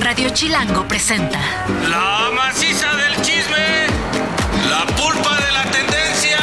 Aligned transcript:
Radio 0.00 0.30
Chilango 0.30 0.86
presenta 0.88 1.38
La 1.88 2.30
maciza 2.34 2.94
del 2.96 3.20
chisme, 3.22 3.86
la 4.68 4.86
pulpa 4.96 5.36
de 5.40 5.52
la 5.52 5.64
tendencia, 5.70 6.38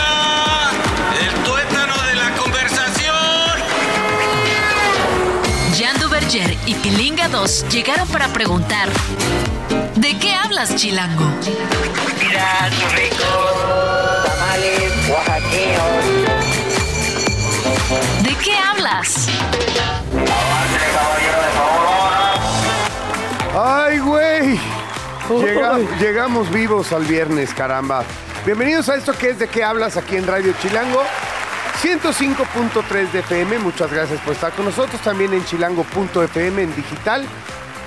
el 1.22 1.34
tuétano 1.44 1.94
de 2.04 2.16
la 2.16 2.32
conversación. 2.36 3.16
Jan 5.78 6.00
Duverger 6.00 6.56
y 6.66 6.76
Pilinga 6.76 7.28
2 7.30 7.66
llegaron 7.70 8.08
para 8.10 8.28
preguntar 8.30 8.90
¿De 9.96 10.18
qué 10.18 10.34
hablas, 10.34 10.76
Chilango? 10.76 11.26
Mira, 12.24 12.70
sus 12.72 12.92
ricos 12.94 14.26
tamales 14.26 14.94
oaxaqueños. 15.10 16.06
¿De 18.24 18.36
qué 18.36 18.56
hablas? 18.58 19.28
Llega- 25.30 25.78
llegamos 26.00 26.50
vivos 26.52 26.92
al 26.94 27.04
viernes, 27.06 27.54
caramba. 27.54 28.04
Bienvenidos 28.46 28.88
a 28.90 28.96
esto 28.96 29.14
que 29.14 29.32
es 29.32 29.40
de 29.40 29.48
qué 29.48 29.64
hablas 29.64 29.98
aquí 29.98 30.16
en 30.16 30.26
Radio 30.26 30.54
Chilango. 30.62 31.04
105.3 31.82 33.12
de 33.12 33.20
FM, 33.20 33.60
muchas 33.60 33.92
gracias 33.92 34.20
por 34.22 34.34
estar 34.34 34.52
con 34.54 34.66
nosotros. 34.66 35.00
También 35.02 35.34
en 35.34 35.44
chilango.fm 35.46 36.62
en 36.64 36.76
digital. 36.76 37.26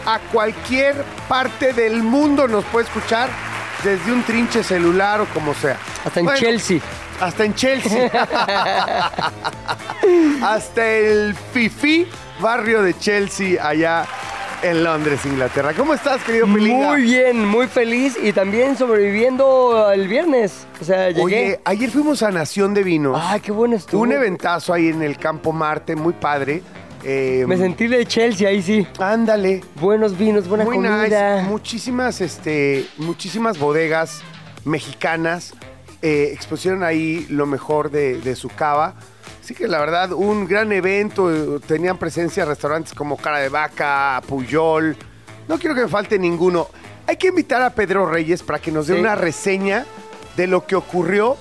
A 0.06 0.18
cualquier 0.32 1.02
parte 1.28 1.72
del 1.72 2.02
mundo 2.02 2.46
nos 2.46 2.64
puede 2.66 2.86
escuchar 2.86 3.28
desde 3.82 4.12
un 4.12 4.22
trinche 4.22 4.62
celular 4.62 5.20
o 5.22 5.26
como 5.26 5.54
sea. 5.54 5.76
Hasta 6.04 6.20
en 6.20 6.26
Bueno, 6.26 6.40
Chelsea. 6.40 6.78
Hasta 7.20 7.44
en 7.44 7.54
Chelsea. 7.54 8.10
hasta 10.42 10.86
el 10.86 11.34
Fifi 11.52 12.06
barrio 12.38 12.82
de 12.82 12.96
Chelsea 12.98 13.66
allá 13.66 14.04
en 14.62 14.84
Londres, 14.84 15.20
Inglaterra. 15.24 15.72
¿Cómo 15.76 15.94
estás, 15.94 16.22
querido 16.22 16.46
Pilinga? 16.46 16.88
Muy 16.92 17.02
bien, 17.02 17.44
muy 17.46 17.66
feliz 17.66 18.16
y 18.22 18.32
también 18.32 18.76
sobreviviendo 18.76 19.90
el 19.92 20.06
viernes. 20.08 20.66
O 20.80 20.84
sea, 20.84 21.08
llegué. 21.08 21.22
Oye, 21.22 21.60
ayer 21.64 21.90
fuimos 21.90 22.22
a 22.22 22.30
Nación 22.30 22.74
de 22.74 22.82
Vinos. 22.82 23.20
Ay, 23.22 23.40
qué 23.40 23.52
bueno 23.52 23.76
estuvo. 23.76 24.02
un 24.02 24.12
eventazo 24.12 24.72
ahí 24.72 24.88
en 24.88 25.02
el 25.02 25.16
Campo 25.16 25.52
Marte, 25.52 25.96
muy 25.96 26.12
padre. 26.12 26.62
Eh, 27.02 27.44
Me 27.48 27.56
sentí 27.56 27.86
de 27.86 28.04
Chelsea, 28.04 28.48
ahí 28.48 28.62
sí. 28.62 28.86
Ándale. 28.98 29.62
Buenos 29.80 30.18
vinos, 30.18 30.46
buena 30.46 30.64
Muy 30.64 30.76
comida. 30.76 31.36
nice. 31.36 31.48
Muchísimas, 31.48 32.20
este, 32.20 32.86
muchísimas 32.98 33.58
bodegas 33.58 34.20
mexicanas 34.66 35.54
eh, 36.02 36.30
expusieron 36.34 36.82
ahí 36.82 37.26
lo 37.30 37.46
mejor 37.46 37.90
de, 37.90 38.20
de 38.20 38.36
su 38.36 38.48
cava. 38.50 38.94
Así 39.50 39.56
que 39.56 39.66
la 39.66 39.80
verdad, 39.80 40.12
un 40.12 40.46
gran 40.46 40.70
evento. 40.70 41.28
eh, 41.28 41.58
Tenían 41.66 41.98
presencia 41.98 42.44
restaurantes 42.44 42.94
como 42.94 43.16
Cara 43.16 43.38
de 43.40 43.48
Vaca, 43.48 44.22
Puyol. 44.28 44.96
No 45.48 45.58
quiero 45.58 45.74
que 45.74 45.80
me 45.82 45.88
falte 45.88 46.20
ninguno. 46.20 46.68
Hay 47.08 47.16
que 47.16 47.26
invitar 47.26 47.60
a 47.60 47.70
Pedro 47.70 48.06
Reyes 48.06 48.44
para 48.44 48.60
que 48.60 48.70
nos 48.70 48.86
dé 48.86 48.94
Sí. 48.94 49.00
una 49.00 49.16
reseña 49.16 49.86
de 50.36 50.46
lo 50.46 50.64
que 50.68 50.76
ocurrió. 50.76 51.36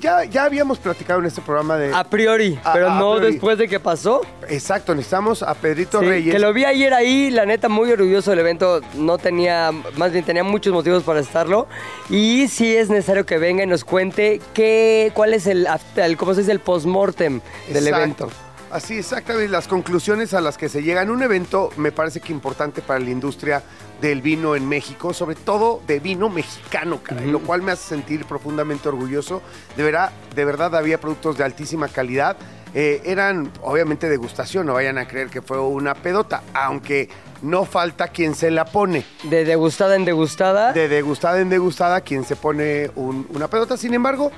Ya, 0.00 0.24
ya 0.24 0.44
habíamos 0.44 0.78
platicado 0.78 1.20
en 1.20 1.26
este 1.26 1.40
programa 1.40 1.76
de... 1.76 1.94
A 1.94 2.04
priori, 2.04 2.58
A- 2.64 2.72
pero 2.72 2.90
a 2.90 2.98
no 2.98 3.14
priori. 3.16 3.32
después 3.32 3.58
de 3.58 3.68
que 3.68 3.78
pasó. 3.80 4.22
Exacto, 4.48 4.94
necesitamos 4.94 5.42
a 5.42 5.54
Pedrito 5.54 6.00
Sí, 6.00 6.06
Reyes. 6.06 6.32
que 6.34 6.38
lo 6.38 6.52
vi 6.52 6.64
ayer 6.64 6.92
ahí, 6.94 7.30
la 7.30 7.46
neta, 7.46 7.68
muy 7.68 7.90
orgulloso 7.92 8.30
del 8.30 8.40
evento. 8.40 8.80
No 8.94 9.18
tenía, 9.18 9.70
más 9.96 10.12
bien 10.12 10.24
tenía 10.24 10.44
muchos 10.44 10.72
motivos 10.72 11.02
para 11.02 11.20
estarlo. 11.20 11.66
Y 12.10 12.48
sí 12.48 12.74
es 12.76 12.88
necesario 12.90 13.24
que 13.26 13.38
venga 13.38 13.62
y 13.62 13.66
nos 13.66 13.84
cuente 13.84 14.40
qué, 14.52 15.12
cuál 15.14 15.34
es 15.34 15.46
el, 15.46 15.66
el 15.96 16.16
¿cómo 16.16 16.34
se 16.34 16.40
dice? 16.40 16.52
El 16.52 16.60
post-mortem 16.60 17.40
del 17.72 17.86
evento. 17.86 18.28
Así, 18.74 18.98
exactamente, 18.98 19.48
las 19.52 19.68
conclusiones 19.68 20.34
a 20.34 20.40
las 20.40 20.58
que 20.58 20.68
se 20.68 20.82
llegan. 20.82 21.08
Un 21.08 21.22
evento 21.22 21.70
me 21.76 21.92
parece 21.92 22.20
que 22.20 22.32
importante 22.32 22.82
para 22.82 22.98
la 22.98 23.08
industria 23.08 23.62
del 24.00 24.20
vino 24.20 24.56
en 24.56 24.68
México, 24.68 25.14
sobre 25.14 25.36
todo 25.36 25.80
de 25.86 26.00
vino 26.00 26.28
mexicano, 26.28 26.98
caray, 27.00 27.30
lo 27.30 27.38
cual 27.38 27.62
me 27.62 27.70
hace 27.70 27.86
sentir 27.90 28.24
profundamente 28.24 28.88
orgulloso. 28.88 29.42
De 29.76 29.84
verdad, 29.84 30.10
de 30.34 30.44
verdad 30.44 30.74
había 30.74 31.00
productos 31.00 31.38
de 31.38 31.44
altísima 31.44 31.86
calidad. 31.86 32.36
Eh, 32.74 33.00
eran, 33.04 33.48
obviamente, 33.62 34.08
degustación, 34.08 34.66
no 34.66 34.72
vayan 34.74 34.98
a 34.98 35.06
creer 35.06 35.28
que 35.30 35.40
fue 35.40 35.60
una 35.60 35.94
pedota, 35.94 36.42
aunque 36.52 37.08
no 37.42 37.64
falta 37.66 38.08
quien 38.08 38.34
se 38.34 38.50
la 38.50 38.64
pone. 38.64 39.04
De 39.22 39.44
degustada 39.44 39.94
en 39.94 40.04
degustada. 40.04 40.72
De 40.72 40.88
degustada 40.88 41.40
en 41.40 41.48
degustada, 41.48 42.00
quien 42.00 42.24
se 42.24 42.34
pone 42.34 42.90
un- 42.96 43.28
una 43.32 43.46
pedota. 43.46 43.76
Sin 43.76 43.94
embargo, 43.94 44.32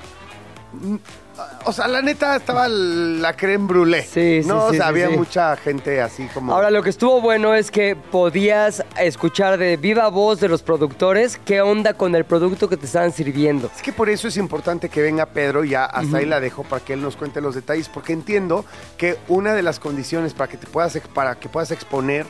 o 1.65 1.73
sea, 1.73 1.87
la 1.87 2.01
neta 2.01 2.35
estaba 2.35 2.67
la 2.67 3.33
creme 3.35 3.67
brûlée. 3.67 4.03
Sí, 4.03 4.41
sí, 4.43 4.47
No, 4.47 4.65
o 4.65 4.69
sea, 4.71 4.83
sí, 4.83 4.87
había 4.87 5.09
sí. 5.09 5.17
mucha 5.17 5.55
gente 5.57 6.01
así 6.01 6.27
como. 6.33 6.53
Ahora, 6.53 6.69
lo 6.71 6.81
que 6.83 6.89
estuvo 6.89 7.21
bueno 7.21 7.53
es 7.55 7.71
que 7.71 7.95
podías 7.95 8.83
escuchar 8.99 9.57
de 9.57 9.77
viva 9.77 10.07
voz 10.09 10.39
de 10.39 10.47
los 10.47 10.63
productores 10.63 11.39
qué 11.45 11.61
onda 11.61 11.93
con 11.93 12.15
el 12.15 12.25
producto 12.25 12.69
que 12.69 12.77
te 12.77 12.85
estaban 12.85 13.11
sirviendo. 13.11 13.69
Es 13.75 13.81
que 13.81 13.93
por 13.93 14.09
eso 14.09 14.27
es 14.27 14.37
importante 14.37 14.89
que 14.89 15.01
venga 15.01 15.25
Pedro, 15.27 15.63
ya 15.63 15.85
hasta 15.85 16.17
ahí 16.17 16.25
la 16.25 16.39
dejo 16.39 16.63
para 16.63 16.83
que 16.83 16.93
él 16.93 17.01
nos 17.01 17.15
cuente 17.15 17.41
los 17.41 17.55
detalles, 17.55 17.89
porque 17.89 18.13
entiendo 18.13 18.65
que 18.97 19.17
una 19.27 19.53
de 19.53 19.63
las 19.63 19.79
condiciones 19.79 20.33
para 20.33 20.49
que 20.49 20.57
te 20.57 20.67
puedas, 20.67 20.97
para 21.13 21.35
que 21.35 21.49
puedas 21.49 21.71
exponer 21.71 22.25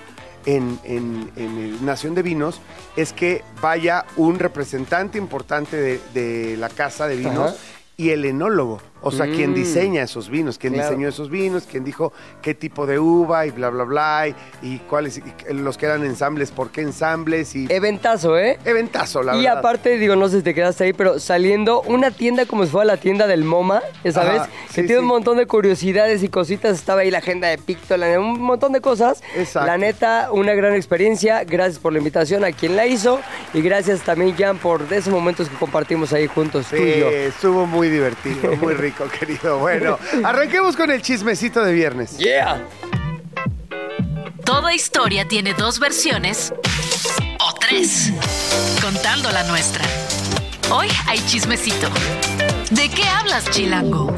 en, 0.46 0.79
en- 0.85 1.31
en 1.35 1.57
el 1.57 1.85
Nación 1.85 2.16
de 2.16 2.22
Vinos 2.22 2.62
es 2.96 3.12
que 3.12 3.44
vaya 3.62 4.06
un 4.16 4.40
representante 4.40 5.17
importante 5.17 5.75
de, 5.78 6.00
de 6.13 6.56
la 6.57 6.69
casa 6.69 7.07
de 7.07 7.17
vinos 7.17 7.51
Ajá. 7.51 7.56
y 7.97 8.12
el 8.12 8.23
enólogo, 8.23 8.79
o 9.02 9.12
sea, 9.12 9.25
quien 9.28 9.52
Mm. 9.52 9.56
diseña 9.56 10.02
esos 10.03 10.30
vinos, 10.30 10.58
quien 10.58 10.74
Claro. 10.74 10.90
diseñó 10.90 11.08
esos 11.09 11.30
vinos, 11.30 11.63
quien 11.69 11.84
dijo 11.84 12.12
qué 12.41 12.53
tipo 12.53 12.85
de 12.85 13.00
uva 13.00 13.46
y 13.46 13.52
bla, 13.52 13.69
bla, 13.69 13.84
bla, 13.84 14.28
y, 14.28 14.35
y 14.62 14.80
cuáles, 14.80 15.18
y 15.19 15.24
los 15.53 15.78
que 15.78 15.85
eran 15.85 16.03
ensambles, 16.06 16.52
por 16.52 16.69
qué 16.72 16.81
ensambles 16.81 17.56
y... 17.56 17.68
Eventazo, 17.72 18.38
¿eh? 18.38 18.58
eventazo, 18.66 19.24
la 19.24 19.35
y 19.35 19.44
verdad. 19.44 19.59
aparte, 19.59 19.97
digo, 19.97 20.16
no 20.16 20.28
sé 20.30 20.38
si 20.38 20.44
te 20.44 20.53
quedaste 20.53 20.85
ahí, 20.85 20.94
pero 20.94 21.19
saliendo 21.19 21.81
una 21.84 22.12
tienda 22.12 22.46
como 22.46 22.63
si 22.66 22.72
fuera 22.72 22.85
la 22.85 22.97
tienda 22.97 23.28
del 23.28 23.44
MoMA, 23.44 23.81
ya 24.03 24.12
sabes, 24.12 24.41
Ajá, 24.41 24.50
que 24.74 24.81
sí, 24.81 24.88
tiene 24.88 25.00
un 25.00 25.08
montón 25.08 25.38
de 25.38 25.46
curiosidades 25.46 26.24
y 26.24 26.29
cositas. 26.29 26.78
Estaba 26.78 27.02
ahí 27.02 27.12
la 27.12 27.19
agenda 27.19 27.47
de 27.47 27.58
Pictola, 27.58 28.19
un 28.19 28.40
montón 28.41 28.72
de 28.74 28.81
cosas. 28.81 29.22
Exacto. 29.35 29.68
La 29.68 29.78
neta, 29.78 30.29
una 30.31 30.53
gran 30.53 30.74
experiencia. 30.74 31.44
Gracias 31.44 31.79
por 31.79 31.91
la 31.94 32.00
invitación 32.00 32.44
a 32.44 32.52
quien 32.52 32.75
la 32.75 32.85
hizo. 32.85 33.19
Y 33.53 33.62
gracias 33.62 34.02
también, 34.02 34.35
Jan, 34.38 34.58
por 34.58 34.81
esos 34.91 35.14
momentos 35.14 35.50
que 35.50 35.56
compartimos 35.58 36.14
ahí 36.14 36.28
juntos, 36.28 36.68
tú 36.69 36.75
y 36.75 36.79
Sí, 36.94 37.00
yo. 37.00 37.09
estuvo 37.09 37.66
muy 37.66 37.90
divertido, 37.90 38.56
muy 38.58 38.74
rico, 38.74 38.86
querido. 38.93 39.59
Bueno, 39.59 39.97
arranquemos 40.23 40.75
con 40.75 40.91
el 40.91 41.01
chismecito 41.01 41.63
de 41.63 41.73
viernes. 41.73 42.17
¡Yeah! 42.17 42.61
Toda 44.45 44.73
historia 44.73 45.27
tiene 45.27 45.53
dos 45.53 45.79
versiones 45.79 46.53
o 47.39 47.53
tres, 47.59 48.11
contando 48.81 49.29
la 49.31 49.43
nuestra. 49.43 49.83
Hoy 50.71 50.87
hay 51.07 51.19
chismecito. 51.25 51.87
¿De 52.71 52.89
qué 52.89 53.03
hablas, 53.07 53.49
Chilango? 53.51 54.13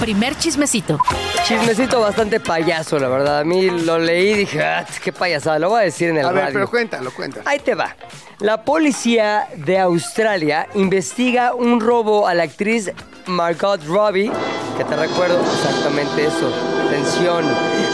Primer 0.00 0.36
chismecito. 0.36 0.98
Chismecito 1.44 2.00
bastante 2.00 2.40
payaso, 2.40 2.98
la 2.98 3.08
verdad. 3.08 3.40
A 3.40 3.44
mí 3.44 3.70
lo 3.70 3.98
leí 3.98 4.30
y 4.32 4.34
dije, 4.34 4.62
ah, 4.62 4.86
qué 5.02 5.12
payasada, 5.12 5.58
lo 5.58 5.70
voy 5.70 5.80
a 5.80 5.84
decir 5.84 6.10
en 6.10 6.18
el 6.18 6.26
A 6.26 6.32
ver, 6.32 6.42
radio. 6.44 6.54
pero 6.54 6.70
cuéntalo, 6.70 7.10
cuéntalo. 7.10 7.48
Ahí 7.48 7.58
te 7.60 7.74
va. 7.74 7.96
La 8.40 8.62
policía 8.64 9.48
de 9.56 9.78
Australia 9.78 10.68
investiga 10.74 11.54
un 11.54 11.80
robo 11.80 12.26
a 12.28 12.34
la 12.34 12.42
actriz 12.42 12.92
Margot 13.26 13.82
Robbie, 13.86 14.30
que 14.76 14.84
te 14.84 14.96
recuerdo 14.96 15.40
exactamente 15.40 16.26
eso. 16.26 16.52
Atención. 16.86 17.44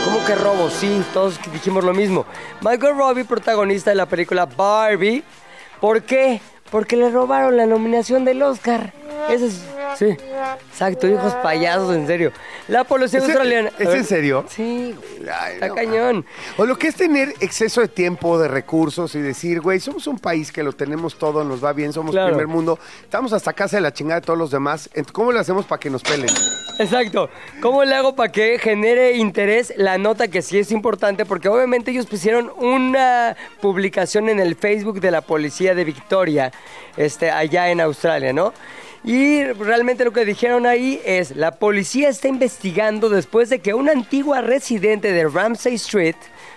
¿Cómo 0.04 0.24
que 0.24 0.34
robo? 0.34 0.68
Sí, 0.70 1.02
todos 1.12 1.38
dijimos 1.52 1.84
lo 1.84 1.94
mismo. 1.94 2.26
Margot 2.60 2.96
Robbie, 2.96 3.24
protagonista 3.24 3.90
de 3.90 3.96
la 3.96 4.06
película 4.06 4.46
Barbie. 4.46 5.24
¿Por 5.80 6.02
qué? 6.02 6.40
Porque 6.72 6.96
le 6.96 7.08
robaron 7.10 7.56
la 7.56 7.66
nominación 7.66 8.24
del 8.24 8.42
Oscar. 8.42 8.92
Ese 9.30 9.46
es. 9.46 9.62
Sí, 9.98 10.06
exacto, 10.70 11.06
hijos 11.06 11.34
payasos, 11.42 11.94
en 11.94 12.06
serio. 12.06 12.32
La 12.66 12.82
policía 12.84 13.18
¿Es 13.18 13.24
en- 13.26 13.30
australiana. 13.30 13.70
es 13.78 13.86
ver. 13.86 13.96
en 13.98 14.04
serio? 14.04 14.44
Sí, 14.48 14.96
Ay, 15.30 15.54
está 15.54 15.68
no, 15.68 15.74
cañón. 15.74 16.24
O 16.56 16.64
lo 16.64 16.78
que 16.78 16.88
es 16.88 16.94
tener 16.94 17.34
exceso 17.40 17.82
de 17.82 17.88
tiempo, 17.88 18.38
de 18.38 18.48
recursos 18.48 19.14
y 19.14 19.20
decir, 19.20 19.60
güey, 19.60 19.80
somos 19.80 20.06
un 20.06 20.18
país 20.18 20.50
que 20.50 20.62
lo 20.62 20.72
tenemos 20.72 21.16
todo, 21.18 21.44
nos 21.44 21.62
va 21.62 21.74
bien, 21.74 21.92
somos 21.92 22.12
Claro. 22.12 22.28
primer 22.30 22.46
mundo, 22.46 22.78
estamos 23.02 23.34
hasta 23.34 23.52
casa 23.52 23.76
de 23.76 23.82
la 23.82 23.92
chingada 23.92 24.20
de 24.20 24.26
todos 24.26 24.38
los 24.38 24.50
demás. 24.50 24.88
¿Cómo 25.12 25.30
le 25.30 25.40
hacemos 25.40 25.66
para 25.66 25.78
que 25.78 25.90
nos 25.90 26.02
pelen? 26.02 26.30
Exacto. 26.78 27.28
¿Cómo 27.60 27.84
le 27.84 27.94
hago 27.94 28.16
para 28.16 28.32
que 28.32 28.58
genere 28.58 29.12
interés 29.18 29.74
la 29.76 29.98
nota 29.98 30.28
que 30.28 30.40
sí 30.40 30.58
es 30.58 30.72
importante? 30.72 31.26
Porque 31.26 31.48
obviamente 31.50 31.90
ellos 31.90 32.06
pusieron 32.06 32.50
una 32.58 33.36
publicación 33.60 34.30
en 34.30 34.40
el 34.40 34.56
Facebook 34.56 35.00
de 35.00 35.10
la 35.10 35.20
policía 35.20 35.74
de 35.74 35.84
Victoria, 35.84 36.50
este, 36.96 37.30
allá 37.30 37.70
en 37.70 37.80
Australia, 37.80 38.32
¿no? 38.32 38.52
Y 39.04 39.44
realmente 39.44 40.04
lo 40.04 40.12
que 40.12 40.24
dijeron 40.24 40.64
ahí 40.64 41.00
es, 41.04 41.34
la 41.34 41.52
policía 41.52 42.08
está 42.08 42.28
investigando 42.28 43.08
después 43.08 43.50
de 43.50 43.58
que 43.58 43.74
una 43.74 43.92
antigua 43.92 44.42
residente 44.42 45.10
de 45.10 45.28
Ramsay 45.28 45.74
Street, 45.74 46.14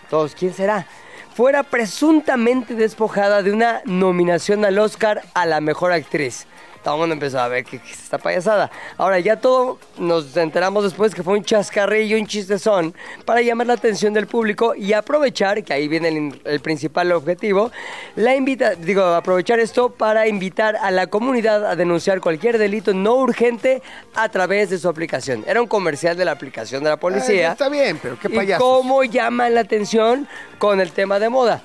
todos, 0.10 0.36
¿quién 0.36 0.54
será? 0.54 0.86
Fuera 1.34 1.64
presuntamente 1.64 2.76
despojada 2.76 3.42
de 3.42 3.52
una 3.52 3.82
nominación 3.86 4.64
al 4.64 4.78
Oscar 4.78 5.24
a 5.34 5.46
la 5.46 5.60
mejor 5.60 5.92
actriz. 5.92 6.46
Todo 6.86 6.94
el 6.96 7.00
mundo 7.02 7.14
empezó 7.14 7.40
a 7.40 7.48
ver 7.48 7.66
que, 7.66 7.80
que 7.80 7.92
es 7.92 8.00
esta 8.04 8.20
payasada. 8.20 8.70
Ahora, 8.98 9.20
ya 9.20 9.42
todo 9.42 9.80
nos 9.98 10.38
enteramos 10.38 10.84
después 10.84 11.16
que 11.16 11.24
fue 11.24 11.34
un 11.34 11.44
chascarrillo, 11.44 12.16
un 12.18 12.28
chistezón, 12.28 12.94
para 13.26 13.42
llamar 13.42 13.66
la 13.68 13.74
atención 13.74 14.14
del 14.14 14.28
público 14.28 14.76
y 14.76 14.94
aprovechar, 14.94 15.64
que 15.64 15.74
ahí 15.74 15.88
viene 15.88 16.10
el, 16.10 16.42
el 16.46 16.60
principal 16.60 17.12
objetivo, 17.12 17.72
la 18.16 18.36
invita, 18.36 18.76
digo, 18.76 19.04
aprovechar 19.04 19.60
esto 19.60 19.90
para 19.90 20.28
invitar 20.28 20.76
a 20.76 20.92
la 20.92 21.08
comunidad 21.08 21.66
a 21.66 21.76
denunciar 21.76 22.22
cualquier 22.22 22.60
delito 22.60 22.94
no 22.94 23.16
urgente 23.16 23.82
a 24.14 24.30
través 24.30 24.70
de 24.70 24.78
su 24.78 24.88
aplicación. 24.88 25.44
Era 25.48 25.62
un 25.62 25.68
comercial 25.68 26.16
de 26.16 26.24
la 26.26 26.32
aplicación 26.34 26.84
de 26.84 26.90
la 26.90 26.96
Eh, 26.96 27.00
policía. 27.00 27.52
está 27.54 27.68
bien, 27.68 28.00
pero 28.00 28.20
qué 28.20 28.28
¿Y 28.28 28.36
payasos. 28.36 28.64
cómo 28.64 29.04
llaman 29.04 29.56
la 29.56 29.62
atención 29.62 30.28
con 30.60 30.80
el 30.80 30.92
tema 30.92 31.18
de 31.20 31.30
moda? 31.30 31.64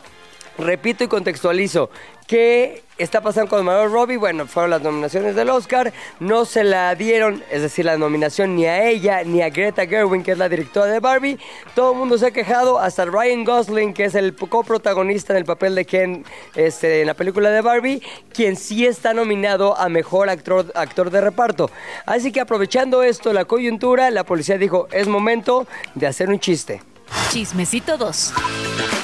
Repito 0.56 1.04
y 1.04 1.08
contextualizo. 1.08 1.90
¿Qué 2.26 2.82
está 3.02 3.20
pasando 3.20 3.50
con 3.50 3.64
Margot 3.64 3.92
Robbie? 3.92 4.16
Bueno, 4.16 4.46
fueron 4.46 4.70
las 4.70 4.82
nominaciones 4.82 5.34
del 5.34 5.50
Oscar. 5.50 5.92
No 6.18 6.44
se 6.44 6.64
la 6.64 6.94
dieron, 6.94 7.42
es 7.50 7.62
decir, 7.62 7.84
la 7.84 7.96
nominación 7.96 8.56
ni 8.56 8.66
a 8.66 8.88
ella 8.88 9.22
ni 9.24 9.42
a 9.42 9.50
Greta 9.50 9.86
Gerwig, 9.86 10.22
que 10.22 10.32
es 10.32 10.38
la 10.38 10.48
directora 10.48 10.86
de 10.86 11.00
Barbie. 11.00 11.38
Todo 11.74 11.92
el 11.92 11.98
mundo 11.98 12.18
se 12.18 12.26
ha 12.26 12.30
quejado, 12.30 12.78
hasta 12.78 13.04
Ryan 13.04 13.44
Gosling, 13.44 13.94
que 13.94 14.04
es 14.04 14.14
el 14.14 14.34
coprotagonista 14.34 15.32
en 15.32 15.38
el 15.38 15.44
papel 15.44 15.74
de 15.74 15.84
Ken 15.84 16.24
este, 16.54 17.00
en 17.00 17.06
la 17.06 17.14
película 17.14 17.50
de 17.50 17.60
Barbie, 17.60 18.02
quien 18.32 18.56
sí 18.56 18.86
está 18.86 19.14
nominado 19.14 19.76
a 19.76 19.88
mejor 19.88 20.28
actor, 20.28 20.70
actor 20.74 21.10
de 21.10 21.20
reparto. 21.20 21.70
Así 22.06 22.32
que 22.32 22.40
aprovechando 22.40 23.02
esto, 23.02 23.32
la 23.32 23.44
coyuntura, 23.44 24.10
la 24.10 24.24
policía 24.24 24.58
dijo, 24.58 24.88
es 24.92 25.08
momento 25.08 25.66
de 25.94 26.06
hacer 26.06 26.28
un 26.28 26.38
chiste. 26.38 26.82
Chismecito 27.30 27.96
2. 27.96 28.32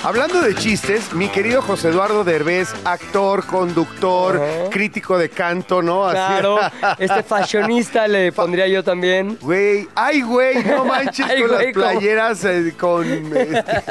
Hablando 0.03 0.41
de 0.41 0.55
chistes, 0.55 1.12
mi 1.12 1.29
querido 1.29 1.62
José 1.62 1.88
Eduardo 1.88 2.23
Derbez, 2.25 2.73
actor, 2.85 3.44
conductor, 3.47 4.41
crítico 4.70 5.19
de 5.19 5.29
canto, 5.31 5.82
¿no? 5.82 6.06
Así- 6.06 6.17
Claro, 6.17 6.58
este 6.99 7.23
fashionista 7.23 8.06
le 8.08 8.32
pondría 8.32 8.67
yo 8.69 8.82
también. 8.85 9.37
Güey, 9.41 9.88
ay, 9.94 10.23
güey, 10.23 10.62
no 10.64 10.85
manches 10.85 11.26
Ay, 11.31 11.41
con 11.41 11.50
güey, 11.50 11.64
las 11.67 11.73
playeras 11.75 12.44
eh, 12.44 12.75
con, 12.79 13.06
este, 13.37 13.82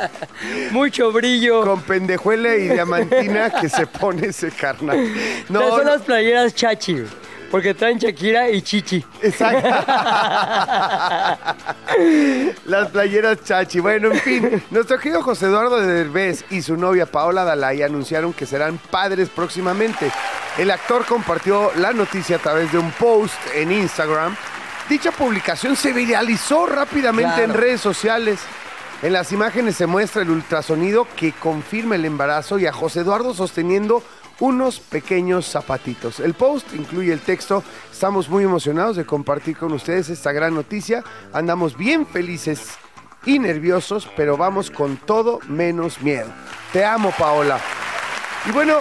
Mucho 0.72 1.12
brillo. 1.12 1.62
con 1.64 1.82
pendejuela 1.82 2.56
y 2.56 2.70
diamantina 2.70 3.50
que 3.50 3.70
se 3.70 3.86
pone 3.88 4.28
ese 4.28 4.52
carnal. 4.52 5.14
No, 5.50 5.60
son 5.70 5.84
no, 5.86 5.92
las 5.92 6.02
playeras 6.04 6.54
chachi, 6.56 7.04
porque 7.56 7.74
traen 7.74 7.98
Shakira 7.98 8.50
y 8.50 8.62
Chichi. 8.62 9.02
exacto. 9.22 9.66
Las 12.66 12.90
playeras 12.90 13.46
chachi. 13.46 13.80
Bueno, 13.80 14.12
en 14.12 14.20
fin, 14.20 14.62
nuestro 14.72 15.00
querido 15.00 15.24
José 15.24 15.46
Eduardo 15.46 15.80
Derbez 15.80 16.44
y 16.50 16.62
su 16.62 16.76
novia 16.76 17.06
Paola 17.06 17.46
Dalai 17.46 17.82
anunciaron 17.82 18.34
que 18.34 18.46
serán 18.46 18.78
padres 18.92 19.30
próximamente. 19.30 20.12
El 20.58 20.70
actor 20.70 21.06
compartió 21.06 21.72
la 21.78 21.94
noticia 21.94 22.36
a 22.36 22.40
través 22.40 22.74
de 22.74 22.78
un 22.78 22.92
post 22.92 23.36
en 23.54 23.72
Instagram. 23.72 24.36
Dicha 24.90 25.12
publicación 25.12 25.78
se 25.78 25.94
viralizó 25.94 26.66
rápidamente 26.66 27.42
en 27.42 27.54
redes 27.54 27.80
sociales. 27.80 28.42
En 29.02 29.14
las 29.14 29.32
imágenes 29.32 29.78
se 29.78 29.88
muestra 29.88 30.24
el 30.24 30.30
ultrasonido 30.30 31.08
que 31.16 31.32
confirma 31.32 31.96
el 31.96 32.04
embarazo 32.04 32.60
y 32.60 32.66
a 32.66 32.74
José 32.74 33.00
Eduardo 33.00 33.34
sosteniendo 33.34 34.04
unos 34.40 34.80
pequeños 34.80 35.46
zapatitos. 35.48 36.20
El 36.20 36.34
post 36.34 36.74
incluye 36.74 37.14
el 37.14 37.22
texto, 37.22 37.64
estamos 37.92 38.30
muy 38.30 38.44
emocionados 38.44 38.96
de 38.98 39.06
compartir 39.06 39.58
con 39.58 39.72
ustedes 39.74 40.10
esta 40.10 40.32
gran 40.32 40.54
noticia, 40.54 41.04
andamos 41.34 41.78
bien 41.78 42.06
felices 42.06 42.72
y 43.26 43.40
nerviosos, 43.40 44.08
pero 44.16 44.38
vamos 44.38 44.70
con 44.70 44.98
todo 44.98 45.40
menos 45.48 46.02
miedo. 46.02 46.28
Te 46.74 46.84
amo, 46.86 47.12
Paola. 47.18 47.60
Y 48.48 48.52
bueno, 48.52 48.76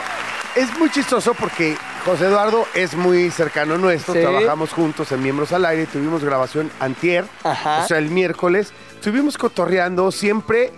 es 0.57 0.77
muy 0.79 0.91
chistoso 0.91 1.33
porque 1.35 1.77
José 2.05 2.27
Eduardo 2.27 2.67
es 2.75 2.95
muy 2.95 3.31
cercano 3.31 3.79
nuestro, 3.79 4.13
Sí. 4.13 4.21
trabajamos 4.21 4.71
juntos 4.73 5.11
en 5.13 5.23
Miembros 5.23 5.53
al 5.53 5.65
Aire, 5.65 5.87
tuvimos 5.87 6.23
grabación 6.23 6.71
antier, 6.81 7.25
Ajá. 7.43 7.85
o 7.85 7.89
sea, 7.89 7.97
el 7.99 8.11
miércoles, 8.11 8.73
estuvimos 8.97 9.39
cotorreando 9.39 10.13
siempre 10.13 10.73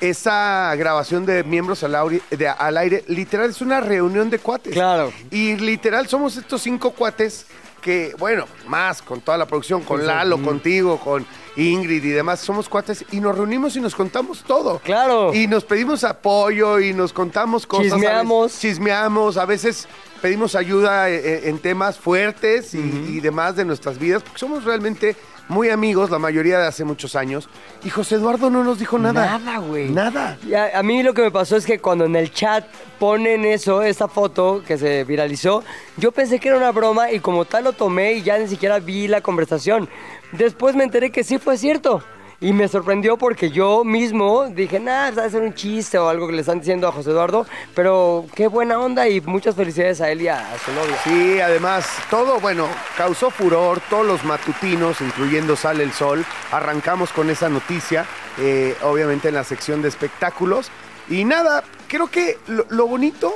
esa 0.00 0.74
grabación 0.76 1.26
de 1.26 1.44
Miembros 1.44 1.82
al 1.82 1.94
aire, 1.94 2.22
de- 2.30 2.48
al 2.48 2.76
aire, 2.78 3.04
literal 3.08 3.50
es 3.50 3.60
una 3.60 3.80
reunión 3.80 4.30
de 4.30 4.38
cuates. 4.38 4.72
Claro. 4.72 5.12
Y 5.30 5.56
literal 5.56 6.08
somos 6.08 6.36
estos 6.36 6.62
cinco 6.62 6.92
cuates 6.92 7.46
que, 7.82 8.14
bueno, 8.18 8.46
más 8.66 9.00
con 9.00 9.20
toda 9.22 9.38
la 9.38 9.46
producción, 9.46 9.82
con 9.82 10.06
Lalo, 10.06 10.42
contigo, 10.42 10.98
con 11.00 11.24
Ingrid 11.56 12.04
y 12.04 12.10
demás, 12.10 12.40
somos 12.40 12.68
cuates 12.68 13.04
y 13.10 13.20
nos 13.20 13.34
reunimos 13.36 13.74
y 13.74 13.80
nos 13.80 13.94
contamos 13.94 14.44
todo. 14.46 14.80
Claro. 14.80 15.32
Y 15.34 15.46
nos 15.46 15.64
pedimos 15.64 16.04
apoyo 16.04 16.78
y 16.78 16.92
nos 16.92 17.12
contamos 17.14 17.66
cosas. 17.66 17.92
a 17.92 17.96
veces 17.96 18.00
Chismeamos. 18.10 18.58
Chismeamos, 18.58 19.36
a 19.38 19.46
veces 19.46 19.88
pedimos 20.20 20.54
ayuda 20.56 21.08
eh, 21.08 21.16
eh, 21.16 21.40
en 21.48 21.58
temas 21.58 21.98
fuertes 21.98 22.74
y, 22.74 22.78
y 22.78 23.20
demás 23.20 23.56
de 23.56 23.64
nuestras 23.64 23.98
vidas, 23.98 24.22
porque 24.22 24.38
somos 24.38 24.64
realmente 24.64 25.16
muy 25.50 25.68
amigos, 25.68 26.10
la 26.10 26.18
mayoría 26.18 26.58
de 26.58 26.66
hace 26.66 26.84
muchos 26.84 27.16
años. 27.16 27.48
Y 27.84 27.90
José 27.90 28.14
Eduardo 28.14 28.48
no 28.48 28.64
nos 28.64 28.78
dijo 28.78 28.98
nada. 28.98 29.38
Nada, 29.38 29.58
güey. 29.58 29.90
Nada. 29.90 30.38
Y 30.46 30.54
a, 30.54 30.78
a 30.78 30.82
mí 30.82 31.02
lo 31.02 31.12
que 31.12 31.22
me 31.22 31.30
pasó 31.30 31.56
es 31.56 31.66
que 31.66 31.80
cuando 31.80 32.04
en 32.06 32.16
el 32.16 32.32
chat 32.32 32.64
ponen 32.98 33.44
eso, 33.44 33.82
esta 33.82 34.08
foto 34.08 34.62
que 34.66 34.78
se 34.78 35.04
viralizó, 35.04 35.62
yo 35.96 36.12
pensé 36.12 36.38
que 36.38 36.48
era 36.48 36.56
una 36.56 36.72
broma 36.72 37.10
y 37.10 37.20
como 37.20 37.44
tal 37.44 37.64
lo 37.64 37.72
tomé 37.72 38.12
y 38.14 38.22
ya 38.22 38.38
ni 38.38 38.48
siquiera 38.48 38.78
vi 38.78 39.08
la 39.08 39.20
conversación. 39.20 39.88
Después 40.32 40.76
me 40.76 40.84
enteré 40.84 41.10
que 41.10 41.24
sí 41.24 41.38
fue 41.38 41.58
cierto. 41.58 42.02
Y 42.42 42.54
me 42.54 42.68
sorprendió 42.68 43.18
porque 43.18 43.50
yo 43.50 43.84
mismo 43.84 44.46
dije, 44.48 44.80
nada, 44.80 45.10
va 45.10 45.24
a 45.24 45.30
ser 45.30 45.42
un 45.42 45.52
chiste 45.52 45.98
o 45.98 46.08
algo 46.08 46.26
que 46.26 46.32
le 46.32 46.40
están 46.40 46.58
diciendo 46.60 46.88
a 46.88 46.92
José 46.92 47.10
Eduardo. 47.10 47.46
Pero 47.74 48.24
qué 48.34 48.48
buena 48.48 48.78
onda 48.78 49.06
y 49.06 49.20
muchas 49.20 49.54
felicidades 49.54 50.00
a 50.00 50.10
él 50.10 50.22
y 50.22 50.28
a, 50.28 50.38
a 50.38 50.58
su 50.58 50.72
novia. 50.72 50.96
Sí, 51.04 51.38
además, 51.38 51.86
todo, 52.08 52.40
bueno, 52.40 52.66
causó 52.96 53.30
furor, 53.30 53.80
todos 53.90 54.06
los 54.06 54.24
matutinos, 54.24 55.02
incluyendo 55.02 55.54
Sale 55.54 55.84
el 55.84 55.92
Sol, 55.92 56.24
arrancamos 56.50 57.12
con 57.12 57.28
esa 57.28 57.50
noticia, 57.50 58.06
eh, 58.38 58.74
obviamente 58.84 59.28
en 59.28 59.34
la 59.34 59.44
sección 59.44 59.82
de 59.82 59.88
espectáculos. 59.88 60.70
Y 61.10 61.26
nada, 61.26 61.62
creo 61.88 62.06
que 62.06 62.38
lo, 62.46 62.64
lo 62.70 62.86
bonito 62.86 63.34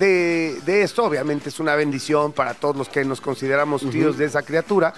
de, 0.00 0.60
de 0.66 0.82
esto, 0.82 1.04
obviamente 1.04 1.50
es 1.50 1.60
una 1.60 1.76
bendición 1.76 2.32
para 2.32 2.54
todos 2.54 2.74
los 2.74 2.88
que 2.88 3.04
nos 3.04 3.20
consideramos 3.20 3.88
tíos 3.88 4.18
de 4.18 4.24
esa 4.24 4.42
criatura, 4.42 4.92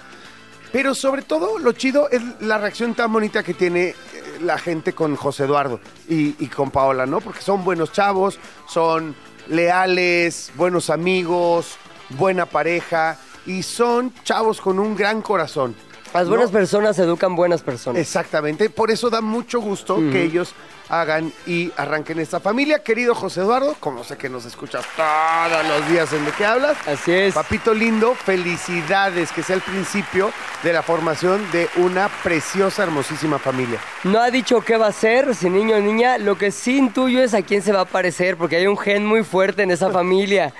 pero 0.71 0.93
sobre 0.95 1.21
todo 1.21 1.59
lo 1.59 1.71
chido 1.73 2.09
es 2.09 2.21
la 2.41 2.57
reacción 2.57 2.93
tan 2.93 3.11
bonita 3.11 3.43
que 3.43 3.53
tiene 3.53 3.89
eh, 3.89 3.95
la 4.41 4.57
gente 4.57 4.93
con 4.93 5.15
José 5.15 5.45
Eduardo 5.45 5.79
y, 6.07 6.35
y 6.43 6.47
con 6.47 6.71
Paola, 6.71 7.05
¿no? 7.05 7.21
Porque 7.21 7.41
son 7.41 7.63
buenos 7.63 7.91
chavos, 7.91 8.39
son 8.67 9.15
leales, 9.47 10.51
buenos 10.55 10.89
amigos, 10.89 11.77
buena 12.09 12.45
pareja 12.45 13.17
y 13.45 13.63
son 13.63 14.13
chavos 14.23 14.61
con 14.61 14.79
un 14.79 14.95
gran 14.95 15.21
corazón. 15.21 15.75
Las 16.17 16.25
¿no? 16.25 16.31
buenas 16.31 16.51
personas 16.51 16.97
educan 16.99 17.35
buenas 17.35 17.61
personas. 17.61 18.01
Exactamente, 18.01 18.69
por 18.69 18.89
eso 18.89 19.09
da 19.09 19.21
mucho 19.21 19.59
gusto 19.59 19.97
que 20.11 20.23
ellos 20.23 20.53
hagan 20.89 21.31
y 21.45 21.71
arranquen 21.77 22.19
esta 22.19 22.39
familia. 22.39 22.79
Querido 22.79 23.13
José 23.13 23.41
Eduardo, 23.41 23.75
como 23.79 24.03
sé 24.03 24.17
que 24.17 24.29
nos 24.29 24.45
escuchas 24.45 24.85
todos 24.95 25.67
los 25.67 25.89
días 25.89 26.11
en 26.13 26.25
de 26.25 26.31
qué 26.31 26.45
hablas, 26.45 26.75
Así 26.87 27.11
es. 27.11 27.33
Papito 27.33 27.73
lindo, 27.73 28.15
felicidades, 28.15 29.31
que 29.31 29.43
sea 29.43 29.55
el 29.55 29.61
principio 29.61 30.31
de 30.63 30.73
la 30.73 30.81
formación 30.81 31.41
de 31.51 31.69
una 31.75 32.09
preciosa, 32.23 32.83
hermosísima 32.83 33.37
familia. 33.37 33.79
No 34.03 34.19
ha 34.19 34.31
dicho 34.31 34.61
qué 34.61 34.77
va 34.77 34.87
a 34.87 34.91
ser, 34.91 35.35
si 35.35 35.49
niño 35.49 35.75
o 35.75 35.79
niña. 35.79 36.17
Lo 36.17 36.37
que 36.37 36.51
sí 36.51 36.77
intuyo 36.77 37.21
es 37.21 37.33
a 37.33 37.41
quién 37.41 37.61
se 37.61 37.73
va 37.73 37.81
a 37.81 37.85
parecer, 37.85 38.37
porque 38.37 38.55
hay 38.55 38.67
un 38.67 38.77
gen 38.77 39.05
muy 39.05 39.23
fuerte 39.23 39.63
en 39.63 39.71
esa 39.71 39.89
familia 39.91 40.53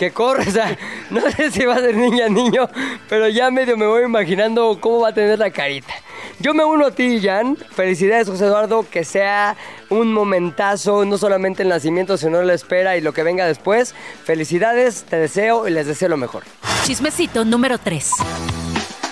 que 0.00 0.10
corre. 0.12 0.44
O 0.50 0.52
sea, 0.52 0.76
no 1.10 1.20
sé 1.30 1.50
si 1.50 1.64
va 1.66 1.74
a 1.74 1.80
ser 1.80 1.94
niña 1.94 2.28
niño, 2.28 2.68
pero 3.08 3.28
ya 3.28 3.50
medio 3.50 3.76
me 3.76 3.86
voy 3.86 4.04
imaginando 4.04 4.78
cómo 4.80 5.00
va 5.00 5.10
a 5.10 5.14
tener 5.14 5.38
la 5.38 5.50
carita. 5.50 5.92
Yo 6.40 6.54
me 6.54 6.64
uno 6.64 6.86
a 6.86 6.90
ti, 6.90 7.20
Jan. 7.22 7.56
Felicidades, 7.56 8.26
José 8.26 8.46
Eduardo, 8.46 8.86
que 8.90 9.04
sea 9.04 9.56
un 9.90 10.12
momentazo, 10.12 11.04
no 11.04 11.18
solamente 11.18 11.62
el 11.62 11.68
nacimiento, 11.68 12.16
sino 12.16 12.42
la 12.42 12.54
espera 12.54 12.96
y 12.96 13.02
lo 13.02 13.12
que 13.12 13.22
venga 13.22 13.46
después. 13.46 13.94
Felicidades, 14.24 15.04
te 15.04 15.16
deseo 15.16 15.68
y 15.68 15.70
les 15.70 15.86
deseo 15.86 16.08
lo 16.08 16.16
mejor. 16.16 16.44
Chismecito 16.84 17.44
número 17.44 17.76
3. 17.76 18.10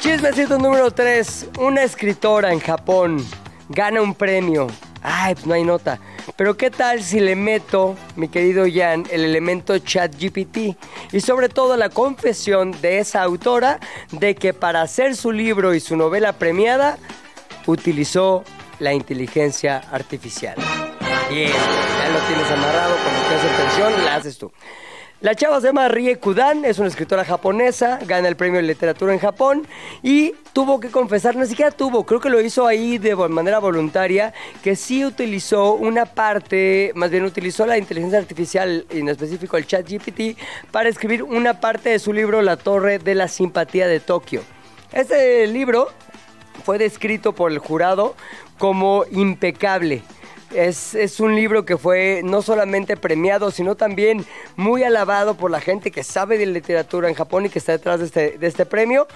Chismecito 0.00 0.58
número 0.58 0.90
3. 0.90 1.48
Una 1.60 1.82
escritora 1.82 2.52
en 2.52 2.60
Japón 2.60 3.24
gana 3.68 4.00
un 4.00 4.14
premio. 4.14 4.68
Ay, 5.02 5.34
pues 5.34 5.46
no 5.46 5.54
hay 5.54 5.64
nota. 5.64 5.98
Pero 6.36 6.56
¿qué 6.56 6.70
tal 6.70 7.02
si 7.02 7.20
le 7.20 7.36
meto, 7.36 7.96
mi 8.16 8.28
querido 8.28 8.64
Jan, 8.72 9.06
el 9.10 9.24
elemento 9.24 9.78
ChatGPT? 9.78 10.76
Y 11.12 11.20
sobre 11.20 11.48
todo 11.48 11.76
la 11.76 11.88
confesión 11.88 12.72
de 12.80 12.98
esa 12.98 13.22
autora 13.22 13.80
de 14.12 14.34
que 14.34 14.54
para 14.54 14.82
hacer 14.82 15.16
su 15.16 15.32
libro 15.32 15.74
y 15.74 15.80
su 15.80 15.96
novela 15.96 16.32
premiada 16.32 16.98
utilizó 17.66 18.44
la 18.78 18.92
inteligencia 18.92 19.82
artificial. 19.90 20.56
Bien, 21.30 21.50
ya 21.50 22.08
lo 22.08 22.20
tienes 22.26 22.50
amarrado, 22.50 22.96
cuando 23.02 23.28
te 23.28 23.34
hacen 23.34 23.56
tensión, 23.56 24.04
la 24.04 24.14
haces 24.16 24.38
tú. 24.38 24.52
La 25.20 25.34
chava 25.34 25.60
se 25.60 25.66
llama 25.66 25.88
Rie 25.88 26.16
Kudan, 26.18 26.64
es 26.64 26.78
una 26.78 26.86
escritora 26.86 27.24
japonesa, 27.24 27.98
gana 28.06 28.28
el 28.28 28.36
premio 28.36 28.60
de 28.60 28.68
literatura 28.68 29.12
en 29.12 29.18
Japón 29.18 29.66
y 30.00 30.36
tuvo 30.52 30.78
que 30.78 30.90
confesar, 30.90 31.34
ni 31.34 31.44
siquiera 31.46 31.72
tuvo, 31.72 32.06
creo 32.06 32.20
que 32.20 32.30
lo 32.30 32.40
hizo 32.40 32.68
ahí 32.68 32.98
de 32.98 33.16
manera 33.16 33.58
voluntaria, 33.58 34.32
que 34.62 34.76
sí 34.76 35.04
utilizó 35.04 35.72
una 35.72 36.06
parte, 36.06 36.92
más 36.94 37.10
bien 37.10 37.24
utilizó 37.24 37.66
la 37.66 37.78
inteligencia 37.78 38.20
artificial, 38.20 38.86
en 38.90 39.08
específico 39.08 39.56
el 39.56 39.66
chat 39.66 39.90
GPT, 39.90 40.38
para 40.70 40.88
escribir 40.88 41.24
una 41.24 41.58
parte 41.58 41.90
de 41.90 41.98
su 41.98 42.12
libro 42.12 42.40
La 42.40 42.56
Torre 42.56 43.00
de 43.00 43.16
la 43.16 43.26
Simpatía 43.26 43.88
de 43.88 43.98
Tokio. 43.98 44.42
Este 44.92 45.48
libro 45.48 45.88
fue 46.64 46.78
descrito 46.78 47.32
por 47.32 47.50
el 47.50 47.58
jurado 47.58 48.14
como 48.56 49.04
impecable. 49.10 50.04
Es, 50.52 50.94
es 50.94 51.20
un 51.20 51.34
libro 51.34 51.64
que 51.64 51.76
fue 51.76 52.22
no 52.24 52.40
solamente 52.40 52.96
premiado, 52.96 53.50
sino 53.50 53.74
también 53.74 54.24
muy 54.56 54.82
alabado 54.82 55.34
por 55.34 55.50
la 55.50 55.60
gente 55.60 55.90
que 55.90 56.02
sabe 56.02 56.38
de 56.38 56.46
literatura 56.46 57.08
en 57.08 57.14
Japón 57.14 57.46
y 57.46 57.48
que 57.50 57.58
está 57.58 57.72
detrás 57.72 58.00
de 58.00 58.06
este, 58.06 58.38
este 58.40 58.64
premio. 58.64 59.06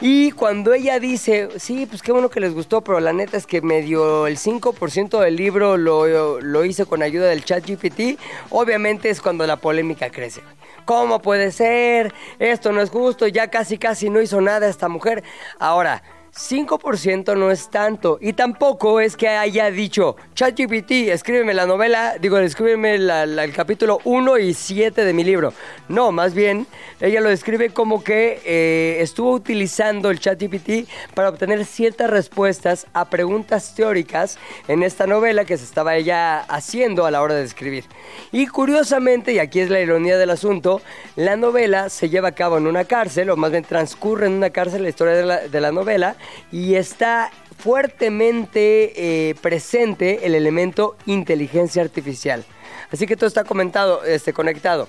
Y 0.00 0.32
cuando 0.32 0.74
ella 0.74 1.00
dice, 1.00 1.48
sí, 1.56 1.86
pues 1.86 2.02
qué 2.02 2.12
bueno 2.12 2.28
que 2.28 2.40
les 2.40 2.52
gustó, 2.52 2.82
pero 2.82 3.00
la 3.00 3.12
neta 3.12 3.36
es 3.36 3.46
que 3.46 3.62
medio 3.62 4.26
el 4.26 4.36
5% 4.36 5.20
del 5.20 5.36
libro 5.36 5.76
lo, 5.76 6.40
lo 6.40 6.64
hice 6.64 6.84
con 6.84 7.02
ayuda 7.02 7.28
del 7.28 7.44
chat 7.44 7.64
GPT, 7.66 8.18
obviamente 8.50 9.08
es 9.08 9.20
cuando 9.20 9.46
la 9.46 9.56
polémica 9.56 10.10
crece. 10.10 10.42
¿Cómo 10.84 11.22
puede 11.22 11.50
ser? 11.50 12.12
Esto 12.38 12.72
no 12.72 12.82
es 12.82 12.90
justo, 12.90 13.26
ya 13.26 13.48
casi 13.48 13.78
casi 13.78 14.10
no 14.10 14.20
hizo 14.20 14.40
nada 14.42 14.68
esta 14.68 14.88
mujer. 14.88 15.24
Ahora, 15.58 16.02
5% 16.36 17.36
no 17.36 17.50
es 17.50 17.70
tanto. 17.70 18.18
Y 18.20 18.32
tampoco 18.32 19.00
es 19.00 19.16
que 19.16 19.28
haya 19.28 19.70
dicho, 19.70 20.16
ChatGPT, 20.34 20.90
escríbeme 21.10 21.54
la 21.54 21.64
novela, 21.64 22.16
digo, 22.20 22.38
escríbeme 22.38 22.98
la- 22.98 23.22
el 23.22 23.52
capítulo 23.52 24.00
1 24.04 24.38
y 24.38 24.52
7 24.52 25.04
de 25.04 25.12
mi 25.12 25.22
libro. 25.22 25.52
No, 25.88 26.10
más 26.10 26.34
bien, 26.34 26.66
ella 27.00 27.20
lo 27.20 27.28
describe 27.28 27.70
como 27.70 28.02
que 28.02 28.40
eh, 28.44 28.96
estuvo 29.00 29.32
utilizando 29.32 30.10
el 30.10 30.18
ChatGPT 30.18 30.88
para 31.14 31.28
obtener 31.28 31.64
ciertas 31.64 32.10
respuestas 32.10 32.86
a 32.94 33.04
preguntas 33.10 33.74
teóricas 33.76 34.38
en 34.66 34.82
esta 34.82 35.06
novela 35.06 35.44
que 35.44 35.56
se 35.56 35.64
estaba 35.64 35.94
ella 35.96 36.40
haciendo 36.40 37.06
a 37.06 37.10
la 37.12 37.22
hora 37.22 37.34
de 37.34 37.44
escribir. 37.44 37.84
Y 38.32 38.48
curiosamente, 38.48 39.32
y 39.32 39.38
aquí 39.38 39.60
es 39.60 39.70
la 39.70 39.80
ironía 39.80 40.18
del 40.18 40.30
asunto, 40.30 40.82
la 41.14 41.36
novela 41.36 41.88
se 41.90 42.08
lleva 42.08 42.28
a 42.28 42.32
cabo 42.34 42.58
en 42.58 42.66
una 42.66 42.84
cárcel, 42.84 43.30
o 43.30 43.36
más 43.36 43.52
bien 43.52 43.64
transcurre 43.64 44.26
en 44.26 44.32
una 44.32 44.50
cárcel 44.50 44.82
la 44.82 44.88
historia 44.88 45.14
de 45.14 45.24
la, 45.24 45.38
de 45.48 45.60
la 45.60 45.70
novela, 45.70 46.16
y 46.50 46.74
está 46.74 47.30
fuertemente 47.58 49.30
eh, 49.30 49.34
presente 49.36 50.26
el 50.26 50.34
elemento 50.34 50.96
inteligencia 51.06 51.82
artificial. 51.82 52.44
Así 52.92 53.06
que 53.06 53.16
todo 53.16 53.26
está 53.26 53.44
comentado, 53.44 54.04
este, 54.04 54.32
conectado. 54.32 54.88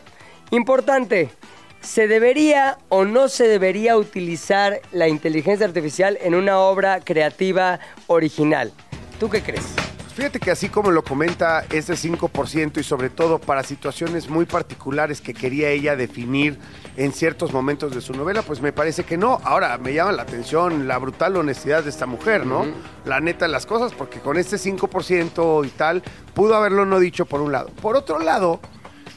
Importante, 0.52 1.30
¿se 1.82 2.08
debería 2.08 2.78
o 2.90 3.06
no 3.06 3.30
se 3.30 3.48
debería 3.48 3.98
utilizar 3.98 4.82
la 4.92 5.08
inteligencia 5.08 5.66
artificial 5.66 6.18
en 6.22 6.36
una 6.36 6.60
obra 6.60 7.00
creativa 7.00 7.80
original? 8.08 8.72
¿Tú 9.20 9.30
qué 9.30 9.42
crees? 9.42 9.64
Fíjate 10.16 10.40
que 10.40 10.50
así 10.50 10.70
como 10.70 10.92
lo 10.92 11.04
comenta 11.04 11.66
ese 11.72 11.94
5% 11.94 12.80
y 12.80 12.84
sobre 12.84 13.10
todo 13.10 13.38
para 13.38 13.64
situaciones 13.64 14.30
muy 14.30 14.46
particulares 14.46 15.20
que 15.20 15.34
quería 15.34 15.70
ella 15.70 15.98
definir 15.98 16.58
en 16.98 17.12
ciertos 17.12 17.52
momentos 17.52 17.94
de 17.94 18.02
su 18.02 18.14
novela, 18.14 18.42
pues 18.42 18.62
me 18.62 18.72
parece 18.72 19.04
que 19.04 19.18
no. 19.18 19.40
Ahora 19.44 19.78
me 19.78 19.94
llama 19.94 20.12
la 20.12 20.24
atención 20.24 20.88
la 20.88 20.98
brutal 20.98 21.36
honestidad 21.36 21.84
de 21.84 21.90
esta 21.90 22.06
mujer, 22.06 22.46
¿no? 22.46 22.66
La 23.06 23.20
neta 23.20 23.46
de 23.46 23.52
las 23.52 23.66
cosas, 23.66 23.94
porque 23.94 24.20
con 24.20 24.38
este 24.38 24.58
5% 24.58 25.66
y 25.66 25.70
tal, 25.70 26.04
pudo 26.34 26.56
haberlo 26.56 26.86
no 26.86 27.00
dicho 27.00 27.26
por 27.26 27.42
un 27.42 27.52
lado. 27.52 27.70
Por 27.82 27.96
otro 27.96 28.20
lado, 28.20 28.60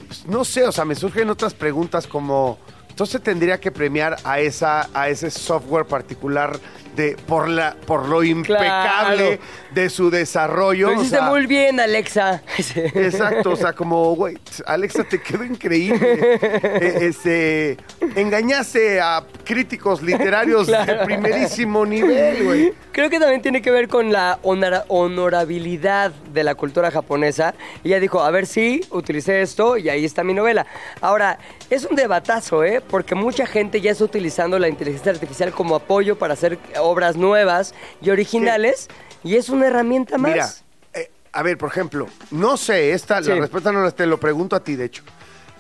pues, 0.06 0.26
no 0.26 0.44
sé, 0.44 0.66
o 0.66 0.72
sea, 0.72 0.84
me 0.84 0.94
surgen 0.94 1.30
otras 1.30 1.54
preguntas 1.54 2.06
como, 2.06 2.58
entonces 2.98 3.22
tendría 3.22 3.60
que 3.60 3.70
premiar 3.70 4.16
a, 4.24 4.40
esa, 4.40 4.88
a 4.92 5.08
ese 5.08 5.30
software 5.30 5.84
particular 5.84 6.58
de, 6.96 7.16
por, 7.28 7.48
la, 7.48 7.76
por 7.86 8.08
lo 8.08 8.24
impecable 8.24 9.38
de 9.70 9.88
su 9.88 10.10
desarrollo. 10.10 10.88
Lo 10.88 10.94
o 10.94 11.00
hiciste 11.02 11.18
sea, 11.18 11.28
muy 11.30 11.46
bien, 11.46 11.78
Alexa. 11.78 12.42
Exacto, 12.74 13.50
o 13.50 13.56
sea, 13.56 13.72
como, 13.72 14.16
güey, 14.16 14.36
Alexa, 14.66 15.04
te 15.04 15.22
quedó 15.22 15.44
increíble. 15.44 15.98
Eh, 16.80 16.98
este, 17.08 17.76
engañaste 18.16 19.00
a 19.00 19.24
críticos 19.44 20.02
literarios 20.02 20.66
Claro. 20.66 20.98
de 21.00 21.04
primerísimo 21.04 21.86
nivel, 21.86 22.44
güey. 22.44 22.72
Creo 22.92 23.10
que 23.10 23.18
también 23.20 23.42
tiene 23.42 23.62
que 23.62 23.70
ver 23.70 23.86
con 23.88 24.12
la 24.12 24.38
honora- 24.42 24.84
honorabilidad 24.88 26.10
de 26.32 26.42
la 26.44 26.54
cultura 26.56 26.90
japonesa. 26.90 27.54
Ella 27.84 28.00
dijo, 28.00 28.22
a 28.22 28.30
ver 28.30 28.46
si 28.46 28.80
utilicé 28.90 29.40
esto 29.42 29.76
y 29.76 29.88
ahí 29.88 30.04
está 30.04 30.24
mi 30.24 30.34
novela. 30.34 30.66
Ahora, 31.00 31.38
es 31.70 31.84
un 31.84 31.96
debatazo, 31.96 32.64
¿eh? 32.64 32.80
Porque 32.80 33.14
mucha 33.14 33.46
gente 33.46 33.80
ya 33.80 33.92
está 33.92 34.04
utilizando 34.04 34.58
la 34.58 34.68
inteligencia 34.68 35.12
artificial 35.12 35.52
como 35.52 35.76
apoyo 35.76 36.18
para 36.18 36.34
hacer 36.34 36.58
obras 36.80 37.16
nuevas 37.16 37.74
y 38.00 38.10
originales. 38.10 38.88
Y 39.22 39.36
es 39.36 39.48
una 39.48 39.66
herramienta 39.66 40.16
más. 40.16 40.32
Mira, 40.32 40.48
eh, 40.94 41.10
a 41.32 41.42
ver, 41.42 41.58
por 41.58 41.68
ejemplo, 41.68 42.06
no 42.30 42.56
sé, 42.56 42.92
esta, 42.92 43.20
la 43.20 43.34
respuesta 43.34 43.72
no 43.72 43.82
la 43.82 43.90
te 43.90 44.06
lo 44.06 44.18
pregunto 44.18 44.56
a 44.56 44.60
ti, 44.60 44.76
de 44.76 44.86
hecho. 44.86 45.02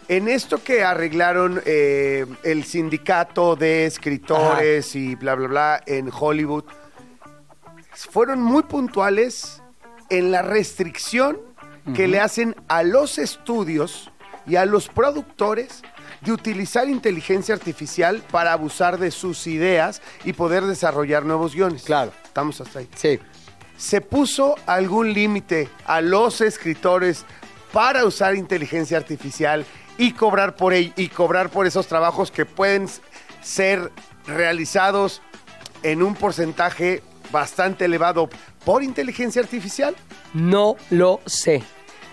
En 0.08 0.28
esto 0.28 0.62
que 0.62 0.82
arreglaron 0.82 1.60
eh, 1.66 2.24
el 2.42 2.64
sindicato 2.64 3.56
de 3.56 3.84
escritores 3.84 4.96
y 4.96 5.14
bla, 5.16 5.34
bla, 5.34 5.48
bla 5.48 5.82
en 5.84 6.10
Hollywood, 6.10 6.64
fueron 7.92 8.40
muy 8.40 8.62
puntuales 8.62 9.62
en 10.08 10.30
la 10.30 10.40
restricción 10.40 11.38
que 11.94 12.06
le 12.06 12.20
hacen 12.20 12.54
a 12.68 12.82
los 12.82 13.18
estudios 13.18 14.10
y 14.46 14.56
a 14.56 14.66
los 14.66 14.88
productores 14.88 15.82
de 16.20 16.32
utilizar 16.32 16.88
inteligencia 16.88 17.54
artificial 17.54 18.22
para 18.30 18.52
abusar 18.52 18.98
de 18.98 19.10
sus 19.10 19.46
ideas 19.46 20.02
y 20.24 20.32
poder 20.32 20.64
desarrollar 20.64 21.24
nuevos 21.24 21.54
guiones. 21.54 21.82
Claro. 21.82 22.12
Estamos 22.24 22.60
hasta 22.60 22.80
ahí. 22.80 22.88
Sí. 22.94 23.18
¿Se 23.76 24.00
puso 24.00 24.56
algún 24.66 25.12
límite 25.12 25.68
a 25.86 26.00
los 26.00 26.40
escritores 26.40 27.24
para 27.72 28.04
usar 28.04 28.34
inteligencia 28.34 28.96
artificial 28.96 29.64
y 29.98 30.12
cobrar 30.12 30.56
por 30.56 30.72
ello, 30.72 30.92
y 30.96 31.08
cobrar 31.08 31.50
por 31.50 31.66
esos 31.66 31.86
trabajos 31.86 32.30
que 32.30 32.46
pueden 32.46 32.88
ser 33.42 33.92
realizados 34.26 35.22
en 35.82 36.02
un 36.02 36.14
porcentaje 36.14 37.02
bastante 37.30 37.84
elevado 37.84 38.28
por 38.64 38.82
inteligencia 38.82 39.42
artificial? 39.42 39.94
No 40.34 40.76
lo 40.90 41.20
sé. 41.26 41.62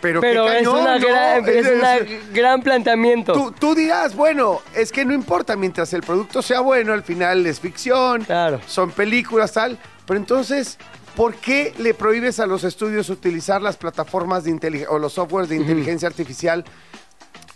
Pero, 0.02 0.22
qué 0.22 0.60
es, 0.60 0.68
una 0.68 0.98
¿no? 1.00 1.08
gran, 1.08 1.50
es 1.50 1.66
Es- 1.66 1.72
una 1.78 1.98
es- 1.98 2.34
gran 2.34 2.62
planteamiento. 2.62 3.34
Tú, 3.34 3.52
tú 3.52 3.76
dirás, 3.76 4.16
bueno, 4.16 4.62
es 4.76 4.92
que 4.92 5.04
no 5.06 5.14
importa, 5.14 5.56
mientras 5.56 5.92
el 5.94 6.02
producto 6.02 6.42
sea 6.42 6.60
bueno, 6.60 6.94
al 6.94 7.04
final 7.04 7.46
es 7.46 7.60
ficción, 7.60 8.24
Claro. 8.24 8.60
son 8.68 8.92
películas, 8.92 9.54
tal. 9.54 9.78
Pero 10.06 10.20
entonces, 10.20 10.78
¿por 11.16 11.36
qué 11.36 11.74
le 11.80 11.94
prohíbes 11.94 12.40
a 12.40 12.46
los 12.46 12.64
estudios 12.64 13.10
utilizar 13.10 13.62
las 13.62 13.78
plataformas 13.78 14.44
de 14.44 14.52
inteligencia 14.52 14.94
o 14.94 15.00
los 15.00 15.14
softwares 15.14 15.50
de 15.50 15.56
inteligencia 15.56 16.08
artificial 16.08 16.64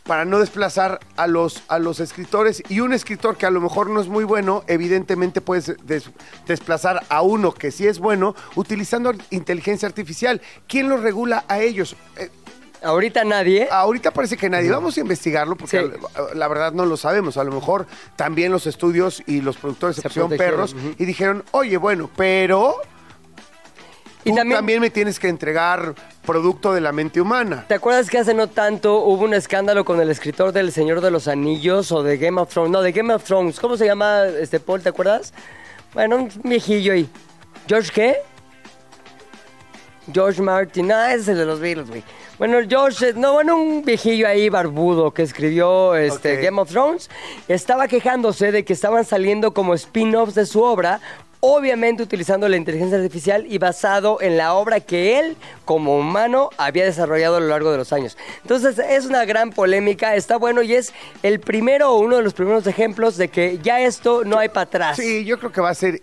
para 0.09 0.25
no 0.25 0.39
desplazar 0.39 0.99
a 1.17 1.27
los, 1.27 1.61
a 1.67 1.77
los 1.77 1.99
escritores? 1.99 2.63
Y 2.67 2.79
un 2.79 2.93
escritor 2.93 3.37
que 3.37 3.45
a 3.45 3.51
lo 3.51 3.61
mejor 3.61 3.91
no 3.91 4.01
es 4.01 4.07
muy 4.07 4.23
bueno, 4.23 4.63
evidentemente 4.65 5.39
puedes 5.39 5.75
des- 5.85 6.09
desplazar 6.47 7.03
a 7.09 7.21
uno 7.21 7.53
que 7.53 7.69
sí 7.69 7.85
es 7.85 7.99
bueno 7.99 8.35
utilizando 8.55 9.13
inteligencia 9.29 9.87
artificial. 9.87 10.41
¿Quién 10.67 10.89
los 10.89 11.01
regula 11.03 11.45
a 11.47 11.59
ellos? 11.59 11.95
Eh, 12.17 12.29
Ahorita 12.81 13.23
nadie. 13.25 13.67
Ahorita 13.69 14.09
parece 14.11 14.35
que 14.37 14.49
nadie. 14.49 14.71
Vamos 14.71 14.97
a 14.97 15.01
investigarlo 15.01 15.55
porque 15.57 15.79
Sí. 15.81 15.91
la, 16.15 16.33
la 16.33 16.47
verdad 16.47 16.71
no 16.71 16.85
lo 16.85 16.95
sabemos. 16.97 17.35
A 17.37 17.43
lo 17.43 17.51
mejor 17.51 17.85
también 18.15 18.51
los 18.53 18.65
estudios 18.67 19.21
y 19.27 19.41
los 19.41 19.57
productores 19.57 19.97
se, 19.97 20.01
pusieron 20.01 20.31
perros 20.31 20.75
y 20.97 21.03
dijeron, 21.05 21.43
oye, 21.51 21.75
bueno, 21.77 22.09
pero 22.15 22.75
Y 24.25 24.31
tú 24.31 24.35
también- 24.35 24.57
también... 24.57 24.81
me 24.81 24.89
tienes 24.89 25.19
que 25.19 25.27
entregar 25.29 25.95
producto 26.25 26.73
de 26.73 26.81
la 26.81 26.91
mente 26.91 27.21
humana. 27.21 27.65
¿Te 27.67 27.73
acuerdas 27.75 28.09
que 28.09 28.17
hace 28.17 28.33
no 28.33 28.47
tanto 28.47 28.99
hubo 29.05 29.23
un 29.23 29.33
escándalo 29.33 29.85
con 29.85 29.99
el 30.01 30.09
escritor 30.09 30.51
del 30.51 30.71
Señor 30.71 31.01
de 31.01 31.09
los 31.11 31.27
Anillos 31.27 31.91
o 31.91 32.03
de 32.03 32.17
Game 32.17 32.39
of 32.39 32.49
Thrones? 32.49 32.71
No, 32.71 32.81
de 32.81 32.91
Game 32.91 33.13
of 33.13 33.23
Thrones. 33.23 33.59
¿Cómo 33.59 33.77
se 33.77 33.85
llama 33.85 34.25
este 34.25 34.59
Paul? 34.59 34.81
¿Te 34.81 34.89
acuerdas? 34.89 35.33
Bueno, 35.93 36.17
un 36.17 36.29
viejillo 36.43 36.93
ahí. 36.93 37.09
¿George 37.67 37.91
qué? 37.93 38.17
George 40.13 40.41
Martin. 40.41 40.91
Ah, 40.91 41.13
ese 41.13 41.21
es 41.21 41.27
el 41.29 41.37
de 41.37 41.45
los 41.45 41.59
Beatles, 41.59 41.87
güey. 41.89 42.03
Bueno, 42.37 42.57
George, 42.67 43.13
no, 43.13 43.33
bueno, 43.33 43.57
un 43.57 43.83
viejillo 43.83 44.27
ahí 44.27 44.49
barbudo 44.49 45.11
que 45.11 45.23
escribió 45.23 45.95
este, 45.95 46.37
Ok. 46.37 46.43
Game 46.43 46.61
of 46.61 46.69
Thrones, 46.69 47.09
estaba 47.47 47.87
quejándose 47.87 48.51
de 48.51 48.63
que 48.63 48.73
estaban 48.73 49.03
saliendo 49.03 49.53
como 49.53 49.73
spin-offs 49.73 50.35
de 50.35 50.45
su 50.45 50.63
obra, 50.63 51.01
obviamente 51.41 52.03
utilizando 52.03 52.49
la 52.49 52.57
inteligencia 52.57 52.97
artificial 52.97 53.45
y 53.47 53.57
basado 53.57 54.21
en 54.21 54.37
la 54.37 54.53
obra 54.53 54.79
que 54.79 55.19
él, 55.19 55.37
como 55.65 55.97
humano, 55.97 56.49
había 56.57 56.83
desarrollado 56.83 57.37
a 57.37 57.39
lo 57.39 57.47
largo 57.47 57.71
de 57.71 57.77
los 57.77 57.93
años. 57.93 58.17
Entonces, 58.41 58.77
es 58.79 59.05
una 59.05 59.25
gran 59.25 59.51
polémica, 59.51 60.15
está 60.15 60.37
bueno 60.37 60.61
y 60.61 60.73
es 60.73 60.93
el 61.23 61.39
primero 61.39 61.93
o 61.93 61.99
uno 61.99 62.17
de 62.17 62.23
los 62.23 62.33
primeros 62.33 62.67
ejemplos 62.67 63.17
de 63.17 63.29
que 63.29 63.59
ya 63.59 63.79
esto 63.81 64.23
no 64.25 64.37
hay 64.37 64.49
para 64.49 64.63
atrás. 64.63 64.97
Sí, 64.97 65.23
yo 65.23 65.39
creo 65.39 65.51
que 65.51 65.61
va 65.61 65.69
a 65.69 65.75
ser 65.75 66.01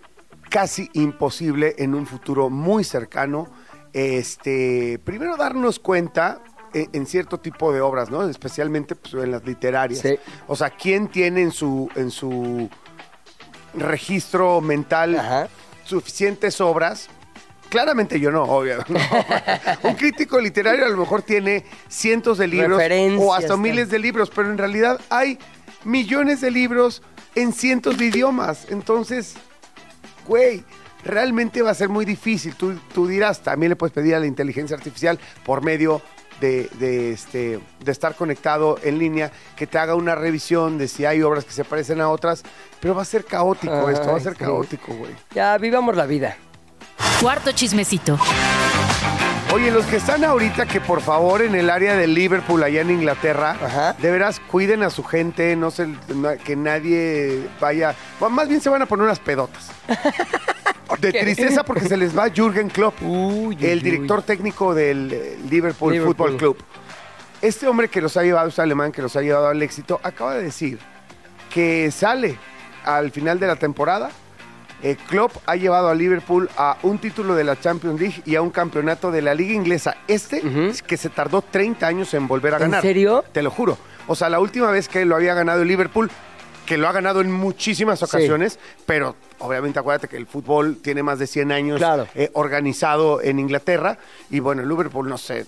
casi 0.49 0.89
imposible 0.93 1.75
en 1.77 1.93
un 1.93 2.07
futuro 2.07 2.49
muy 2.49 2.83
cercano. 2.83 3.47
Este, 3.93 4.99
primero 5.03 5.37
darnos 5.37 5.79
cuenta 5.79 6.41
en, 6.73 6.89
en 6.93 7.05
cierto 7.05 7.39
tipo 7.39 7.71
de 7.71 7.81
obras, 7.81 8.09
¿no? 8.09 8.27
Especialmente 8.27 8.95
pues, 8.95 9.13
en 9.13 9.31
las 9.31 9.45
literarias. 9.45 10.01
Sí. 10.01 10.17
O 10.47 10.55
sea, 10.55 10.71
¿quién 10.71 11.09
tiene 11.09 11.41
en 11.41 11.51
su, 11.51 11.89
en 11.95 12.09
su 12.09 12.69
registro 13.79 14.61
mental 14.61 15.17
Ajá. 15.17 15.47
suficientes 15.83 16.61
obras? 16.61 17.09
Claramente 17.69 18.19
yo 18.19 18.31
no, 18.31 18.43
obvio. 18.43 18.77
no. 18.87 18.99
Un 19.89 19.95
crítico 19.95 20.39
literario 20.39 20.85
a 20.85 20.89
lo 20.89 20.97
mejor 20.97 21.21
tiene 21.21 21.65
cientos 21.89 22.37
de 22.37 22.47
libros 22.47 22.81
o 23.19 23.33
hasta 23.33 23.57
miles 23.57 23.89
de 23.89 23.99
libros, 23.99 24.31
pero 24.33 24.49
en 24.49 24.57
realidad 24.57 24.99
hay 25.09 25.37
millones 25.83 26.41
de 26.41 26.51
libros 26.51 27.01
en 27.35 27.53
cientos 27.53 27.97
de 27.97 28.05
idiomas. 28.05 28.67
Entonces, 28.69 29.35
güey, 30.25 30.63
realmente 31.03 31.61
va 31.61 31.71
a 31.71 31.75
ser 31.75 31.89
muy 31.89 32.05
difícil. 32.05 32.55
Tú, 32.55 32.79
tú 32.93 33.07
dirás, 33.07 33.41
también 33.41 33.69
le 33.71 33.75
puedes 33.75 33.93
pedir 33.93 34.15
a 34.15 34.19
la 34.19 34.27
inteligencia 34.27 34.77
artificial 34.77 35.19
por 35.45 35.61
medio 35.63 36.01
de, 36.41 36.69
de, 36.79 37.11
este, 37.13 37.59
de 37.79 37.91
estar 37.91 38.15
conectado 38.15 38.77
en 38.83 38.99
línea 38.99 39.31
que 39.55 39.67
te 39.67 39.77
haga 39.77 39.95
una 39.95 40.15
revisión 40.15 40.77
de 40.77 40.87
si 40.87 41.05
hay 41.05 41.21
obras 41.21 41.45
que 41.45 41.51
se 41.51 41.63
parecen 41.63 42.01
a 42.01 42.09
otras, 42.09 42.43
pero 42.79 42.95
va 42.95 43.01
a 43.01 43.05
ser 43.05 43.25
caótico 43.25 43.87
Ay, 43.87 43.93
esto, 43.93 44.11
va 44.11 44.17
a 44.17 44.21
ser 44.21 44.33
sí. 44.33 44.39
caótico, 44.39 44.93
güey. 44.93 45.11
Ya 45.33 45.57
vivamos 45.57 45.95
la 45.95 46.05
vida. 46.05 46.37
Cuarto 47.21 47.51
chismecito. 47.51 48.17
Oye, 49.53 49.71
los 49.71 49.85
que 49.85 49.95
están 49.95 50.23
ahorita, 50.25 50.65
que 50.65 50.81
por 50.81 51.01
favor 51.01 51.41
en 51.41 51.55
el 51.55 51.69
área 51.69 51.95
de 51.95 52.05
Liverpool, 52.05 52.61
allá 52.63 52.81
en 52.81 52.91
Inglaterra, 52.91 53.51
Ajá. 53.63 53.93
de 53.93 54.11
veras 54.11 54.39
cuiden 54.41 54.83
a 54.83 54.89
su 54.89 55.03
gente, 55.03 55.55
no 55.55 55.71
se, 55.71 55.87
que 56.43 56.55
nadie 56.55 57.47
vaya. 57.59 57.95
más 58.29 58.49
bien 58.49 58.59
se 58.59 58.69
van 58.69 58.81
a 58.81 58.85
poner 58.85 59.05
unas 59.05 59.19
pedotas. 59.19 59.71
De 61.01 61.11
tristeza 61.13 61.63
porque 61.63 61.87
se 61.87 61.97
les 61.97 62.17
va 62.17 62.29
Jürgen 62.29 62.69
Klopp, 62.69 62.95
Uy, 63.01 63.57
el 63.61 63.77
uy, 63.77 63.83
director 63.83 64.21
técnico 64.23 64.73
del 64.73 65.11
eh, 65.13 65.37
Liverpool, 65.49 65.93
Liverpool. 65.93 66.15
Football 66.15 66.37
Club. 66.37 66.57
Este 67.41 67.67
hombre 67.67 67.87
que 67.87 68.01
los 68.01 68.17
ha 68.17 68.23
llevado, 68.23 68.47
este 68.47 68.61
alemán 68.61 68.91
que 68.91 69.01
los 69.01 69.15
ha 69.15 69.21
llevado 69.21 69.47
al 69.47 69.61
éxito, 69.61 69.99
acaba 70.03 70.35
de 70.35 70.43
decir 70.43 70.79
que 71.53 71.91
sale 71.91 72.37
al 72.83 73.11
final 73.11 73.39
de 73.39 73.47
la 73.47 73.55
temporada. 73.55 74.09
Eh, 74.83 74.95
Klopp 75.09 75.31
ha 75.47 75.55
llevado 75.55 75.89
a 75.89 75.95
Liverpool 75.95 76.49
a 76.55 76.77
un 76.83 76.99
título 76.99 77.35
de 77.35 77.43
la 77.43 77.59
Champions 77.59 77.99
League 77.99 78.21
y 78.25 78.35
a 78.35 78.41
un 78.41 78.51
campeonato 78.51 79.11
de 79.11 79.21
la 79.23 79.33
Liga 79.33 79.53
Inglesa. 79.53 79.97
Este, 80.07 80.41
que 80.85 80.97
se 80.97 81.09
tardó 81.09 81.41
30 81.41 81.85
años 81.87 82.13
en 82.13 82.27
volver 82.27 82.53
a 82.53 82.57
¿En 82.57 82.63
ganar. 82.63 82.81
serio? 82.83 83.23
Te 83.31 83.41
lo 83.41 83.49
juro. 83.49 83.77
O 84.07 84.15
sea, 84.15 84.29
la 84.29 84.39
última 84.39 84.69
vez 84.71 84.87
que 84.87 85.03
lo 85.05 85.15
había 85.15 85.33
ganado 85.33 85.63
el 85.63 85.67
Liverpool, 85.67 86.09
que 86.67 86.77
lo 86.77 86.87
ha 86.87 86.91
ganado 86.91 87.21
en 87.21 87.31
muchísimas 87.31 88.03
ocasiones, 88.03 88.59
pero 88.85 89.15
obviamente 89.39 89.79
acuérdate 89.79 90.07
que 90.07 90.17
el 90.17 90.27
fútbol 90.27 90.77
tiene 90.83 91.01
más 91.01 91.17
de 91.17 91.25
100 91.25 91.51
años 91.51 91.77
Claro. 91.79 92.07
eh, 92.13 92.29
organizado 92.33 93.21
en 93.23 93.39
Inglaterra. 93.39 93.97
Y 94.29 94.39
bueno, 94.39 94.61
el 94.61 94.69
Liverpool, 94.69 95.09
no 95.09 95.17
sé, 95.17 95.45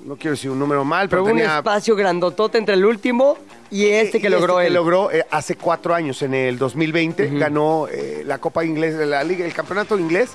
no 0.00 0.16
quiero 0.16 0.32
decir 0.32 0.50
un 0.50 0.58
número 0.58 0.84
mal, 0.84 1.08
pero 1.08 1.22
Pero 1.24 1.34
un 1.34 1.40
tenía... 1.40 1.58
espacio 1.58 1.96
grandotote 1.96 2.58
entre 2.58 2.74
el 2.74 2.84
último 2.84 3.38
y 3.70 3.86
este 3.86 4.20
que 4.20 4.26
Y 4.26 4.30
logró 4.30 4.58
que 4.58 4.66
él. 4.66 4.74
logró 4.74 5.10
eh, 5.10 5.24
hace 5.30 5.56
cuatro 5.56 5.94
años, 5.94 6.20
en 6.22 6.34
el 6.34 6.58
2020, 6.58 7.38
ganó 7.38 7.86
eh, 7.90 8.22
la 8.26 8.38
Copa 8.38 8.64
Inglés, 8.64 8.94
la 8.94 9.22
Liga, 9.24 9.46
el 9.46 9.54
campeonato 9.54 9.98
inglés. 9.98 10.30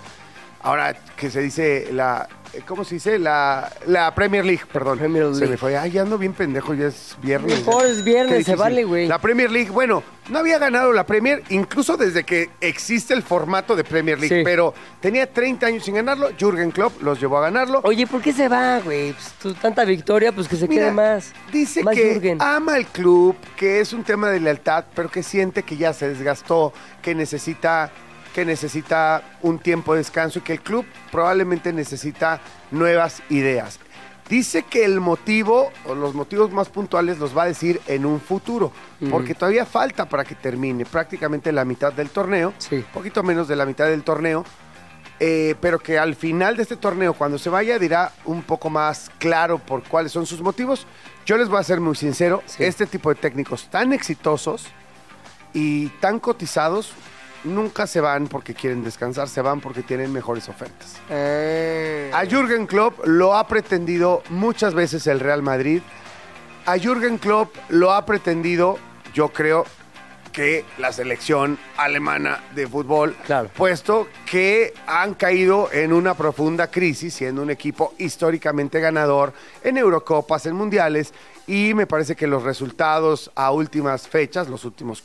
Ahora 0.62 0.96
que 1.18 1.30
se 1.30 1.42
dice 1.42 1.89
la, 1.92 2.27
¿cómo 2.67 2.83
se 2.83 2.95
dice? 2.95 3.19
La, 3.19 3.72
la 3.88 4.13
Premier 4.15 4.45
League, 4.45 4.63
perdón. 4.72 5.00
Premier 5.00 5.25
Se 5.33 5.39
League. 5.39 5.51
me 5.51 5.57
fue. 5.57 5.77
Ay, 5.77 5.91
ya 5.91 6.01
ando 6.01 6.17
bien 6.17 6.33
pendejo, 6.33 6.74
ya 6.74 6.88
es 6.88 7.15
viernes. 7.22 7.65
Mejor 7.65 7.86
es 7.86 8.03
viernes, 8.03 8.45
se 8.45 8.55
vale, 8.55 8.83
güey. 8.83 9.07
La 9.07 9.19
Premier 9.19 9.51
League, 9.51 9.69
bueno, 9.72 10.03
no 10.29 10.39
había 10.39 10.57
ganado 10.60 10.93
la 10.93 11.05
Premier 11.05 11.43
incluso 11.50 11.98
desde 11.98 12.24
que 12.24 12.50
existe 12.62 13.13
el 13.13 13.24
formato 13.24 13.75
de 13.75 13.83
Premier 13.83 14.19
League, 14.19 14.38
Sí. 14.39 14.43
pero 14.43 14.74
tenía 15.01 15.31
30 15.31 15.67
años 15.67 15.83
sin 15.83 15.95
ganarlo. 15.95 16.29
Jürgen 16.39 16.72
Klopp 16.72 17.01
los 17.01 17.19
llevó 17.19 17.38
a 17.38 17.41
ganarlo. 17.41 17.81
Oye, 17.83 18.07
¿por 18.07 18.22
qué 18.22 18.31
se 18.33 18.48
va, 18.48 18.79
güey? 18.79 19.13
Pues, 19.41 19.55
tanta 19.55 19.83
victoria, 19.86 20.31
pues 20.31 20.48
que 20.48 20.55
se 20.55 20.67
Mira, 20.67 20.83
quede 20.86 20.91
más. 20.93 21.31
Dice 21.51 21.83
más 21.83 21.95
que 21.95 22.13
Jürgen. 22.13 22.38
ama 22.41 22.77
el 22.77 22.86
club, 22.88 23.36
que 23.57 23.79
es 23.81 23.93
un 23.93 24.03
tema 24.03 24.29
de 24.29 24.39
lealtad, 24.39 24.86
pero 24.95 25.10
que 25.10 25.24
siente 25.24 25.63
que 25.63 25.75
ya 25.77 25.93
se 25.93 26.07
desgastó, 26.10 26.74
que 27.01 27.13
necesita, 27.15 27.91
que 28.33 28.45
necesita 28.45 29.23
un 29.41 29.59
tiempo 29.59 29.93
de 29.93 29.99
descanso 29.99 30.39
y 30.39 30.41
que 30.41 30.53
el 30.53 30.61
club 30.61 30.85
probablemente 31.11 31.71
necesita 31.71 32.41
nuevas 32.71 33.21
ideas. 33.29 33.79
Dice 34.29 34.63
que 34.63 34.85
el 34.85 34.99
motivo, 35.01 35.71
o 35.85 35.95
los 35.95 36.15
motivos 36.15 36.49
más 36.51 36.69
puntuales, 36.69 37.19
los 37.19 37.37
va 37.37 37.43
a 37.43 37.47
decir 37.47 37.81
en 37.87 38.05
un 38.05 38.19
futuro, 38.21 38.71
porque 39.11 39.35
todavía 39.35 39.65
falta 39.65 40.07
para 40.07 40.23
que 40.23 40.33
termine 40.33 40.85
prácticamente 40.85 41.51
la 41.51 41.65
mitad 41.65 41.91
del 41.93 42.09
torneo, 42.09 42.53
Sí. 42.57 42.83
poquito 42.93 43.21
menos 43.21 43.47
de 43.49 43.55
la 43.57 43.65
mitad 43.65 43.85
del 43.85 44.01
torneo, 44.03 44.45
eh, 45.19 45.55
pero 45.61 45.77
que 45.77 45.99
al 45.99 46.15
final 46.15 46.55
de 46.55 46.63
este 46.63 46.77
torneo, 46.77 47.13
cuando 47.13 47.37
se 47.37 47.49
vaya, 47.49 47.77
dirá 47.77 48.13
un 48.25 48.41
poco 48.43 48.69
más 48.69 49.11
claro 49.19 49.59
por 49.59 49.83
cuáles 49.83 50.11
son 50.13 50.25
sus 50.25 50.41
motivos. 50.41 50.87
Yo 51.25 51.37
les 51.37 51.49
voy 51.49 51.59
a 51.59 51.63
ser 51.63 51.79
muy 51.81 51.95
sincero, 51.95 52.41
Sí. 52.45 52.63
este 52.63 52.85
tipo 52.87 53.09
de 53.09 53.15
técnicos 53.15 53.69
tan 53.69 53.91
exitosos 53.93 54.65
y 55.53 55.87
tan 56.00 56.19
cotizados 56.19 56.93
nunca 57.44 57.88
se 57.88 58.01
van 58.01 58.27
porque 58.27 58.53
quieren 58.53 58.84
descansar, 58.84 59.27
se 59.27 59.42
van 59.42 59.62
porque 59.62 59.84
tienen 59.84 60.12
mejores 60.12 60.50
ofertas. 60.50 60.98
Ah. 61.10 62.20
A 62.20 62.25
Jürgen 62.25 62.68
Klopp 62.68 63.06
lo 63.06 63.36
ha 63.36 63.48
pretendido 63.48 64.24
muchas 64.29 64.74
veces 64.74 65.08
el 65.08 65.20
Real 65.20 65.42
Madrid. 65.42 65.82
A 66.66 66.77
Jürgen 66.77 67.18
Klopp 67.18 67.56
lo 67.70 67.92
ha 67.92 68.06
pretendido, 68.06 68.77
yo 69.14 69.29
creo, 69.29 69.66
que 70.32 70.66
la 70.79 70.92
selección 70.92 71.60
alemana 71.77 72.44
de 72.56 72.68
fútbol, 72.68 73.16
Claro. 73.25 73.50
puesto 73.56 74.08
que 74.25 74.74
han 74.88 75.14
caído 75.14 75.70
en 75.72 75.94
una 75.94 76.16
profunda 76.16 76.68
crisis, 76.72 77.14
siendo 77.14 77.44
un 77.44 77.51
equipo 77.51 77.94
históricamente 78.00 78.79
ganador 78.79 79.32
en 79.64 79.77
Eurocopas, 79.77 80.48
en 80.48 80.56
Mundiales, 80.56 81.14
y 81.46 81.74
me 81.75 81.86
parece 81.86 82.16
que 82.16 82.25
los 82.25 82.42
resultados 82.42 83.29
a 83.36 83.51
últimas 83.51 84.08
fechas, 84.08 84.48
los 84.50 84.66
últimos 84.66 85.03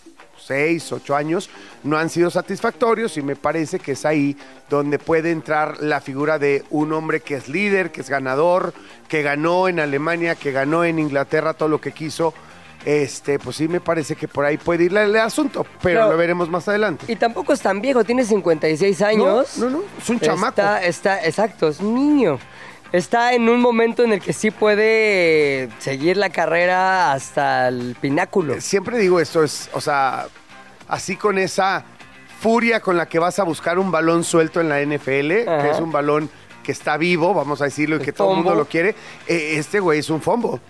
seis, 0.48 0.90
ocho 0.92 1.14
años, 1.14 1.50
no 1.84 1.98
han 1.98 2.10
sido 2.10 2.30
satisfactorios 2.30 3.16
y 3.16 3.22
me 3.22 3.36
parece 3.36 3.78
que 3.78 3.92
es 3.92 4.04
ahí 4.04 4.36
donde 4.68 4.98
puede 4.98 5.30
entrar 5.30 5.80
la 5.80 6.00
figura 6.00 6.38
de 6.38 6.64
un 6.70 6.92
hombre 6.92 7.20
que 7.20 7.36
es 7.36 7.48
líder, 7.48 7.92
que 7.92 8.00
es 8.00 8.10
ganador, 8.10 8.72
que 9.08 9.22
ganó 9.22 9.68
en 9.68 9.78
Alemania, 9.78 10.34
que 10.34 10.50
ganó 10.50 10.84
en 10.84 10.98
Inglaterra 10.98 11.54
todo 11.54 11.68
lo 11.68 11.80
que 11.80 11.92
quiso. 11.92 12.34
Este, 12.84 13.38
pues 13.38 13.56
sí 13.56 13.68
me 13.68 13.80
parece 13.80 14.14
que 14.14 14.28
por 14.28 14.44
ahí 14.44 14.56
puede 14.56 14.84
ir 14.84 14.96
el 14.96 15.14
asunto, 15.16 15.66
pero 15.82 16.10
lo 16.10 16.16
veremos 16.16 16.48
más 16.48 16.68
adelante. 16.68 17.04
Y 17.08 17.16
tampoco 17.16 17.52
es 17.52 17.60
tan 17.60 17.80
viejo, 17.80 18.04
tiene 18.04 18.24
56 18.24 19.02
años. 19.02 19.58
No, 19.58 19.64
no, 19.68 19.78
no, 19.78 19.84
es 20.00 20.08
un 20.08 20.20
chamaco. 20.20 20.60
Está, 20.60 20.84
está, 20.84 21.24
exacto, 21.24 21.68
es 21.68 21.80
un 21.80 21.94
niño. 21.94 22.38
Está 22.92 23.34
en 23.34 23.48
un 23.50 23.60
momento 23.60 24.02
en 24.02 24.14
el 24.14 24.20
que 24.20 24.32
sí 24.32 24.50
puede 24.50 25.68
seguir 25.78 26.16
la 26.16 26.30
carrera 26.30 27.12
hasta 27.12 27.68
el 27.68 27.96
pináculo. 28.00 28.58
Siempre 28.62 28.96
digo 28.96 29.20
esto, 29.20 29.44
es, 29.44 29.68
o 29.74 29.80
sea, 29.80 30.26
así 30.88 31.16
con 31.16 31.38
esa 31.38 31.84
furia 32.40 32.80
con 32.80 32.96
la 32.96 33.06
que 33.06 33.18
vas 33.18 33.38
a 33.38 33.42
buscar 33.44 33.78
un 33.78 33.90
balón 33.90 34.24
suelto 34.24 34.60
en 34.60 34.68
la 34.68 34.80
NFL, 34.80 35.48
Ajá. 35.48 35.62
que 35.62 35.70
es 35.70 35.80
un 35.80 35.90
balón 35.92 36.30
que 36.62 36.72
está 36.72 36.96
vivo, 36.96 37.32
vamos 37.34 37.60
a 37.62 37.64
decirlo, 37.64 37.96
y 37.96 38.00
que 38.00 38.12
todo 38.12 38.30
el 38.32 38.36
mundo 38.36 38.54
lo 38.54 38.66
quiere, 38.66 38.90
eh, 39.26 39.54
este 39.56 39.80
güey 39.80 40.00
es 40.00 40.10
un 40.10 40.20
fombo. 40.20 40.60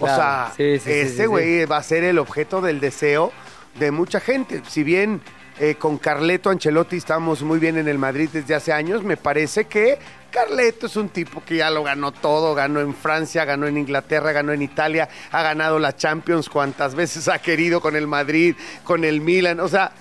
O 0.00 0.06
sea, 0.06 0.52
Sí, 0.56 0.78
sí, 0.78 0.84
sí, 0.84 0.90
este 0.90 1.22
sí, 1.22 1.26
güey 1.26 1.64
va 1.66 1.76
a 1.76 1.82
ser 1.82 2.02
el 2.02 2.18
objeto 2.18 2.60
del 2.60 2.80
deseo 2.80 3.30
de 3.78 3.90
mucha 3.92 4.18
gente. 4.18 4.62
Si 4.68 4.82
bien 4.82 5.20
eh, 5.60 5.76
con 5.76 5.98
Carleto 5.98 6.50
Ancelotti 6.50 6.96
estamos 6.96 7.42
muy 7.42 7.60
bien 7.60 7.78
en 7.78 7.86
el 7.86 7.98
Madrid 7.98 8.28
desde 8.32 8.56
hace 8.56 8.72
años, 8.72 9.04
me 9.04 9.16
parece 9.16 9.66
que 9.66 9.98
Carleto 10.34 10.86
es 10.86 10.96
un 10.96 11.10
tipo 11.10 11.44
que 11.44 11.58
ya 11.58 11.70
lo 11.70 11.84
ganó 11.84 12.10
todo, 12.10 12.56
ganó 12.56 12.80
en 12.80 12.92
Francia, 12.92 13.44
ganó 13.44 13.68
en 13.68 13.78
Inglaterra, 13.78 14.32
ganó 14.32 14.52
en 14.52 14.62
Italia, 14.62 15.08
ha 15.30 15.42
ganado 15.42 15.78
la 15.78 15.94
Champions 15.96 16.48
cuantas 16.48 16.96
veces 16.96 17.28
ha 17.28 17.38
querido 17.38 17.80
con 17.80 17.94
el 17.94 18.08
Madrid, 18.08 18.56
con 18.82 19.04
el 19.04 19.20
Milan, 19.20 19.60
o 19.60 19.68
sea, 19.68 19.92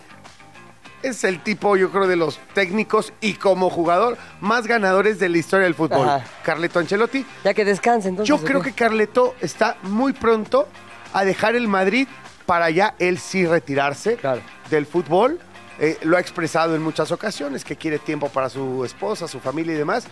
es 1.03 1.23
el 1.23 1.41
tipo, 1.43 1.77
yo 1.77 1.91
creo, 1.91 2.07
de 2.07 2.15
los 2.15 2.39
técnicos 2.55 3.13
y 3.21 3.33
como 3.35 3.69
jugador 3.69 4.17
más 4.41 4.65
ganadores 4.65 5.19
de 5.19 5.29
la 5.29 5.37
historia 5.37 5.65
del 5.65 5.75
fútbol. 5.75 6.09
Ajá. 6.09 6.25
Carleto 6.43 6.79
Ancelotti. 6.79 7.23
Ya 7.43 7.53
que 7.53 7.63
descanse, 7.63 8.09
entonces. 8.09 8.27
Yo 8.29 8.37
¿o 8.37 8.43
creo 8.43 8.61
que 8.63 8.71
Carleto 8.71 9.35
está 9.39 9.77
muy 9.83 10.13
pronto 10.13 10.67
a 11.13 11.25
dejar 11.25 11.55
el 11.55 11.67
Madrid 11.67 12.07
para 12.47 12.71
ya 12.71 12.95
él 12.97 13.19
sí 13.19 13.45
retirarse 13.45 14.15
Claro. 14.15 14.41
del 14.71 14.87
fútbol. 14.87 15.39
Eh, 15.79 15.97
lo 16.03 16.17
ha 16.17 16.19
expresado 16.19 16.75
en 16.75 16.81
muchas 16.81 17.11
ocasiones, 17.11 17.63
que 17.63 17.75
quiere 17.75 17.99
tiempo 17.99 18.29
para 18.29 18.49
su 18.49 18.85
esposa, 18.85 19.27
su 19.27 19.39
familia 19.39 19.73
y 19.73 19.77
demás. 19.77 20.05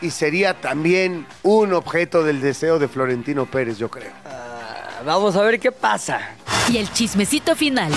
Y 0.00 0.10
sería 0.10 0.54
también 0.60 1.26
un 1.42 1.72
objeto 1.72 2.22
del 2.22 2.40
deseo 2.40 2.78
de 2.78 2.88
Florentino 2.88 3.46
Pérez, 3.46 3.78
yo 3.78 3.90
creo. 3.90 4.12
Ah, 4.24 4.58
Vamos 5.04 5.36
a 5.36 5.42
ver 5.42 5.60
qué 5.60 5.70
pasa. 5.70 6.20
Y 6.70 6.76
el 6.76 6.92
chismecito 6.92 7.54
final. 7.54 7.92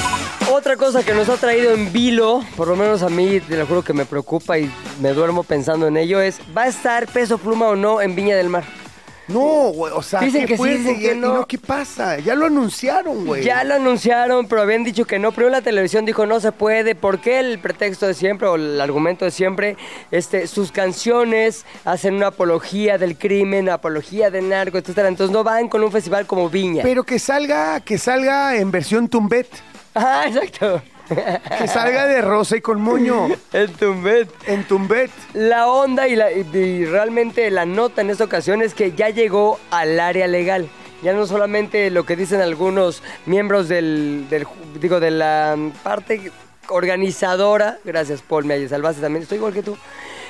Otra 0.51 0.77
cosa 0.77 1.03
que 1.03 1.13
nos 1.13 1.27
ha 1.29 1.37
traído 1.37 1.73
en 1.73 1.91
vilo, 1.91 2.43
por 2.55 2.67
lo 2.67 2.75
menos 2.75 3.01
a 3.01 3.09
mí, 3.09 3.39
te 3.39 3.57
lo 3.57 3.65
juro 3.65 3.83
que 3.83 3.93
me 3.93 4.05
preocupa 4.05 4.57
y 4.57 4.71
me 5.01 5.13
duermo 5.13 5.43
pensando 5.43 5.87
en 5.87 5.97
ello, 5.97 6.21
es, 6.21 6.39
¿va 6.55 6.63
a 6.63 6.67
estar 6.67 7.07
peso 7.07 7.37
pluma 7.37 7.67
o 7.67 7.75
no 7.75 8.01
en 8.01 8.15
Viña 8.15 8.35
del 8.35 8.49
Mar? 8.49 8.63
No, 9.31 9.71
güey, 9.73 9.93
o 9.95 10.01
sea, 10.01 10.19
Dicen 10.19 10.45
que 10.45 10.57
sí, 10.57 10.69
dicen 10.77 11.21
no. 11.21 11.45
¿Qué 11.45 11.57
pasa? 11.57 12.19
Ya 12.19 12.35
lo 12.35 12.45
anunciaron, 12.45 13.25
güey. 13.25 13.43
Ya 13.43 13.63
lo 13.63 13.75
anunciaron, 13.75 14.47
pero 14.47 14.61
habían 14.61 14.83
dicho 14.83 15.05
que 15.05 15.19
no. 15.19 15.31
Primero 15.31 15.51
la 15.51 15.61
televisión 15.61 16.05
dijo 16.05 16.25
no 16.25 16.39
se 16.39 16.51
puede. 16.51 16.95
¿Por 16.95 17.19
qué 17.19 17.39
el 17.39 17.59
pretexto 17.59 18.07
de 18.07 18.13
siempre 18.13 18.47
o 18.47 18.55
el 18.55 18.79
argumento 18.79 19.25
de 19.25 19.31
siempre? 19.31 19.77
Este, 20.11 20.47
sus 20.47 20.71
canciones 20.71 21.65
hacen 21.85 22.15
una 22.15 22.27
apología 22.27 22.97
del 22.97 23.17
crimen, 23.17 23.69
apología 23.69 24.29
del 24.29 24.49
narco, 24.49 24.77
etcétera. 24.77 25.07
Entonces 25.07 25.33
no 25.33 25.43
van 25.43 25.67
con 25.67 25.83
un 25.83 25.91
festival 25.91 26.25
como 26.25 26.49
Viña. 26.49 26.83
Pero 26.83 27.03
que 27.03 27.19
salga, 27.19 27.79
que 27.79 27.97
salga 27.97 28.55
en 28.55 28.71
versión 28.71 29.07
tumbet. 29.07 29.47
Ah, 29.93 30.23
exacto. 30.27 30.81
Que 31.57 31.67
salga 31.67 32.07
de 32.07 32.21
rosa 32.21 32.57
y 32.57 32.61
con 32.61 32.81
moño. 32.81 33.27
El 33.53 33.71
Tumbet. 33.71 34.29
En 34.47 34.63
tumbet. 34.63 35.11
La 35.33 35.67
onda 35.67 36.07
y, 36.07 36.15
la- 36.15 36.31
y- 36.31 36.85
realmente 36.85 37.49
la 37.51 37.65
nota 37.65 38.01
en 38.01 38.09
esta 38.09 38.23
ocasión 38.23 38.61
es 38.61 38.73
que 38.73 38.93
ya 38.93 39.09
llegó 39.09 39.59
al 39.71 39.99
área 39.99 40.27
legal. 40.27 40.67
Ya 41.03 41.13
no 41.13 41.25
solamente 41.25 41.89
lo 41.89 42.05
que 42.05 42.15
dicen 42.15 42.41
algunos 42.41 43.01
miembros 43.25 43.67
del, 43.67 44.27
del 44.29 44.45
digo, 44.79 44.99
de 44.99 45.09
la 45.11 45.57
parte 45.83 46.31
organizadora, 46.69 47.77
gracias 47.83 48.21
Paul, 48.21 48.45
me 48.45 48.67
salvaste 48.67 49.01
también, 49.01 49.23
estoy 49.23 49.37
igual 49.37 49.53
que 49.53 49.63
tú. 49.63 49.77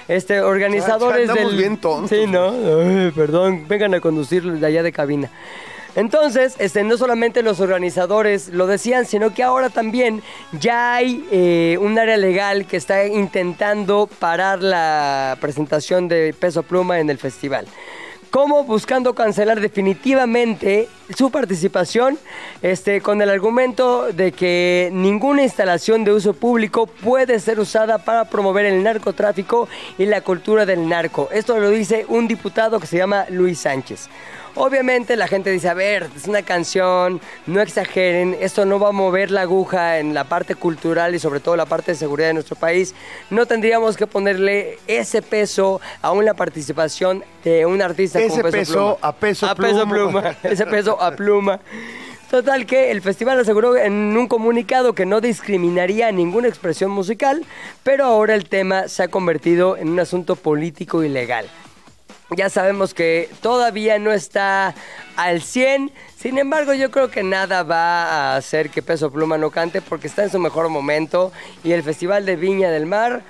Este, 0.07 0.41
organizadores 0.41 1.27
Ya 1.27 1.33
andamos 1.33 1.51
del... 1.51 1.59
bien 1.61 1.77
tontos, 1.77 2.09
Sí, 2.09 2.25
¿no? 2.27 2.49
Ay, 2.49 3.11
perdón, 3.15 3.65
vengan 3.67 3.93
a 3.93 3.99
conducir 3.99 4.43
de 4.43 4.65
allá 4.65 4.81
de 4.83 4.91
cabina. 4.91 5.29
Entonces, 5.95 6.55
este, 6.59 6.83
no 6.83 6.97
solamente 6.97 7.43
los 7.43 7.59
organizadores 7.59 8.49
lo 8.49 8.67
decían, 8.67 9.05
sino 9.05 9.33
que 9.33 9.43
ahora 9.43 9.69
también 9.69 10.21
ya 10.53 10.95
hay 10.95 11.25
eh, 11.31 11.77
un 11.81 11.99
área 11.99 12.17
legal 12.17 12.65
que 12.65 12.77
está 12.77 13.05
intentando 13.05 14.07
parar 14.19 14.63
la 14.63 15.37
presentación 15.41 16.07
de 16.07 16.33
Peso 16.37 16.63
Pluma 16.63 16.99
en 16.99 17.09
el 17.09 17.17
festival. 17.17 17.67
Como 18.29 18.63
buscando 18.63 19.13
cancelar 19.13 19.59
definitivamente 19.59 20.87
su 21.17 21.31
participación, 21.31 22.17
este, 22.61 23.01
con 23.01 23.21
el 23.21 23.29
argumento 23.29 24.13
de 24.13 24.31
que 24.31 24.89
ninguna 24.93 25.43
instalación 25.43 26.05
de 26.05 26.13
uso 26.13 26.33
público 26.33 26.87
puede 26.87 27.41
ser 27.41 27.59
usada 27.59 27.97
para 27.97 28.29
promover 28.29 28.65
el 28.65 28.81
narcotráfico 28.83 29.67
y 29.97 30.05
la 30.05 30.21
cultura 30.21 30.65
del 30.65 30.87
narco. 30.87 31.27
Esto 31.33 31.59
lo 31.59 31.69
dice 31.71 32.05
un 32.07 32.29
diputado 32.29 32.79
que 32.79 32.87
se 32.87 32.95
llama 32.95 33.25
Luis 33.29 33.59
Sánchez. 33.59 34.07
Obviamente 34.55 35.15
la 35.15 35.27
gente 35.27 35.49
dice, 35.49 35.69
a 35.69 35.73
ver, 35.73 36.09
es 36.15 36.27
una 36.27 36.41
canción, 36.41 37.21
no 37.47 37.61
exageren, 37.61 38.35
esto 38.41 38.65
no 38.65 38.79
va 38.79 38.89
a 38.89 38.91
mover 38.91 39.31
la 39.31 39.41
aguja 39.41 39.99
en 39.99 40.13
la 40.13 40.25
parte 40.25 40.55
cultural 40.55 41.15
y 41.15 41.19
sobre 41.19 41.39
todo 41.39 41.55
la 41.55 41.65
parte 41.65 41.91
de 41.91 41.97
seguridad 41.97 42.27
de 42.27 42.33
nuestro 42.33 42.57
país. 42.57 42.93
No 43.29 43.45
tendríamos 43.45 43.95
que 43.95 44.07
ponerle 44.07 44.77
ese 44.87 45.21
peso 45.21 45.79
a 46.01 46.11
una 46.11 46.33
participación 46.33 47.23
de 47.45 47.65
un 47.65 47.81
artista 47.81 48.19
Ese 48.19 48.41
como 48.41 48.51
Peso, 48.51 48.57
peso 48.57 48.73
Pluma. 48.73 48.97
a 49.01 49.15
Peso 49.15 49.45
a 49.47 49.55
peso 49.55 49.87
Pluma. 49.87 50.21
pluma. 50.21 50.35
Ese 50.43 50.65
peso 50.65 51.01
a 51.01 51.11
pluma. 51.15 51.59
Total 52.29 52.65
que 52.65 52.91
el 52.91 53.01
festival 53.01 53.39
aseguró 53.39 53.75
en 53.77 54.15
un 54.17 54.27
comunicado 54.27 54.93
que 54.93 55.05
no 55.05 55.21
discriminaría 55.21 56.11
ninguna 56.11 56.47
expresión 56.47 56.91
musical, 56.91 57.45
pero 57.83 58.05
ahora 58.05 58.35
el 58.35 58.47
tema 58.47 58.87
se 58.87 59.03
ha 59.03 59.07
convertido 59.09 59.75
en 59.77 59.89
un 59.89 59.99
asunto 59.99 60.35
político 60.35 61.03
y 61.03 61.09
legal. 61.09 61.45
Ya 62.37 62.49
sabemos 62.49 62.93
que 62.93 63.29
todavía 63.41 63.99
no 63.99 64.13
está 64.13 64.73
al 65.17 65.41
100, 65.41 65.91
sin 66.17 66.37
embargo 66.37 66.73
yo 66.73 66.89
creo 66.89 67.11
que 67.11 67.23
nada 67.23 67.63
va 67.63 68.05
a 68.05 68.35
hacer 68.37 68.69
que 68.69 68.81
Peso 68.81 69.11
Pluma 69.11 69.37
no 69.37 69.51
cante 69.51 69.81
porque 69.81 70.07
está 70.07 70.23
en 70.23 70.29
su 70.29 70.39
mejor 70.39 70.69
momento 70.69 71.33
y 71.61 71.73
el 71.73 71.83
Festival 71.83 72.25
de 72.25 72.37
Viña 72.37 72.69
del 72.71 72.85
Mar 72.85 73.21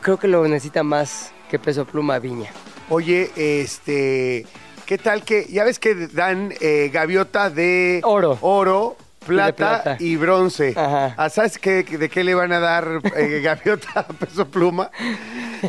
creo 0.00 0.18
que 0.18 0.26
lo 0.26 0.46
necesita 0.48 0.82
más 0.82 1.30
que 1.48 1.60
Peso 1.60 1.84
Pluma 1.84 2.18
Viña. 2.18 2.50
Oye, 2.88 3.30
este, 3.36 4.44
¿qué 4.86 4.98
tal 4.98 5.22
que 5.22 5.46
ya 5.48 5.62
ves 5.62 5.78
que 5.78 5.94
dan 6.08 6.52
eh, 6.60 6.90
gaviota 6.92 7.48
de 7.48 8.00
Oro. 8.02 8.38
oro, 8.40 8.96
plata, 9.24 9.82
plata. 9.82 9.96
y 10.00 10.16
bronce? 10.16 10.74
Ajá. 10.76 11.14
Ah, 11.16 11.30
¿Sabes 11.30 11.58
qué, 11.58 11.84
de 11.84 12.08
qué 12.08 12.24
le 12.24 12.34
van 12.34 12.50
a 12.50 12.58
dar 12.58 13.00
eh, 13.16 13.40
gaviota 13.44 14.00
a 14.00 14.02
peso 14.08 14.48
pluma? 14.48 14.90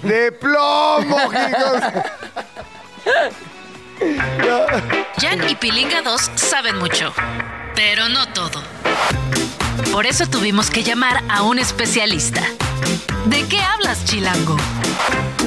De 0.04 0.32
plomo, 0.32 1.18
hijos. 1.34 1.82
Jan 5.18 5.50
y 5.50 5.56
Pilinga 5.56 6.02
2 6.02 6.32
saben 6.36 6.78
mucho, 6.78 7.14
pero 7.76 8.10
no 8.10 8.28
todo. 8.30 8.62
Por 9.92 10.06
eso 10.06 10.28
tuvimos 10.28 10.70
que 10.70 10.84
llamar 10.84 11.24
a 11.30 11.44
un 11.44 11.60
especialista. 11.60 12.42
¿De 13.26 13.46
qué 13.48 13.62
hablas, 13.62 14.04
Chilango? 14.06 14.58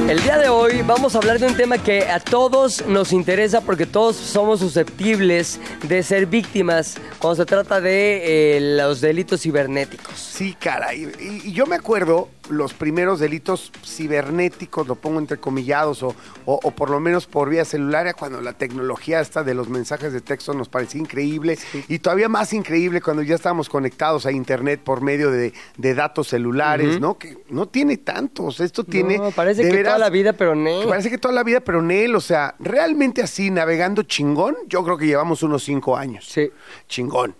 El 0.08 0.22
día 0.22 0.36
de 0.36 0.50
hoy 0.50 0.82
vamos 0.82 1.14
a 1.14 1.18
hablar 1.18 1.38
de 1.38 1.46
un 1.46 1.56
tema 1.56 1.78
que 1.78 2.02
a 2.02 2.20
todos 2.20 2.86
nos 2.86 3.10
interesa 3.10 3.62
porque 3.62 3.86
todos 3.86 4.16
somos 4.16 4.60
susceptibles 4.60 5.58
de 5.88 6.02
ser 6.02 6.26
víctimas 6.26 6.96
cuando 7.18 7.36
se 7.36 7.46
trata 7.46 7.80
de 7.80 8.58
eh, 8.58 8.76
los 8.76 9.00
delitos 9.00 9.40
cibernéticos. 9.40 10.14
Sí, 10.18 10.54
caray. 10.60 11.10
Y, 11.18 11.48
y 11.48 11.52
yo 11.52 11.64
me 11.64 11.76
acuerdo 11.76 12.28
los 12.50 12.74
primeros 12.74 13.20
delitos 13.20 13.72
cibernéticos, 13.82 14.86
lo 14.86 14.96
pongo 14.96 15.18
entrecomillados, 15.18 16.02
o, 16.02 16.14
o, 16.44 16.60
o 16.62 16.70
por 16.72 16.90
lo 16.90 17.00
menos 17.00 17.26
por 17.26 17.48
vía 17.48 17.64
celular, 17.64 18.14
cuando 18.14 18.42
la 18.42 18.52
tecnología 18.52 19.20
esta 19.20 19.42
de 19.42 19.54
los 19.54 19.70
mensajes 19.70 20.12
de 20.12 20.20
texto 20.20 20.52
nos 20.52 20.68
parecía 20.68 21.00
increíble. 21.00 21.58
Y 21.88 22.00
todavía 22.00 22.28
más 22.28 22.52
increíble 22.52 23.00
cuando 23.00 23.22
ya 23.22 23.34
estábamos 23.34 23.70
conectados 23.70 24.26
a 24.26 24.32
Internet 24.32 24.80
por 24.84 25.00
medio 25.00 25.30
de, 25.30 25.54
de 25.78 25.94
datos 25.94 26.28
celulares, 26.28 27.00
¿no? 27.00 27.16
Que 27.16 27.38
no 27.48 27.66
tiene 27.66 27.96
tantos. 27.96 28.60
Esto 28.60 28.84
tiene. 28.84 29.16
No, 29.16 29.30
parece 29.30 29.62
de 29.64 29.70
que 29.70 29.76
veras, 29.76 29.93
toda 29.94 30.06
la 30.06 30.10
vida, 30.10 30.32
pero 30.32 30.54
que 30.54 30.86
Parece 30.88 31.10
que 31.10 31.18
toda 31.18 31.34
la 31.34 31.42
vida, 31.42 31.60
pero 31.60 31.82
Nel, 31.82 32.14
o 32.14 32.20
sea, 32.20 32.54
realmente 32.58 33.22
así, 33.22 33.50
navegando 33.50 34.02
chingón, 34.02 34.56
yo 34.68 34.84
creo 34.84 34.96
que 34.96 35.06
llevamos 35.06 35.42
unos 35.42 35.64
cinco 35.64 35.96
años. 35.96 36.26
Sí. 36.28 36.50
Chingón. 36.88 37.34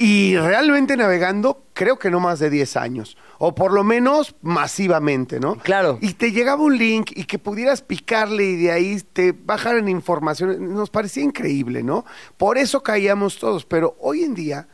Y 0.00 0.36
realmente 0.36 0.96
navegando, 0.96 1.64
creo 1.72 1.98
que 1.98 2.08
no 2.08 2.20
más 2.20 2.38
de 2.38 2.50
10 2.50 2.76
años. 2.76 3.16
O 3.38 3.56
por 3.56 3.72
lo 3.72 3.82
menos 3.82 4.36
masivamente, 4.42 5.40
¿no? 5.40 5.56
Claro. 5.56 5.98
Y 6.00 6.12
te 6.12 6.30
llegaba 6.30 6.62
un 6.62 6.78
link 6.78 7.10
y 7.16 7.24
que 7.24 7.40
pudieras 7.40 7.82
picarle 7.82 8.44
y 8.44 8.56
de 8.56 8.70
ahí 8.70 9.00
te 9.12 9.32
bajaran 9.32 9.88
información. 9.88 10.72
Nos 10.72 10.88
parecía 10.88 11.24
increíble, 11.24 11.82
¿no? 11.82 12.04
Por 12.36 12.58
eso 12.58 12.80
caíamos 12.80 13.38
todos. 13.38 13.64
Pero 13.64 13.96
hoy 13.98 14.22
en 14.22 14.34
día, 14.34 14.68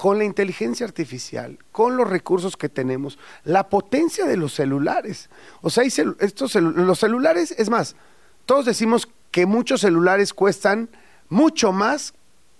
con 0.00 0.16
la 0.16 0.24
inteligencia 0.24 0.86
artificial, 0.86 1.58
con 1.72 1.98
los 1.98 2.08
recursos 2.08 2.56
que 2.56 2.70
tenemos, 2.70 3.18
la 3.44 3.68
potencia 3.68 4.24
de 4.24 4.38
los 4.38 4.54
celulares. 4.54 5.28
O 5.60 5.68
sea, 5.68 5.82
hay 5.82 5.90
celu- 5.90 6.16
estos 6.20 6.56
celu- 6.56 6.72
los 6.72 6.98
celulares, 7.00 7.54
es 7.58 7.68
más, 7.68 7.96
todos 8.46 8.64
decimos 8.64 9.10
que 9.30 9.44
muchos 9.44 9.82
celulares 9.82 10.32
cuestan 10.32 10.88
mucho 11.28 11.72
más 11.72 12.14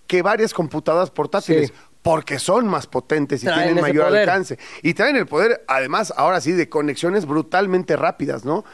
que 0.06 0.20
varias 0.20 0.52
computadoras 0.52 1.10
portátiles. 1.10 1.68
Sí. 1.68 1.74
Porque 2.02 2.38
son 2.38 2.66
más 2.66 2.86
potentes 2.86 3.42
y 3.42 3.46
Traen 3.46 3.62
tienen 3.64 3.82
mayor 3.82 4.08
poder. 4.08 4.22
alcance. 4.28 4.58
Y 4.82 4.94
traen 4.94 5.16
el 5.16 5.26
poder, 5.26 5.62
además, 5.68 6.12
ahora 6.16 6.40
sí, 6.40 6.52
de 6.52 6.66
conexiones 6.68 7.26
brutalmente 7.26 7.94
rápidas, 7.94 8.44
¿no? 8.46 8.64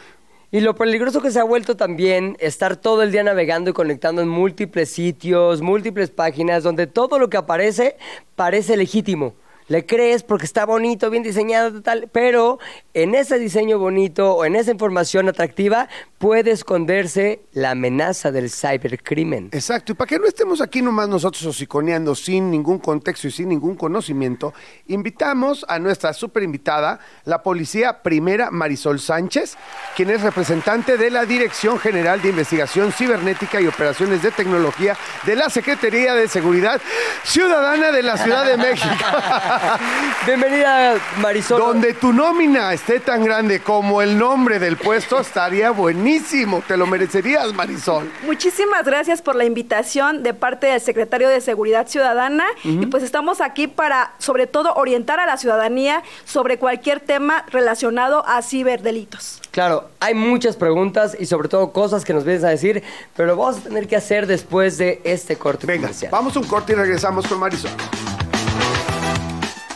Y 0.53 0.61
lo 0.61 0.77
peligroso 0.77 1.21
que 1.21 1.33
se 1.33 1.41
ha 1.41 1.45
vuelto 1.45 1.77
también 1.77 2.37
estar 2.39 2.77
todo 2.77 3.03
el 3.03 3.11
día 3.11 3.25
navegando 3.25 3.71
y 3.71 3.73
conectando 3.73 4.23
en 4.23 4.29
múltiples 4.29 4.91
sitios, 4.91 5.61
múltiples 5.61 6.11
páginas, 6.11 6.63
donde 6.63 6.87
todo 6.87 7.19
lo 7.19 7.29
que 7.29 7.37
aparece 7.37 7.97
parece 8.37 8.77
legítimo. 8.77 9.35
Le 9.69 9.85
crees 9.85 10.23
porque 10.23 10.47
está 10.47 10.65
bonito, 10.65 11.11
bien 11.11 11.23
diseñado, 11.23 11.83
tal, 11.83 12.09
pero 12.13 12.59
en 12.95 13.15
ese 13.15 13.39
diseño 13.39 13.79
bonito 13.79 14.33
o 14.33 14.45
en 14.45 14.55
esa 14.55 14.71
información 14.71 15.29
atractiva 15.29 15.89
puede 16.19 16.53
esconderse 16.53 17.41
la 17.53 17.73
amenaza 17.73 18.31
del 18.31 18.49
cibercrimen. 18.49 19.51
Exacto, 19.53 19.93
y 19.93 19.95
para 19.97 20.09
que 20.09 20.19
no 20.19 20.27
estemos 20.27 20.61
aquí 20.61 20.83
nomás 20.83 21.09
nosotros 21.09 21.45
hociconeando 21.45 22.15
sin 22.15 22.51
ningún 22.51 22.79
contexto 22.79 23.27
y 23.27 23.31
sin 23.33 23.49
ningún 23.49 23.75
conocimiento, 23.75 24.55
invitamos 24.87 25.67
a 25.69 25.79
nuestra 25.79 26.13
super 26.13 26.43
invitada, 26.43 27.01
la 27.25 27.43
policía 27.43 28.03
primera 28.03 28.51
Marisol 28.51 29.01
Sánchez, 29.01 29.57
quien 29.97 30.11
es 30.11 30.23
representante 30.23 30.97
de 30.97 31.11
la 31.11 31.27
Dirección 31.27 31.79
General 31.79 32.23
de 32.23 32.31
Investigación 32.31 32.93
Cibernética 32.93 33.61
y 33.61 33.67
Operaciones 33.67 34.23
de 34.23 34.31
Tecnología 34.31 34.97
de 35.25 35.37
la 35.37 35.51
Secretaría 35.51 36.15
de 36.15 36.29
Seguridad 36.29 36.81
Ciudadana 37.25 37.91
de 37.91 38.03
la 38.03 38.17
Ciudad 38.17 38.47
de 38.47 38.57
México. 38.57 38.95
Bienvenida, 40.27 40.95
Marisol. 41.21 41.59
Donde 41.59 41.95
tu 41.95 42.13
nómina 42.13 42.73
esté 42.73 43.01
tan 43.01 43.25
grande 43.25 43.61
como 43.61 44.03
el 44.03 44.19
nombre 44.19 44.59
del 44.59 44.77
puesto, 44.77 45.21
estaría 45.21 45.71
buenísimo. 45.71 46.63
Te 46.67 46.77
lo 46.77 46.87
merecerías, 46.87 47.53
Marisol. 47.53 48.11
Muchísimas 48.25 48.85
gracias 48.85 49.23
por 49.23 49.37
la 49.37 49.45
invitación 49.45 50.23
de 50.23 50.35
parte 50.35 50.67
del 50.67 50.81
secretario 50.81 51.29
de 51.29 51.41
Seguridad 51.41 51.87
Ciudadana 51.89 52.45
y 52.65 52.87
pues 52.87 53.03
estamos 53.03 53.41
aquí 53.41 53.67
para 53.67 54.13
sobre 54.19 54.47
todo 54.47 54.75
orientar 54.75 55.21
a 55.21 55.27
la 55.27 55.37
ciudadanía 55.37 56.03
sobre 56.25 56.59
cualquier 56.59 57.01
tema 57.01 57.45
relacionado 57.51 58.27
a 58.27 58.43
ciberdelitos. 58.43 59.41
Claro, 59.51 59.89
hay 60.01 60.15
muchas 60.15 60.57
preguntas 60.57 61.17
y 61.19 61.27
sobre 61.27 61.49
todo 61.49 61.73
cosas 61.73 62.05
que 62.05 62.13
nos 62.13 62.25
vienes 62.25 62.45
a 62.45 62.49
decir, 62.49 62.83
pero 63.17 63.29
lo 63.29 63.37
vamos 63.37 63.59
a 63.59 63.61
tener 63.61 63.87
que 63.89 63.97
hacer 63.97 64.27
después 64.27 64.77
de 64.79 65.01
este 65.05 65.37
corte 65.37 65.67
Venga, 65.67 65.83
comercial. 65.83 66.11
vamos 66.13 66.37
a 66.37 66.41
un 66.41 66.47
corte 66.47 66.73
y 66.73 66.77
regresamos 66.77 67.27
con 67.27 67.39
Marisol. 67.39 67.71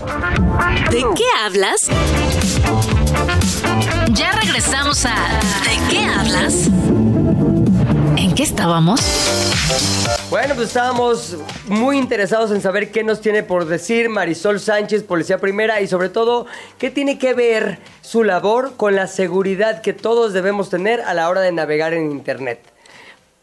¿De 0.01 1.05
qué 1.15 1.25
hablas? 1.45 1.89
Ya 4.13 4.33
regresamos 4.33 5.05
a 5.05 5.15
¿De 5.63 5.91
qué 5.91 6.07
hablas? 6.07 6.69
¿En 8.17 8.35
qué 8.35 8.43
estábamos? 8.43 9.01
Bueno, 10.31 10.55
pues 10.55 10.69
estábamos 10.69 11.37
muy 11.67 11.99
interesados 11.99 12.51
en 12.51 12.63
saber 12.63 12.91
qué 12.91 13.05
nos 13.05 13.21
tiene 13.21 13.43
por 13.43 13.67
decir 13.67 14.09
Marisol 14.09 14.59
Sánchez, 14.59 15.03
Policía 15.03 15.37
Primera, 15.37 15.83
y 15.83 15.87
sobre 15.87 16.09
todo, 16.09 16.47
qué 16.79 16.91
tiene 16.91 17.19
que 17.19 17.35
ver 17.35 17.79
su 18.01 18.25
labor 18.25 18.77
con 18.79 18.97
la 18.97 19.07
seguridad 19.07 19.83
que 19.83 19.93
todos 19.93 20.33
debemos 20.33 20.71
tener 20.71 21.03
a 21.03 21.13
la 21.13 21.29
hora 21.29 21.43
de 21.43 21.53
navegar 21.53 21.93
en 21.93 22.11
Internet. 22.11 22.61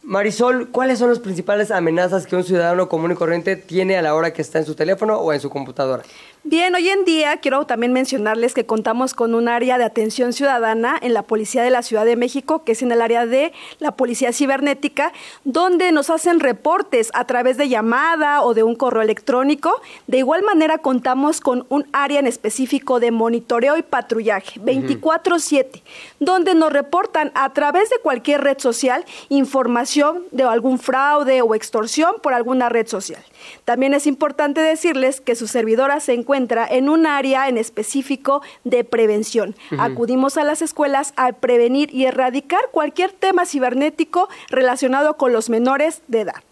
Marisol, 0.07 0.69
¿cuáles 0.69 0.99
son 0.99 1.09
las 1.09 1.19
principales 1.19 1.69
amenazas 1.69 2.25
que 2.25 2.37
un 2.37 2.45
ciudadano 2.45 2.87
común 2.87 3.11
y 3.11 3.15
corriente 3.15 3.57
tiene 3.57 3.97
a 3.97 4.01
la 4.01 4.15
hora 4.15 4.31
que 4.31 4.41
está 4.41 4.57
en 4.57 4.65
su 4.65 4.73
teléfono 4.73 5.17
o 5.17 5.33
en 5.33 5.41
su 5.41 5.49
computadora? 5.49 6.03
Bien, 6.43 6.73
hoy 6.76 6.88
en 6.88 7.04
día 7.04 7.36
quiero 7.38 7.65
también 7.65 7.91
mencionarles 7.91 8.54
que 8.54 8.65
contamos 8.65 9.13
con 9.13 9.36
un 9.36 9.50
área 9.50 9.78
de 9.78 9.84
atención 9.84 10.32
ciudadana 10.32 10.97
en 11.02 11.13
la 11.13 11.23
Policía 11.23 11.62
de 11.62 11.71
la 11.71 11.82
Ciudad 11.82 12.06
de 12.06 12.15
México, 12.15 12.63
que 12.63 12.71
es 12.71 12.82
en 12.82 12.93
el 12.93 13.02
área 13.02 13.26
de 13.26 13.52
la 13.80 13.97
Policía 13.97 14.32
Cibernética, 14.32 15.12
donde 15.43 15.91
nos 15.91 16.10
hacen 16.10 16.39
reportes 16.39 17.12
a 17.13 17.26
través 17.26 17.58
de 17.58 17.67
llamada 17.67 18.43
o 18.43 18.54
de 18.54 18.63
un 18.63 18.76
correo 18.76 19.02
electrónico. 19.02 19.82
De 20.06 20.19
igual 20.19 20.41
manera 20.43 20.78
contamos 20.78 21.41
con 21.41 21.65
un 21.67 21.86
área 21.91 22.19
en 22.19 22.28
específico 22.28 23.02
de 23.02 23.12
monitoreo 23.12 23.76
y 23.76 23.82
patrullaje, 23.82 24.58
24/7, 24.62 25.84
donde 26.21 26.56
nos 26.56 26.71
reportan 26.71 27.34
a 27.36 27.52
través 27.52 27.89
de 27.89 27.97
cualquier 28.00 28.41
red 28.41 28.60
social 28.60 29.04
información 29.28 30.23
de 30.32 30.43
algún 30.43 30.80
fraude 30.80 31.41
o 31.41 31.56
extorsión 31.56 32.15
por 32.23 32.34
alguna 32.34 32.69
red 32.69 32.88
social. 32.88 33.21
También 33.65 33.93
es 33.93 34.08
importante 34.08 34.62
decirles 34.62 35.21
que 35.21 35.36
su 35.36 35.47
servidora 35.47 36.00
se 36.00 36.13
encuentra 36.13 36.67
en 36.67 36.89
un 36.89 37.06
área 37.06 37.47
en 37.47 37.58
específico 37.58 38.41
de 38.63 38.84
prevención. 38.84 39.56
Acudimos 39.78 40.38
a 40.38 40.43
las 40.43 40.62
escuelas 40.62 41.13
a 41.17 41.32
prevenir 41.34 41.93
y 41.93 42.06
erradicar 42.06 42.62
cualquier 42.71 43.12
tema 43.12 43.45
cibernético 43.45 44.30
relacionado 44.50 45.17
con 45.17 45.34
los 45.34 45.50
menores 45.50 46.02
de 46.08 46.21
edad. 46.21 46.46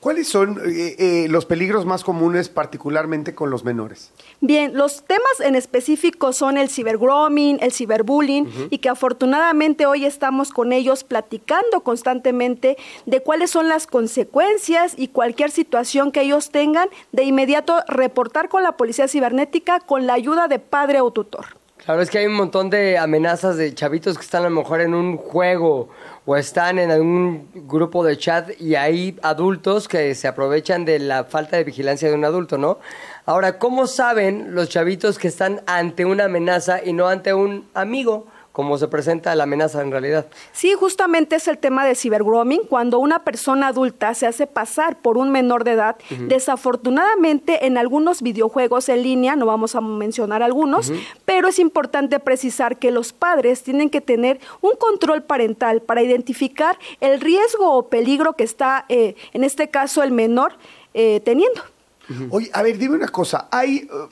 ¿Cuáles 0.00 0.28
son 0.28 0.60
eh, 0.64 0.96
eh, 0.98 1.26
los 1.28 1.46
peligros 1.46 1.86
más 1.86 2.02
comunes, 2.02 2.48
particularmente 2.48 3.34
con 3.34 3.50
los 3.50 3.64
menores? 3.64 4.12
Bien, 4.40 4.74
los 4.74 5.04
temas 5.04 5.40
en 5.40 5.54
específico 5.54 6.32
son 6.32 6.58
el 6.58 6.68
cibergrooming, 6.68 7.58
el 7.60 7.72
ciberbullying 7.72 8.68
y 8.70 8.78
que 8.78 8.88
afortunadamente 8.88 9.86
hoy 9.86 10.04
estamos 10.04 10.50
con 10.50 10.72
ellos 10.72 11.04
platicando 11.04 11.80
constantemente 11.82 12.76
de 13.06 13.22
cuáles 13.22 13.50
son 13.50 13.68
las 13.68 13.86
consecuencias 13.86 14.94
y 14.96 15.08
cualquier 15.08 15.50
situación 15.50 16.10
que 16.10 16.22
ellos 16.22 16.50
tengan, 16.50 16.88
de 17.12 17.24
inmediato 17.24 17.82
reportar 17.86 18.48
con 18.48 18.62
la 18.62 18.72
policía 18.76 19.08
cibernética 19.08 19.80
con 19.80 20.06
la 20.06 20.14
ayuda 20.14 20.48
de 20.48 20.58
padre 20.58 21.00
o 21.00 21.10
tutor. 21.12 21.46
Claro, 21.84 22.02
es 22.02 22.10
que 22.10 22.18
hay 22.18 22.26
un 22.26 22.34
montón 22.34 22.70
de 22.70 22.98
amenazas 22.98 23.56
de 23.56 23.72
chavitos 23.72 24.18
que 24.18 24.24
están 24.24 24.42
a 24.44 24.50
lo 24.50 24.54
mejor 24.54 24.80
en 24.80 24.94
un 24.94 25.16
juego 25.16 25.88
o 26.30 26.36
están 26.36 26.78
en 26.78 26.90
algún 26.90 27.48
grupo 27.54 28.04
de 28.04 28.18
chat 28.18 28.50
y 28.60 28.74
hay 28.74 29.18
adultos 29.22 29.88
que 29.88 30.14
se 30.14 30.28
aprovechan 30.28 30.84
de 30.84 30.98
la 30.98 31.24
falta 31.24 31.56
de 31.56 31.64
vigilancia 31.64 32.06
de 32.06 32.14
un 32.14 32.22
adulto, 32.26 32.58
¿no? 32.58 32.80
Ahora, 33.24 33.58
¿cómo 33.58 33.86
saben 33.86 34.54
los 34.54 34.68
chavitos 34.68 35.18
que 35.18 35.28
están 35.28 35.62
ante 35.66 36.04
una 36.04 36.26
amenaza 36.26 36.84
y 36.84 36.92
no 36.92 37.08
ante 37.08 37.32
un 37.32 37.66
amigo? 37.72 38.26
Como 38.58 38.76
se 38.76 38.88
presenta 38.88 39.36
la 39.36 39.44
amenaza 39.44 39.82
en 39.82 39.92
realidad. 39.92 40.26
Sí, 40.50 40.72
justamente 40.74 41.36
es 41.36 41.46
el 41.46 41.58
tema 41.58 41.86
de 41.86 41.94
cibergrooming, 41.94 42.62
cuando 42.68 42.98
una 42.98 43.22
persona 43.22 43.68
adulta 43.68 44.12
se 44.14 44.26
hace 44.26 44.48
pasar 44.48 44.98
por 45.00 45.16
un 45.16 45.30
menor 45.30 45.62
de 45.62 45.70
edad. 45.74 45.96
Desafortunadamente, 46.26 47.66
en 47.66 47.78
algunos 47.78 48.20
videojuegos 48.20 48.88
en 48.88 49.04
línea, 49.04 49.36
no 49.36 49.46
vamos 49.46 49.76
a 49.76 49.80
mencionar 49.80 50.42
algunos, 50.42 50.92
pero 51.24 51.46
es 51.46 51.60
importante 51.60 52.18
precisar 52.18 52.80
que 52.80 52.90
los 52.90 53.12
padres 53.12 53.62
tienen 53.62 53.90
que 53.90 54.00
tener 54.00 54.40
un 54.60 54.72
control 54.72 55.22
parental 55.22 55.80
para 55.80 56.02
identificar 56.02 56.80
el 57.00 57.20
riesgo 57.20 57.76
o 57.76 57.88
peligro 57.88 58.32
que 58.32 58.42
está, 58.42 58.86
eh, 58.88 59.14
en 59.34 59.44
este 59.44 59.70
caso, 59.70 60.02
el 60.02 60.10
menor 60.10 60.54
eh, 60.94 61.20
teniendo. 61.24 61.62
Oye, 62.30 62.50
a 62.52 62.62
ver, 62.62 62.78
dime 62.78 62.96
una 62.96 63.08
cosa. 63.08 63.48
¿Hay, 63.50 63.86
uh, 63.92 64.08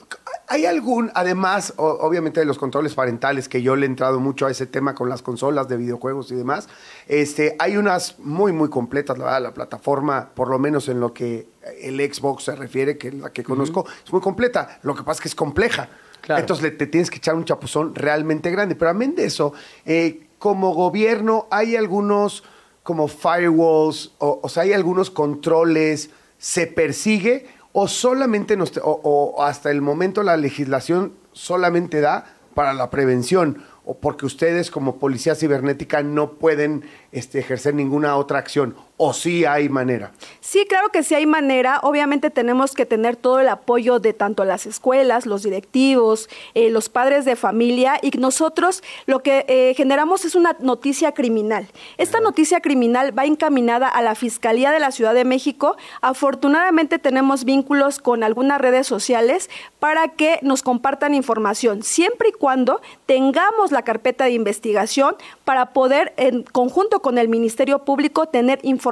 ¿hay 0.47 0.65
algún, 0.65 1.11
además, 1.13 1.73
o- 1.77 1.85
obviamente 2.01 2.39
de 2.39 2.45
los 2.45 2.57
controles 2.57 2.93
parentales, 2.95 3.47
que 3.49 3.61
yo 3.61 3.75
le 3.75 3.85
he 3.85 3.89
entrado 3.89 4.19
mucho 4.19 4.45
a 4.45 4.51
ese 4.51 4.65
tema 4.65 4.95
con 4.95 5.09
las 5.09 5.21
consolas 5.21 5.67
de 5.67 5.77
videojuegos 5.77 6.31
y 6.31 6.35
demás, 6.35 6.67
este, 7.07 7.55
hay 7.59 7.77
unas 7.77 8.17
muy, 8.19 8.51
muy 8.53 8.69
completas, 8.69 9.17
la 9.17 9.25
verdad, 9.25 9.41
la 9.43 9.53
plataforma, 9.53 10.29
por 10.33 10.49
lo 10.49 10.57
menos 10.59 10.87
en 10.89 10.99
lo 10.99 11.13
que 11.13 11.47
el 11.81 11.99
Xbox 12.13 12.43
se 12.45 12.55
refiere, 12.55 12.97
que 12.97 13.09
es 13.09 13.13
la 13.15 13.31
que 13.31 13.43
conozco, 13.43 13.85
es 14.05 14.11
muy 14.11 14.21
completa. 14.21 14.79
Lo 14.83 14.95
que 14.95 15.03
pasa 15.03 15.17
es 15.19 15.21
que 15.21 15.27
es 15.29 15.35
compleja. 15.35 15.89
Claro. 16.21 16.41
Entonces 16.41 16.63
le, 16.63 16.71
te 16.71 16.87
tienes 16.87 17.09
que 17.09 17.17
echar 17.17 17.35
un 17.35 17.45
chapuzón 17.45 17.93
realmente 17.95 18.49
grande. 18.51 18.75
Pero 18.75 18.91
amén 18.91 19.15
de 19.15 19.25
eso, 19.25 19.53
eh, 19.85 20.27
como 20.39 20.73
gobierno, 20.73 21.47
hay 21.51 21.75
algunos 21.75 22.43
como 22.83 23.07
firewalls, 23.07 24.13
o, 24.17 24.39
o 24.41 24.49
sea, 24.49 24.63
hay 24.63 24.73
algunos 24.73 25.09
controles, 25.11 26.09
se 26.37 26.67
persigue 26.67 27.47
o 27.73 27.87
solamente 27.87 28.57
nos, 28.57 28.73
o, 28.83 29.43
hasta 29.43 29.71
el 29.71 29.81
momento 29.81 30.23
la 30.23 30.37
legislación 30.37 31.13
solamente 31.31 32.01
da 32.01 32.25
para 32.53 32.73
la 32.73 32.89
prevención 32.89 33.63
o 33.85 33.97
porque 33.97 34.25
ustedes 34.25 34.71
como 34.71 34.97
policía 34.97 35.35
cibernética 35.35 36.01
no 36.01 36.33
pueden 36.33 36.83
este, 37.11 37.39
ejercer 37.39 37.75
ninguna 37.75 38.15
otra 38.15 38.39
acción 38.39 38.75
o 38.97 39.13
sí 39.13 39.45
hay 39.45 39.69
manera. 39.69 40.11
Sí, 40.41 40.65
claro 40.67 40.89
que 40.89 41.03
sí 41.03 41.13
hay 41.13 41.27
manera. 41.27 41.79
Obviamente 41.83 42.31
tenemos 42.31 42.73
que 42.73 42.87
tener 42.87 43.15
todo 43.15 43.39
el 43.39 43.47
apoyo 43.47 43.99
de 43.99 44.13
tanto 44.13 44.43
las 44.43 44.65
escuelas, 44.65 45.27
los 45.27 45.43
directivos, 45.43 46.29
eh, 46.55 46.71
los 46.71 46.89
padres 46.89 47.23
de 47.23 47.35
familia 47.35 47.99
y 48.01 48.09
nosotros 48.17 48.81
lo 49.05 49.21
que 49.21 49.45
eh, 49.47 49.75
generamos 49.77 50.25
es 50.25 50.33
una 50.33 50.55
noticia 50.59 51.11
criminal. 51.11 51.67
Esta 51.97 52.19
noticia 52.19 52.59
criminal 52.59 53.17
va 53.17 53.25
encaminada 53.25 53.87
a 53.87 54.01
la 54.01 54.15
Fiscalía 54.15 54.71
de 54.71 54.79
la 54.79 54.91
Ciudad 54.91 55.13
de 55.13 55.25
México. 55.25 55.77
Afortunadamente 56.01 56.97
tenemos 56.97 57.45
vínculos 57.45 57.99
con 57.99 58.23
algunas 58.23 58.59
redes 58.59 58.87
sociales 58.87 59.49
para 59.79 60.07
que 60.09 60.39
nos 60.41 60.63
compartan 60.63 61.13
información, 61.13 61.83
siempre 61.83 62.29
y 62.29 62.31
cuando 62.31 62.81
tengamos 63.05 63.71
la 63.71 63.83
carpeta 63.83 64.25
de 64.25 64.31
investigación 64.31 65.15
para 65.43 65.67
poder 65.73 66.13
en 66.17 66.41
conjunto 66.41 67.01
con 67.03 67.19
el 67.19 67.27
Ministerio 67.27 67.85
Público 67.85 68.25
tener 68.25 68.59
información 68.63 68.86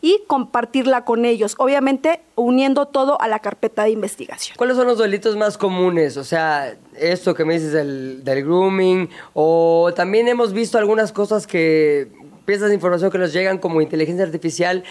y 0.00 0.22
compartirla 0.26 1.04
con 1.04 1.24
ellos, 1.24 1.54
obviamente 1.58 2.20
uniendo 2.36 2.86
todo 2.86 3.20
a 3.20 3.28
la 3.28 3.40
carpeta 3.40 3.84
de 3.84 3.90
investigación. 3.90 4.56
¿Cuáles 4.56 4.76
son 4.76 4.86
los 4.86 4.98
delitos 4.98 5.36
más 5.36 5.58
comunes? 5.58 6.16
O 6.16 6.24
sea, 6.24 6.76
esto 6.96 7.34
que 7.34 7.44
me 7.44 7.54
dices 7.54 7.72
del, 7.72 8.22
del 8.24 8.44
grooming, 8.44 9.08
o 9.34 9.92
también 9.94 10.28
hemos 10.28 10.52
visto 10.52 10.78
algunas 10.78 11.12
cosas 11.12 11.46
que, 11.46 12.08
piezas 12.48 12.70
de 12.70 12.76
información 12.76 13.10
que 13.10 13.18
nos 13.18 13.34
llegan 13.34 13.58
como 13.58 13.82
inteligencia 13.82 14.24
artificial, 14.24 14.82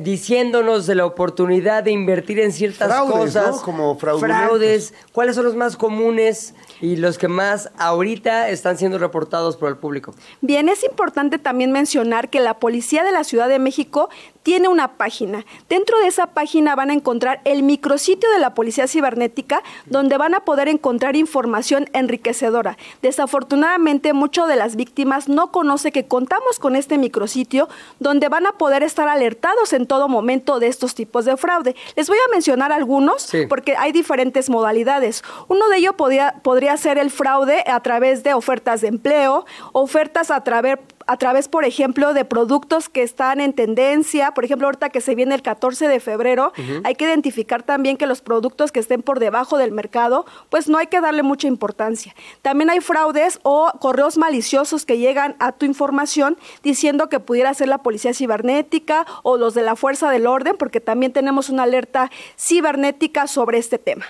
diciéndonos 0.00 0.86
de 0.86 0.94
la 0.94 1.04
oportunidad 1.04 1.82
de 1.82 1.90
invertir 1.90 2.40
en 2.40 2.52
ciertas 2.52 2.88
Fraudes, 2.88 3.16
cosas. 3.16 3.56
¿no? 3.56 3.62
Como. 3.62 3.98
Fraudes. 3.98 4.94
¿Cuáles 5.12 5.36
son 5.36 5.44
los 5.44 5.54
más 5.54 5.76
comunes 5.76 6.54
y 6.80 6.96
los 6.96 7.18
que 7.18 7.28
más 7.28 7.70
ahorita 7.76 8.48
están 8.48 8.78
siendo 8.78 8.98
reportados 8.98 9.56
por 9.56 9.68
el 9.68 9.76
público? 9.76 10.14
Bien, 10.40 10.70
es 10.70 10.84
importante 10.84 11.38
también 11.38 11.70
mencionar 11.70 12.30
que 12.30 12.40
la 12.40 12.58
Policía 12.58 13.04
de 13.04 13.12
la 13.12 13.24
Ciudad 13.24 13.48
de 13.48 13.58
México 13.58 14.08
tiene 14.42 14.68
una 14.68 14.96
página. 14.96 15.44
Dentro 15.68 15.98
de 15.98 16.06
esa 16.06 16.28
página 16.28 16.74
van 16.76 16.90
a 16.90 16.94
encontrar 16.94 17.40
el 17.44 17.62
micrositio 17.62 18.30
de 18.30 18.38
la 18.38 18.54
Policía 18.54 18.86
Cibernética, 18.86 19.62
donde 19.86 20.18
van 20.18 20.34
a 20.34 20.40
poder 20.40 20.68
encontrar 20.68 21.16
información 21.16 21.88
enriquecedora. 21.92 22.76
Desafortunadamente, 23.02 24.12
muchas 24.12 24.48
de 24.48 24.56
las 24.56 24.76
víctimas 24.76 25.28
no 25.28 25.50
conoce 25.50 25.92
que 25.92 26.06
contamos 26.06 26.58
con 26.58 26.76
este 26.76 26.98
micrositio, 26.98 27.68
donde 28.00 28.28
van 28.28 28.46
a 28.46 28.52
poder 28.52 28.82
estar 28.82 29.08
alertados 29.08 29.73
en 29.74 29.86
todo 29.86 30.08
momento 30.08 30.58
de 30.60 30.68
estos 30.68 30.94
tipos 30.94 31.24
de 31.24 31.36
fraude. 31.36 31.74
Les 31.96 32.08
voy 32.08 32.18
a 32.18 32.30
mencionar 32.30 32.72
algunos, 32.72 33.22
Sí. 33.22 33.46
porque 33.46 33.76
hay 33.76 33.92
diferentes 33.92 34.48
modalidades. 34.48 35.22
Uno 35.48 35.68
de 35.68 35.76
ellos 35.78 35.94
podría, 35.96 36.36
podría 36.42 36.76
ser 36.76 36.98
el 36.98 37.10
fraude 37.10 37.62
a 37.66 37.80
través 37.80 38.22
de 38.22 38.34
ofertas 38.34 38.80
de 38.80 38.88
empleo, 38.88 39.44
ofertas 39.72 40.30
a 40.30 40.42
través 40.44 40.78
a 41.06 41.16
través, 41.16 41.48
por 41.48 41.64
ejemplo, 41.64 42.14
de 42.14 42.24
productos 42.24 42.88
que 42.88 43.02
están 43.02 43.40
en 43.40 43.52
tendencia, 43.52 44.32
por 44.32 44.44
ejemplo, 44.44 44.66
ahorita 44.68 44.90
que 44.90 45.00
se 45.00 45.14
viene 45.14 45.34
el 45.34 45.42
14 45.42 45.88
de 45.88 46.00
febrero, 46.00 46.52
hay 46.84 46.94
que 46.94 47.04
identificar 47.04 47.62
también 47.62 47.96
que 47.96 48.06
los 48.06 48.20
productos 48.20 48.72
que 48.72 48.80
estén 48.80 49.02
por 49.02 49.20
debajo 49.20 49.58
del 49.58 49.72
mercado, 49.72 50.26
pues 50.50 50.68
no 50.68 50.78
hay 50.78 50.86
que 50.86 51.00
darle 51.00 51.22
mucha 51.22 51.48
importancia. 51.48 52.14
También 52.42 52.70
hay 52.70 52.80
fraudes 52.80 53.40
o 53.42 53.72
correos 53.80 54.16
maliciosos 54.16 54.86
que 54.86 54.98
llegan 54.98 55.36
a 55.38 55.52
tu 55.52 55.66
información 55.66 56.36
diciendo 56.62 57.08
que 57.08 57.20
pudiera 57.20 57.52
ser 57.54 57.68
la 57.68 57.78
policía 57.78 58.14
cibernética 58.14 59.06
o 59.22 59.36
los 59.36 59.54
de 59.54 59.62
la 59.62 59.76
fuerza 59.76 60.10
del 60.10 60.26
orden, 60.26 60.56
porque 60.56 60.80
también 60.80 61.12
tenemos 61.12 61.50
una 61.50 61.64
alerta 61.64 62.10
cibernética 62.38 63.26
sobre 63.26 63.58
este 63.58 63.78
tema. 63.78 64.06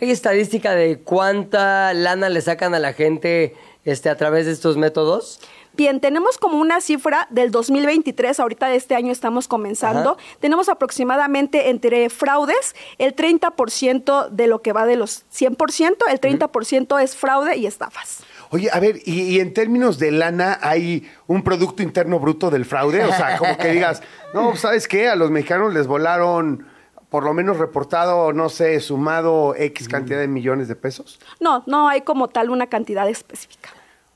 ¿Hay 0.00 0.10
estadística 0.10 0.74
de 0.74 0.98
cuánta 0.98 1.94
lana 1.94 2.28
le 2.28 2.42
sacan 2.42 2.74
a 2.74 2.78
la 2.78 2.92
gente 2.92 3.54
este, 3.84 4.10
a 4.10 4.16
través 4.16 4.44
de 4.44 4.52
estos 4.52 4.76
métodos? 4.76 5.40
Bien, 5.76 6.00
tenemos 6.00 6.38
como 6.38 6.58
una 6.58 6.80
cifra 6.80 7.26
del 7.30 7.50
2023, 7.50 8.40
ahorita 8.40 8.68
de 8.68 8.76
este 8.76 8.94
año 8.94 9.12
estamos 9.12 9.46
comenzando, 9.46 10.12
Ajá. 10.12 10.36
tenemos 10.40 10.68
aproximadamente 10.68 11.68
entre 11.68 12.08
fraudes 12.08 12.74
el 12.98 13.14
30% 13.14 14.30
de 14.30 14.46
lo 14.46 14.62
que 14.62 14.72
va 14.72 14.86
de 14.86 14.96
los 14.96 15.26
100%, 15.30 15.96
el 16.08 16.20
30% 16.20 17.02
es 17.02 17.14
fraude 17.14 17.56
y 17.56 17.66
estafas. 17.66 18.22
Oye, 18.50 18.70
a 18.72 18.80
ver, 18.80 19.00
y, 19.04 19.22
y 19.22 19.40
en 19.40 19.52
términos 19.52 19.98
de 19.98 20.12
lana, 20.12 20.58
¿hay 20.62 21.10
un 21.26 21.42
Producto 21.42 21.82
Interno 21.82 22.18
Bruto 22.20 22.50
del 22.50 22.64
fraude? 22.64 23.04
O 23.04 23.12
sea, 23.12 23.36
como 23.36 23.58
que 23.58 23.68
digas, 23.68 24.02
no, 24.34 24.56
¿sabes 24.56 24.88
qué? 24.88 25.08
A 25.08 25.16
los 25.16 25.30
mexicanos 25.30 25.74
les 25.74 25.86
volaron, 25.86 26.66
por 27.10 27.24
lo 27.24 27.34
menos 27.34 27.58
reportado, 27.58 28.32
no 28.32 28.48
sé, 28.48 28.80
sumado 28.80 29.54
X 29.56 29.88
cantidad 29.88 30.18
de 30.18 30.28
millones 30.28 30.68
de 30.68 30.76
pesos. 30.76 31.18
No, 31.40 31.62
no 31.66 31.88
hay 31.88 32.00
como 32.02 32.28
tal 32.28 32.50
una 32.50 32.66
cantidad 32.68 33.08
específica. 33.08 33.70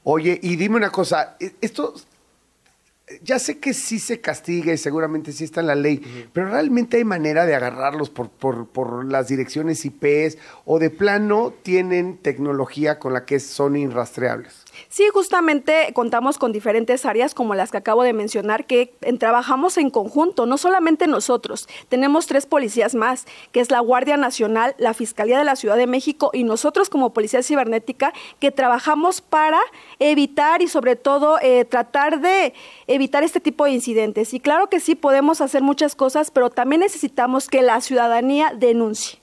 Oye, 0.04 0.38
y 0.42 0.56
dime 0.56 0.76
una 0.76 0.90
cosa, 0.90 1.36
e- 1.40 1.54
esto 1.60 1.94
ya 3.22 3.38
sé 3.38 3.58
que 3.58 3.74
sí 3.74 3.98
se 3.98 4.20
castiga 4.20 4.72
y 4.72 4.78
seguramente 4.78 5.32
sí 5.32 5.44
está 5.44 5.60
en 5.60 5.66
la 5.66 5.74
ley, 5.74 6.28
pero 6.32 6.48
realmente 6.48 6.96
hay 6.98 7.04
manera 7.04 7.46
de 7.46 7.54
agarrarlos 7.54 8.10
por, 8.10 8.28
por, 8.30 8.66
por 8.68 9.04
las 9.10 9.28
direcciones 9.28 9.84
IPs 9.84 10.38
o 10.64 10.78
de 10.78 10.90
plano 10.90 11.52
tienen 11.62 12.16
tecnología 12.18 12.98
con 12.98 13.12
la 13.12 13.24
que 13.24 13.40
son 13.40 13.76
irrastreables. 13.76 14.64
Sí, 14.88 15.04
justamente 15.12 15.90
contamos 15.94 16.38
con 16.38 16.52
diferentes 16.52 17.04
áreas 17.04 17.34
como 17.34 17.54
las 17.54 17.70
que 17.70 17.76
acabo 17.78 18.02
de 18.04 18.12
mencionar, 18.12 18.66
que 18.66 18.94
en- 19.02 19.18
trabajamos 19.18 19.76
en 19.76 19.90
conjunto, 19.90 20.46
no 20.46 20.56
solamente 20.58 21.06
nosotros. 21.06 21.68
Tenemos 21.88 22.26
tres 22.26 22.46
policías 22.46 22.94
más, 22.94 23.26
que 23.52 23.60
es 23.60 23.70
la 23.70 23.80
Guardia 23.80 24.16
Nacional, 24.16 24.74
la 24.78 24.94
Fiscalía 24.94 25.38
de 25.38 25.44
la 25.44 25.56
Ciudad 25.56 25.76
de 25.76 25.86
México 25.86 26.30
y 26.32 26.44
nosotros 26.44 26.88
como 26.88 27.12
Policía 27.12 27.42
Cibernética, 27.42 28.12
que 28.38 28.52
trabajamos 28.52 29.20
para 29.20 29.58
evitar 29.98 30.62
y 30.62 30.68
sobre 30.68 30.96
todo 30.96 31.38
eh, 31.42 31.64
tratar 31.64 32.20
de 32.20 32.54
evitar 32.86 32.99
este 33.22 33.40
tipo 33.40 33.64
de 33.64 33.70
incidentes. 33.72 34.34
Y 34.34 34.40
claro 34.40 34.68
que 34.68 34.80
sí, 34.80 34.94
podemos 34.94 35.40
hacer 35.40 35.62
muchas 35.62 35.94
cosas, 35.94 36.30
pero 36.30 36.50
también 36.50 36.80
necesitamos 36.80 37.48
que 37.48 37.62
la 37.62 37.80
ciudadanía 37.80 38.52
denuncie. 38.56 39.20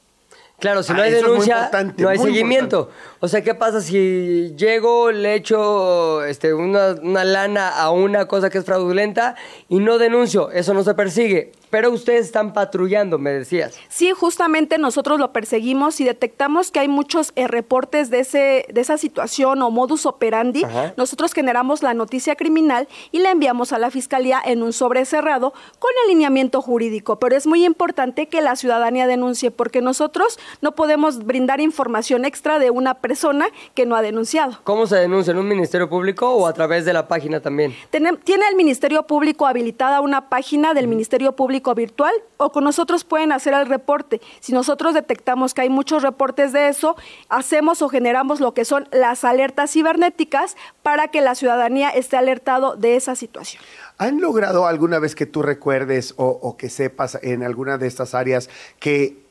Claro, 0.60 0.82
si 0.82 0.92
Ah, 0.92 0.96
no 0.96 1.02
hay 1.04 1.14
es 1.14 1.22
muy 1.22 1.30
denuncia, 1.32 1.70
no 1.98 2.10
hay 2.10 2.18
seguimiento. 2.18 2.90
O 3.20 3.28
sea, 3.28 3.44
¿qué 3.44 3.54
pasa 3.54 3.80
si 3.80 4.56
llego, 4.56 5.12
le 5.12 5.36
echo 5.36 6.24
este, 6.24 6.54
una, 6.56 6.96
una 7.04 7.24
lana 7.24 7.70
a 7.70 7.92
una 7.92 8.28
cosa 8.28 8.50
que 8.50 8.58
es 8.58 8.66
fraudulenta 8.66 9.36
y 9.70 9.78
no 9.80 10.00
denuncio? 10.00 10.50
Eso 10.50 10.74
no 10.74 10.84
se 10.84 10.96
persigue. 10.96 11.52
Pero 11.70 11.92
ustedes 11.92 12.26
están 12.26 12.54
patrullando, 12.54 13.18
me 13.18 13.32
decías. 13.32 13.78
Sí, 13.90 14.12
justamente 14.12 14.78
nosotros 14.78 15.20
lo 15.20 15.34
perseguimos 15.34 16.00
y 16.00 16.06
detectamos 16.06 16.72
que 16.72 16.80
hay 16.80 16.88
muchos 16.88 17.34
eh, 17.36 17.48
reportes 17.48 18.10
de, 18.10 18.20
ese, 18.20 18.66
de 18.72 18.82
esa 18.82 18.98
situación 18.98 19.62
o 19.62 19.70
modus 19.72 20.06
operandi. 20.06 20.64
Ajá. 20.64 20.94
Nosotros 20.98 21.34
generamos 21.34 21.84
la 21.84 21.94
noticia 21.94 22.36
criminal 22.36 22.88
y 23.12 23.20
la 23.20 23.32
enviamos 23.32 23.74
a 23.74 23.80
la 23.80 23.92
fiscalía 23.92 24.42
en 24.44 24.64
un 24.64 24.74
sobre 24.74 25.06
cerrado 25.06 25.54
con 25.80 25.92
alineamiento 26.06 26.62
jurídico. 26.62 27.20
Pero 27.20 27.36
es 27.36 27.48
muy 27.48 27.66
importante 27.66 28.28
que 28.28 28.42
la 28.42 28.56
ciudadanía 28.56 29.08
denuncie 29.08 29.52
porque 29.52 29.82
nosotros 29.82 30.40
no 30.62 30.74
podemos 30.76 31.26
brindar 31.26 31.60
información 31.60 32.26
extra 32.26 32.60
de 32.60 32.70
una 32.70 32.96
persona 32.96 33.48
que 33.74 33.86
no 33.86 33.96
ha 33.96 34.02
denunciado. 34.02 34.60
¿Cómo 34.64 34.88
se 34.88 34.96
denuncia? 34.98 35.32
¿En 35.32 35.40
un 35.40 35.48
ministerio 35.48 35.90
público 35.90 36.30
o 36.30 36.48
a 36.48 36.54
través 36.54 36.86
de 36.86 36.94
la 36.94 37.08
página 37.08 37.42
también? 37.42 37.76
Tiene 37.92 38.44
el 38.50 38.56
Ministerio 38.56 39.04
Público 39.04 39.46
habilitada 39.46 40.02
una 40.02 40.30
página 40.30 40.74
del 40.74 40.88
Ministerio 40.88 41.34
Público 41.34 41.57
virtual 41.76 42.14
o 42.38 42.52
con 42.52 42.64
nosotros 42.64 43.04
pueden 43.04 43.32
hacer 43.32 43.54
el 43.54 43.66
reporte. 43.66 44.22
Si 44.40 44.54
nosotros 44.54 44.94
detectamos 44.94 45.54
que 45.54 45.62
hay 45.62 45.70
muchos 45.70 46.04
reportes 46.04 46.54
de 46.54 46.70
eso, 46.70 46.96
hacemos 47.30 47.82
o 47.82 47.90
generamos 47.90 48.40
lo 48.40 48.54
que 48.54 48.66
son 48.66 48.88
las 48.92 49.24
alertas 49.24 49.72
cibernéticas 49.72 50.56
para 50.84 51.10
que 51.10 51.22
la 51.22 51.36
ciudadanía 51.36 51.90
esté 51.90 52.18
alertado 52.18 52.76
de 52.76 52.96
esa 52.96 53.16
situación. 53.16 53.62
¿Han 53.98 54.22
logrado 54.22 54.68
alguna 54.68 55.00
vez 55.00 55.16
que 55.16 55.26
tú 55.26 55.42
recuerdes 55.42 56.14
o, 56.18 56.28
o 56.28 56.58
que 56.58 56.70
sepas 56.70 57.18
en 57.22 57.44
alguna 57.44 57.78
de 57.78 57.88
estas 57.88 58.14
áreas 58.14 58.50
que 58.80 59.26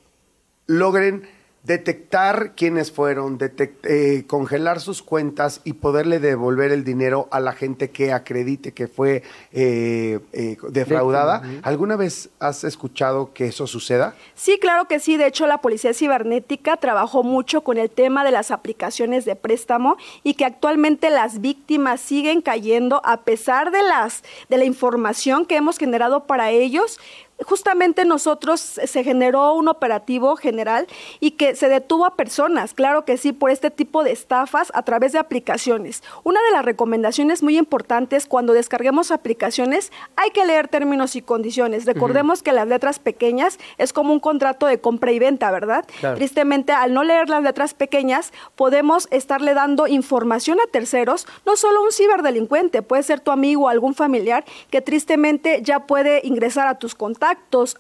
logren 0.67 1.36
detectar 1.67 2.55
quiénes 2.55 2.93
fueron, 2.93 3.39
detec- 3.39 3.85
eh, 3.85 4.25
congelar 4.27 4.81
sus 4.81 5.03
cuentas 5.03 5.61
y 5.65 5.75
poderle 5.75 6.21
devolver 6.21 6.71
el 6.71 6.85
dinero 6.85 7.29
a 7.33 7.41
la 7.41 7.53
gente 7.53 7.91
que 7.91 8.13
acredite 8.13 8.73
que 8.73 8.87
fue 8.87 9.23
eh, 9.53 10.21
eh, 10.33 10.57
defraudada? 10.71 11.43
¿Alguna 11.63 11.97
vez 11.97 12.31
has 12.39 12.63
escuchado 12.65 13.33
que 13.35 13.47
eso 13.47 13.67
suceda? 13.67 14.15
Sí, 14.35 14.59
claro 14.61 14.87
que 14.87 15.01
sí. 15.01 15.17
De 15.17 15.27
hecho, 15.27 15.47
la 15.47 15.61
Policía 15.61 15.93
Cibernética 15.93 16.77
trabajó 16.77 17.23
mucho 17.25 17.63
con 17.63 17.79
el 17.79 17.91
tema 17.91 18.25
de 18.25 18.31
las 18.31 18.51
aplicaciones 18.51 19.25
de 19.25 19.35
préstamo 19.35 19.97
y 20.23 20.35
que 20.35 20.45
actualmente 20.45 21.11
las 21.11 21.41
víctimas 21.41 22.01
siguen 22.01 22.43
cayendo 22.43 23.03
a 23.05 23.23
pesar 23.23 23.73
de 23.73 23.83
las 23.83 24.23
de 24.49 24.57
la 24.59 24.65
información 24.65 25.47
que 25.47 25.57
hemos 25.57 25.79
generado 25.79 26.27
para 26.27 26.51
ellos. 26.51 26.99
Justamente 27.45 28.05
nosotros 28.07 28.61
se 28.61 29.05
generó 29.05 29.53
un 29.53 29.69
operativo 29.69 30.37
general 30.37 30.87
y 31.21 31.33
que 31.33 31.55
se 31.55 31.69
detuvo 31.69 32.07
a 32.07 32.17
personas, 32.17 32.73
claro 32.73 33.05
que 33.05 33.19
sí, 33.19 33.33
por 33.33 33.51
este 33.51 33.71
tipo 33.71 34.05
de 34.05 34.13
estafas 34.13 34.73
a 34.75 34.83
través 34.83 35.13
de 35.13 35.19
aplicaciones. 35.19 36.03
Una 36.25 36.41
de 36.43 36.53
las 36.53 36.65
recomendaciones 36.65 37.43
muy 37.43 37.59
importantes 37.59 38.25
cuando 38.25 38.55
descarguemos 38.55 39.11
aplicaciones 39.11 39.93
hay 40.17 40.31
que 40.31 40.47
leer 40.47 40.69
términos 40.69 41.15
y 41.15 41.21
condiciones. 41.21 41.85
Recordemos 41.85 42.43
que 42.43 42.53
las 42.53 42.69
letras 42.69 42.99
pequeñas 42.99 43.59
es 43.77 43.93
como 43.93 44.15
un 44.15 44.21
contrato 44.21 44.67
de 44.67 44.81
compra 44.81 45.13
y 45.13 45.19
venta, 45.19 45.51
¿verdad? 45.51 45.85
Claro. 46.01 46.17
Tristemente, 46.17 46.73
al 46.73 46.95
no 46.95 47.05
leer 47.05 47.29
las 47.29 47.43
letras 47.43 47.75
pequeñas, 47.75 48.33
podemos 48.55 49.09
estarle 49.11 49.53
dando 49.53 49.87
información 49.87 50.59
a 50.61 50.71
terceros, 50.71 51.27
no 51.45 51.57
solo 51.57 51.83
un 51.83 51.93
ciberdelincuente, 51.93 52.81
puede 52.81 53.03
ser 53.03 53.21
tu 53.21 53.31
amigo 53.31 53.65
o 53.65 53.69
algún 53.69 53.95
familiar 53.95 54.45
que 54.71 54.81
tristemente 54.81 55.61
ya 55.63 55.81
puede 55.81 56.23
ingresar 56.25 56.67
a 56.67 56.79
tus 56.79 56.95
contactos, 56.95 57.26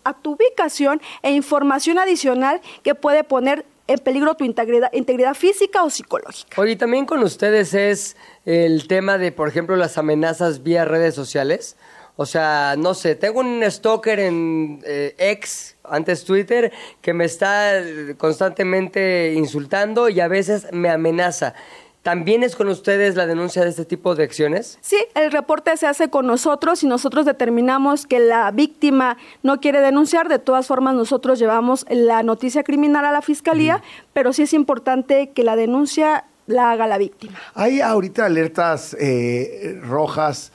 a 0.04 0.14
tu 0.14 0.32
ubicación 0.32 1.00
e 1.22 1.30
información 1.32 1.98
adicional 1.98 2.61
que 2.82 2.94
puede 2.94 3.24
poner 3.24 3.64
en 3.88 3.98
peligro 3.98 4.35
tu 4.35 4.44
integridad, 4.44 4.92
integridad 4.92 5.35
física 5.35 5.85
o 5.85 5.90
psicológica. 5.90 6.61
Oye, 6.61 6.76
también 6.76 7.06
con 7.06 7.22
ustedes 7.22 7.74
es 7.74 8.16
el 8.44 8.88
tema 8.88 9.18
de, 9.18 9.32
por 9.32 9.48
ejemplo, 9.48 9.76
las 9.76 9.96
amenazas 9.98 10.62
vía 10.62 10.85
redes 10.85 11.14
sociales. 11.14 11.76
O 12.16 12.24
sea, 12.24 12.76
no 12.78 12.94
sé, 12.94 13.14
tengo 13.14 13.40
un 13.40 13.62
stalker 13.68 14.18
en 14.20 14.80
eh, 14.87 15.14
X, 15.18 15.76
antes 15.85 16.24
Twitter, 16.24 16.72
que 17.02 17.12
me 17.12 17.26
está 17.26 17.82
constantemente 18.16 19.35
insultando 19.37 20.09
y 20.09 20.20
a 20.20 20.28
veces 20.28 20.66
me 20.72 20.88
amenaza. 20.88 21.54
¿También 22.06 22.44
es 22.44 22.54
con 22.54 22.68
ustedes 22.68 23.16
la 23.16 23.26
denuncia 23.26 23.64
de 23.64 23.70
este 23.70 23.84
tipo 23.84 24.14
de 24.14 24.22
acciones? 24.22 24.78
Sí, 24.80 24.96
el 25.16 25.32
reporte 25.32 25.76
se 25.76 25.88
hace 25.88 26.08
con 26.08 26.24
nosotros 26.24 26.84
y 26.84 26.86
nosotros 26.86 27.26
determinamos 27.26 28.06
que 28.06 28.20
la 28.20 28.48
víctima 28.52 29.16
no 29.42 29.58
quiere 29.58 29.80
denunciar. 29.80 30.28
De 30.28 30.38
todas 30.38 30.68
formas, 30.68 30.94
nosotros 30.94 31.40
llevamos 31.40 31.84
la 31.90 32.22
noticia 32.22 32.62
criminal 32.62 33.04
a 33.06 33.10
la 33.10 33.22
fiscalía, 33.22 33.82
pero 34.12 34.32
sí 34.32 34.42
es 34.42 34.52
importante 34.52 35.30
que 35.30 35.42
la 35.42 35.56
denuncia 35.56 36.26
la 36.46 36.70
haga 36.70 36.86
la 36.86 36.96
víctima. 36.96 37.40
Hay 37.54 37.80
ahorita 37.80 38.24
alertas 38.24 38.96
eh, 39.00 39.80
rojas 39.82 40.52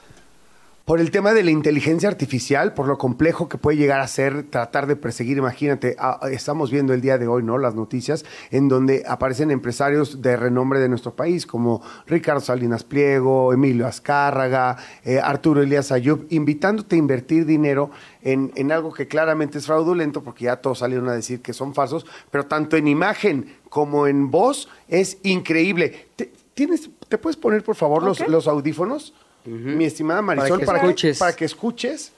por 0.92 1.00
el 1.00 1.10
tema 1.10 1.32
de 1.34 1.42
la 1.42 1.52
inteligencia 1.52 2.10
artificial, 2.10 2.74
por 2.74 2.86
lo 2.86 2.98
complejo 2.98 3.48
que 3.48 3.58
puede 3.58 3.78
llegar 3.78 4.02
a 4.02 4.08
ser 4.10 4.44
tratar 4.44 4.88
de 4.88 4.98
perseguir. 4.98 5.38
Imagínate, 5.38 5.96
ah, 5.98 6.20
estamos 6.30 6.70
viendo 6.70 6.94
el 6.94 7.00
día 7.00 7.18
de 7.18 7.30
hoy, 7.30 7.44
¿no? 7.44 7.58
Las 7.58 7.76
noticias 7.76 8.26
en 8.50 8.68
donde 8.68 9.06
aparecen 9.08 9.52
empresarios 9.52 10.22
de 10.22 10.36
renombre 10.36 10.82
de 10.82 10.90
nuestro 10.90 11.16
país, 11.16 11.48
como 11.48 11.82
Ricardo 12.08 12.42
Salinas 12.42 12.84
Pliego, 12.84 13.54
Emilio 13.54 13.88
Azcárraga, 13.88 14.76
eh, 15.06 15.22
Arturo 15.24 15.62
Elías 15.62 15.94
Ayub, 15.94 16.26
invitándote 16.30 16.98
a 16.98 17.00
invertir 17.00 17.46
dinero 17.46 17.92
en, 18.22 18.52
en 18.56 18.74
algo 18.74 18.92
que 18.92 19.08
claramente 19.08 19.60
es 19.60 19.68
fraudulento, 19.68 20.22
porque 20.24 20.44
ya 20.44 20.58
todos 20.58 20.80
salieron 20.80 21.08
a 21.08 21.14
decir 21.14 21.42
que 21.42 21.54
son 21.54 21.74
falsos, 21.74 22.06
pero 22.32 22.48
tanto 22.48 22.76
en 22.76 22.90
imagen 22.90 23.56
como 23.70 24.08
en 24.08 24.30
voz 24.30 24.68
es 24.90 25.20
increíble. 25.24 26.10
¿Te, 26.18 26.34
¿tienes, 26.54 26.90
¿te 27.08 27.18
puedes 27.18 27.38
poner, 27.38 27.64
por 27.64 27.78
favor, 27.78 28.04
los, 28.04 28.28
los 28.28 28.46
audífonos? 28.50 29.14
Mi 29.46 29.86
estimada 29.86 30.22
Marisol, 30.22 30.60
que 30.60 30.66
para 30.66 30.80
que, 30.80 30.86
escuches. 30.88 31.18
para 31.20 31.36
que 31.36 31.46
escuches. 31.46 32.12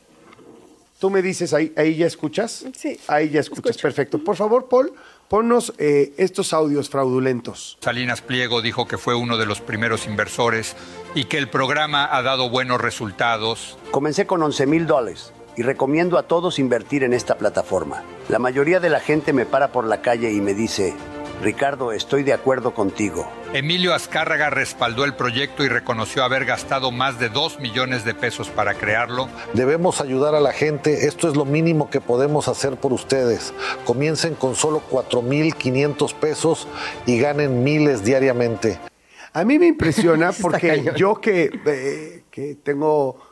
Tú 0.99 1.09
me 1.09 1.21
dices, 1.21 1.53
ahí, 1.53 1.73
ahí 1.75 1.95
ya 1.97 2.05
escuchas. 2.07 2.65
Sí, 2.77 2.97
Ahí 3.07 3.29
ya 3.29 3.41
escuchas, 3.41 3.71
escucho. 3.71 3.81
perfecto. 3.81 4.23
Por 4.23 4.37
favor, 4.37 4.69
Paul, 4.69 4.93
ponnos 5.27 5.73
eh, 5.77 6.13
estos 6.17 6.53
audios 6.53 6.89
fraudulentos. 6.89 7.77
Salinas 7.81 8.21
Pliego 8.21 8.61
dijo 8.61 8.87
que 8.87 8.97
fue 8.97 9.13
uno 9.13 9.37
de 9.37 9.45
los 9.45 9.59
primeros 9.59 10.05
inversores 10.05 10.75
y 11.13 11.25
que 11.25 11.37
el 11.37 11.49
programa 11.49 12.07
ha 12.15 12.21
dado 12.21 12.49
buenos 12.49 12.79
resultados. 12.79 13.77
Comencé 13.91 14.25
con 14.25 14.41
11 14.43 14.65
mil 14.65 14.87
dólares 14.87 15.33
y 15.57 15.63
recomiendo 15.63 16.17
a 16.17 16.23
todos 16.23 16.57
invertir 16.57 17.03
en 17.03 17.11
esta 17.13 17.37
plataforma. 17.37 18.03
La 18.29 18.39
mayoría 18.39 18.79
de 18.79 18.89
la 18.89 19.01
gente 19.01 19.33
me 19.33 19.45
para 19.45 19.73
por 19.73 19.85
la 19.85 20.01
calle 20.01 20.31
y 20.31 20.39
me 20.39 20.53
dice, 20.53 20.93
Ricardo, 21.41 21.91
estoy 21.91 22.23
de 22.23 22.33
acuerdo 22.33 22.73
contigo. 22.73 23.27
Emilio 23.53 23.93
Azcárraga 23.93 24.49
respaldó 24.49 25.05
el 25.05 25.13
proyecto 25.13 25.63
y 25.63 25.67
reconoció 25.67 26.23
haber 26.23 26.45
gastado 26.45 26.91
más 26.91 27.19
de 27.19 27.29
2 27.29 27.59
millones 27.59 28.05
de 28.05 28.13
pesos 28.13 28.49
para 28.49 28.73
crearlo. 28.75 29.29
Debemos 29.53 30.01
ayudar 30.01 30.35
a 30.35 30.39
la 30.39 30.53
gente, 30.53 31.07
esto 31.07 31.27
es 31.27 31.35
lo 31.35 31.45
mínimo 31.45 31.89
que 31.89 32.01
podemos 32.01 32.47
hacer 32.47 32.77
por 32.77 32.93
ustedes. 32.93 33.53
Comiencen 33.85 34.35
con 34.35 34.55
solo 34.55 34.81
4.500 34.89 36.13
pesos 36.15 36.67
y 37.05 37.19
ganen 37.19 37.63
miles 37.63 38.03
diariamente. 38.03 38.79
A 39.33 39.43
mí 39.43 39.57
me 39.57 39.67
impresiona 39.67 40.31
porque 40.41 40.91
yo 40.95 41.19
que, 41.19 41.49
eh, 41.65 42.23
que 42.29 42.55
tengo, 42.55 43.17
eh, 43.19 43.22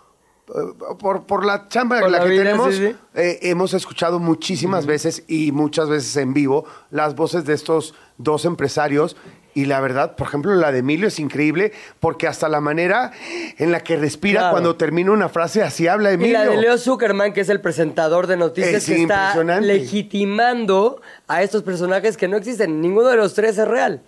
por, 0.99 1.25
por 1.25 1.45
la 1.45 1.67
chamba 1.69 1.97
Por 1.99 2.07
en 2.07 2.11
la, 2.11 2.17
la 2.19 2.23
que 2.25 2.29
vida, 2.31 2.43
tenemos, 2.43 2.75
sí, 2.75 2.87
sí. 2.89 2.95
eh, 3.15 3.39
hemos 3.43 3.73
escuchado 3.73 4.19
muchísimas 4.19 4.85
veces 4.85 5.23
y 5.27 5.51
muchas 5.51 5.89
veces 5.89 6.15
en 6.17 6.33
vivo 6.33 6.65
las 6.89 7.15
voces 7.15 7.45
de 7.45 7.53
estos 7.53 7.93
dos 8.17 8.45
empresarios 8.45 9.15
Y 9.53 9.65
la 9.65 9.81
verdad, 9.81 10.15
por 10.15 10.27
ejemplo, 10.27 10.55
la 10.55 10.71
de 10.71 10.79
Emilio 10.79 11.07
es 11.09 11.19
increíble 11.19 11.73
porque 11.99 12.25
hasta 12.27 12.47
la 12.47 12.61
manera 12.61 13.11
en 13.57 13.71
la 13.71 13.81
que 13.81 13.97
respira 13.97 14.39
Claro. 14.39 14.51
cuando 14.53 14.75
termina 14.77 15.11
una 15.11 15.27
frase, 15.27 15.61
así 15.61 15.87
habla 15.89 16.11
Y 16.11 16.13
Emilio. 16.15 16.37
la 16.37 16.45
de 16.51 16.57
Leo 16.57 16.77
Zuckerman, 16.77 17.33
que 17.33 17.41
es 17.41 17.49
el 17.49 17.59
presentador 17.59 18.27
de 18.27 18.37
noticias, 18.37 18.75
Es 18.75 18.85
que 18.85 19.01
está 19.01 19.33
legitimando 19.59 21.01
a 21.27 21.43
estos 21.43 21.63
personajes 21.63 22.15
que 22.17 22.27
no 22.27 22.37
existen. 22.37 22.79
Ninguno 22.81 23.09
de 23.09 23.17
los 23.17 23.33
tres 23.33 23.57
es 23.57 23.67
real. 23.67 24.01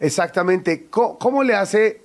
Exactamente. 0.00 0.86
¿Cómo, 0.90 1.18
cómo 1.18 1.42
le 1.44 1.54
hace, 1.54 1.86
eh, 1.86 2.02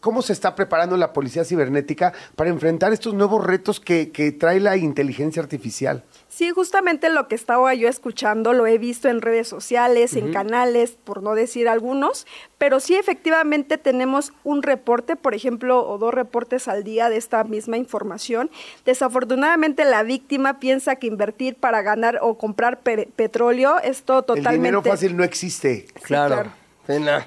cómo 0.00 0.22
se 0.22 0.32
está 0.32 0.54
preparando 0.54 0.96
la 0.96 1.12
policía 1.12 1.44
cibernética 1.44 2.12
para 2.36 2.50
enfrentar 2.50 2.92
estos 2.92 3.14
nuevos 3.14 3.44
retos 3.44 3.80
que, 3.80 4.10
que 4.12 4.30
trae 4.32 4.60
la 4.60 4.76
inteligencia 4.76 5.42
artificial? 5.42 6.04
Sí, 6.28 6.50
justamente 6.50 7.10
lo 7.10 7.28
que 7.28 7.34
estaba 7.36 7.74
yo 7.74 7.88
escuchando 7.88 8.52
lo 8.52 8.66
he 8.66 8.78
visto 8.78 9.08
en 9.08 9.20
redes 9.20 9.46
sociales, 9.48 10.14
en 10.16 10.32
canales, 10.32 10.96
por 11.04 11.22
no 11.22 11.34
decir 11.34 11.68
algunos, 11.68 12.26
pero 12.58 12.80
sí 12.80 12.96
efectivamente 12.96 13.78
tenemos 13.78 14.32
un 14.42 14.62
reporte, 14.62 15.14
por 15.14 15.34
ejemplo, 15.34 15.86
o 15.88 15.98
dos 15.98 16.12
reportes 16.12 16.66
al 16.66 16.82
día 16.82 17.08
de 17.08 17.16
esta 17.16 17.44
misma 17.44 17.76
información. 17.76 18.50
Desafortunadamente 18.84 19.84
la 19.84 20.02
víctima 20.02 20.58
piensa 20.60 20.96
que 20.96 21.06
invertir 21.06 21.56
para 21.56 21.82
ganar 21.82 22.18
o 22.22 22.36
comprar 22.38 22.80
pe- 22.80 23.08
petróleo 23.14 23.78
es 23.82 24.02
todo 24.02 24.22
totalmente... 24.22 24.50
El 24.54 24.56
dinero 24.56 24.82
fácil 24.82 25.16
no 25.16 25.24
existe. 25.24 25.86
Claro. 26.02 26.34
claro. 26.34 26.63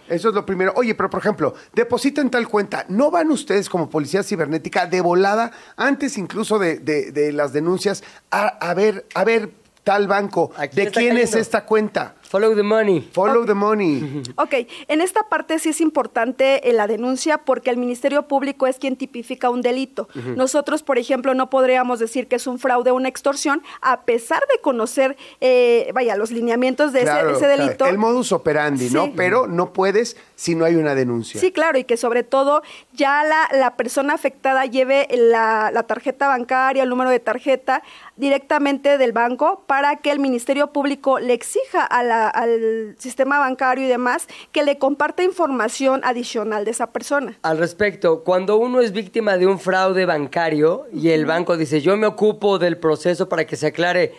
Eso 0.07 0.29
es 0.29 0.35
lo 0.35 0.45
primero. 0.45 0.73
Oye, 0.75 0.93
pero 0.95 1.09
por 1.09 1.19
ejemplo, 1.19 1.53
depositan 1.73 2.29
tal 2.29 2.47
cuenta. 2.47 2.85
¿No 2.89 3.09
van 3.11 3.31
ustedes 3.31 3.69
como 3.69 3.89
policía 3.89 4.21
cibernética 4.23 4.85
de 4.85 5.01
volada, 5.01 5.51
antes 5.75 6.17
incluso 6.17 6.59
de, 6.59 6.77
de- 6.79 7.11
de 7.11 7.31
las 7.31 7.53
denuncias, 7.53 8.03
a, 8.31 8.47
a 8.47 8.73
ver, 8.73 9.05
a 9.15 9.23
ver, 9.23 9.51
tal 9.83 10.07
banco, 10.07 10.51
Aquí 10.57 10.75
¿de 10.75 10.91
quién 10.91 11.17
es 11.17 11.33
esta 11.39 11.65
cuenta? 11.65 12.15
Follow 12.27 12.55
the 12.55 12.63
money. 12.63 13.01
Follow 13.11 13.45
the 13.45 13.53
money. 13.53 14.23
Ok, 14.37 14.53
en 14.87 15.01
esta 15.01 15.23
parte 15.29 15.57
sí 15.59 15.69
es 15.69 15.81
importante 15.81 16.69
eh, 16.69 16.73
la 16.73 16.87
denuncia 16.87 17.39
porque 17.39 17.69
el 17.69 17.77
Ministerio 17.77 18.27
Público 18.27 18.67
es 18.67 18.77
quien 18.77 18.95
tipifica 18.97 19.49
un 19.49 19.61
delito. 19.61 20.07
Nosotros, 20.35 20.83
por 20.83 20.97
ejemplo, 20.97 21.33
no 21.33 21.49
podríamos 21.49 21.99
decir 21.99 22.27
que 22.27 22.35
es 22.35 22.45
un 22.47 22.59
fraude 22.59 22.91
o 22.91 22.95
una 22.95 23.09
extorsión 23.09 23.61
a 23.81 24.01
pesar 24.01 24.41
de 24.53 24.59
conocer, 24.61 25.17
eh, 25.41 25.89
vaya, 25.93 26.15
los 26.15 26.31
lineamientos 26.31 26.93
de 26.93 26.99
ese- 26.99 27.05
Claro, 27.11 27.35
ese, 27.37 27.47
delito. 27.47 27.85
El 27.85 27.97
modus 27.97 28.31
operandi, 28.31 28.89
¿no? 28.89 29.11
Pero 29.15 29.47
no 29.47 29.73
puedes 29.73 30.17
si 30.35 30.55
no 30.55 30.65
hay 30.65 30.75
una 30.75 30.93
denuncia. 30.95 31.39
Sí, 31.41 31.51
claro, 31.51 31.77
y 31.79 31.83
que 31.85 31.97
sobre 31.97 32.23
todo 32.23 32.61
ya 32.93 33.23
la, 33.23 33.49
la 33.57 33.75
persona 33.75 34.13
afectada 34.13 34.65
lleve 34.65 35.07
la, 35.11 35.71
la 35.73 35.83
tarjeta 35.83 36.27
bancaria, 36.27 36.83
el 36.83 36.89
número 36.89 37.09
de 37.09 37.19
tarjeta 37.19 37.81
directamente 38.17 38.97
del 38.97 39.11
banco 39.13 39.63
para 39.67 39.95
que 39.97 40.11
el 40.11 40.19
Ministerio 40.19 40.67
Público 40.67 41.19
le 41.19 41.33
exija 41.33 41.83
a 41.83 42.03
la- 42.03 42.27
al 42.27 42.95
sistema 42.97 43.39
bancario 43.39 43.85
y 43.85 43.87
demás 43.87 44.27
que 44.51 44.63
le 44.63 44.77
comparta 44.77 45.23
información 45.23 46.01
adicional 46.03 46.65
de 46.65 46.71
esa 46.71 46.87
persona. 46.91 47.37
Al 47.43 47.57
respecto, 47.57 48.23
cuando 48.23 48.57
uno 48.57 48.81
es 48.81 48.91
víctima 48.91 49.37
de 49.37 49.47
un 49.47 49.59
fraude 49.59 50.05
bancario 50.05 50.85
y 50.93 51.09
el 51.09 51.25
banco 51.25 51.55
dice 51.57 51.81
yo 51.81 51.95
me 51.97 52.07
ocupo 52.07 52.59
del 52.59 52.77
proceso 52.77 53.29
para 53.29 53.45
que 53.45 53.55
se 53.55 53.67
aclare, 53.67 54.13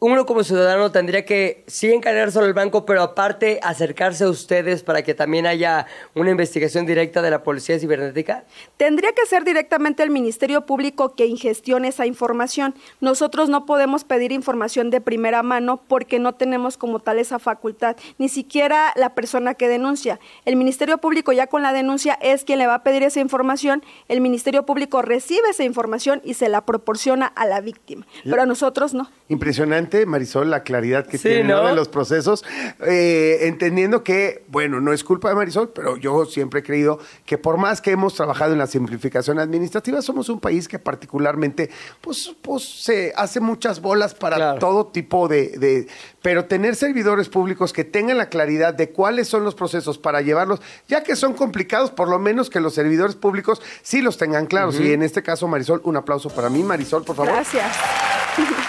uno 0.00 0.26
como 0.26 0.44
ciudadano 0.44 0.92
tendría 0.92 1.24
que 1.24 1.64
sí 1.66 1.92
encargárselo 1.92 2.44
al 2.44 2.54
banco, 2.54 2.86
pero 2.86 3.02
aparte 3.02 3.58
acercarse 3.64 4.22
a 4.22 4.28
ustedes 4.28 4.84
para 4.84 5.02
que 5.02 5.12
también 5.12 5.44
haya 5.44 5.86
una 6.14 6.30
investigación 6.30 6.86
directa 6.86 7.20
de 7.20 7.30
la 7.30 7.42
policía 7.42 7.80
cibernética. 7.80 8.44
Tendría 8.76 9.12
que 9.12 9.26
ser 9.26 9.42
directamente 9.42 10.04
el 10.04 10.10
Ministerio 10.10 10.66
Público 10.66 11.16
que 11.16 11.26
ingestione 11.26 11.88
esa 11.88 12.06
información. 12.06 12.76
Nosotros 13.00 13.48
no 13.48 13.66
podemos 13.66 14.04
pedir 14.04 14.30
información 14.30 14.90
de 14.90 15.00
primera 15.00 15.42
mano 15.42 15.80
porque 15.88 16.20
no 16.20 16.32
tenemos 16.36 16.76
como 16.76 17.00
tal 17.00 17.18
esa 17.18 17.40
facultad, 17.40 17.96
ni 18.18 18.28
siquiera 18.28 18.92
la 18.94 19.16
persona 19.16 19.54
que 19.54 19.66
denuncia. 19.66 20.20
El 20.44 20.54
Ministerio 20.54 20.98
Público 20.98 21.32
ya 21.32 21.48
con 21.48 21.62
la 21.62 21.72
denuncia 21.72 22.16
es 22.22 22.44
quien 22.44 22.60
le 22.60 22.68
va 22.68 22.74
a 22.74 22.82
pedir 22.84 23.02
esa 23.02 23.18
información, 23.18 23.82
el 24.06 24.20
Ministerio 24.20 24.64
Público 24.64 25.02
recibe 25.02 25.50
esa 25.50 25.64
información 25.64 26.20
y 26.22 26.34
se 26.34 26.48
la 26.48 26.64
proporciona 26.64 27.26
a 27.26 27.46
la 27.46 27.60
víctima, 27.60 28.06
pero 28.22 28.42
a 28.42 28.46
nosotros 28.46 28.94
no. 28.94 29.10
Impresionante, 29.28 29.87
Marisol, 30.06 30.50
la 30.50 30.62
claridad 30.62 31.06
que 31.06 31.18
Sí, 31.18 31.28
tiene 31.28 31.44
¿no? 31.44 31.62
¿no? 31.62 31.68
de 31.68 31.74
los 31.74 31.88
procesos. 31.88 32.44
Eh, 32.86 33.38
entendiendo 33.42 34.02
que, 34.04 34.44
bueno, 34.48 34.80
no 34.80 34.92
es 34.92 35.04
culpa 35.04 35.28
de 35.28 35.34
Marisol, 35.34 35.70
pero 35.70 35.96
yo 35.96 36.24
siempre 36.26 36.60
he 36.60 36.62
creído 36.62 36.98
que 37.26 37.38
por 37.38 37.56
más 37.58 37.80
que 37.80 37.90
hemos 37.90 38.14
trabajado 38.14 38.52
en 38.52 38.58
la 38.58 38.66
simplificación 38.66 39.38
administrativa, 39.38 40.02
somos 40.02 40.28
un 40.28 40.40
país 40.40 40.68
que 40.68 40.78
particularmente, 40.78 41.70
pues, 42.00 42.34
pues 42.42 42.64
se 42.82 43.12
hace 43.16 43.40
muchas 43.40 43.80
bolas 43.80 44.14
para 44.14 44.36
Claro. 44.36 44.58
todo 44.58 44.86
tipo 44.86 45.28
de, 45.28 45.58
de- 45.58 45.86
Pero 46.22 46.44
tener 46.46 46.74
servidores 46.76 47.28
públicos 47.28 47.72
que 47.72 47.84
tengan 47.84 48.18
la 48.18 48.28
claridad 48.28 48.74
de 48.74 48.90
cuáles 48.90 49.28
son 49.28 49.44
los 49.44 49.54
procesos 49.54 49.98
para 49.98 50.20
llevarlos, 50.20 50.60
ya 50.88 51.02
que 51.02 51.16
son 51.16 51.32
complicados, 51.34 51.90
por 51.90 52.08
lo 52.08 52.18
menos 52.18 52.50
que 52.50 52.60
los 52.60 52.74
servidores 52.74 53.14
públicos 53.16 53.62
sí 53.82 54.00
los 54.02 54.18
tengan 54.18 54.46
claros. 54.46 54.78
Y 54.80 54.92
en 54.92 55.02
este 55.02 55.22
caso, 55.22 55.48
Marisol, 55.48 55.80
un 55.84 55.96
aplauso 55.96 56.28
para 56.28 56.48
mí. 56.50 56.62
Marisol, 56.62 57.04
por 57.04 57.16
favor. 57.16 57.32
Gracias. 57.32 57.76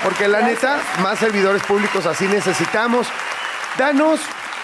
Porque 0.04 0.28
la 0.28 0.42
neta, 0.42 0.78
más 1.02 1.20
servidores 1.20 1.62
públicos 1.64 2.06
así 2.06 2.26
necesitamos. 2.28 3.08
Danos 3.78 4.20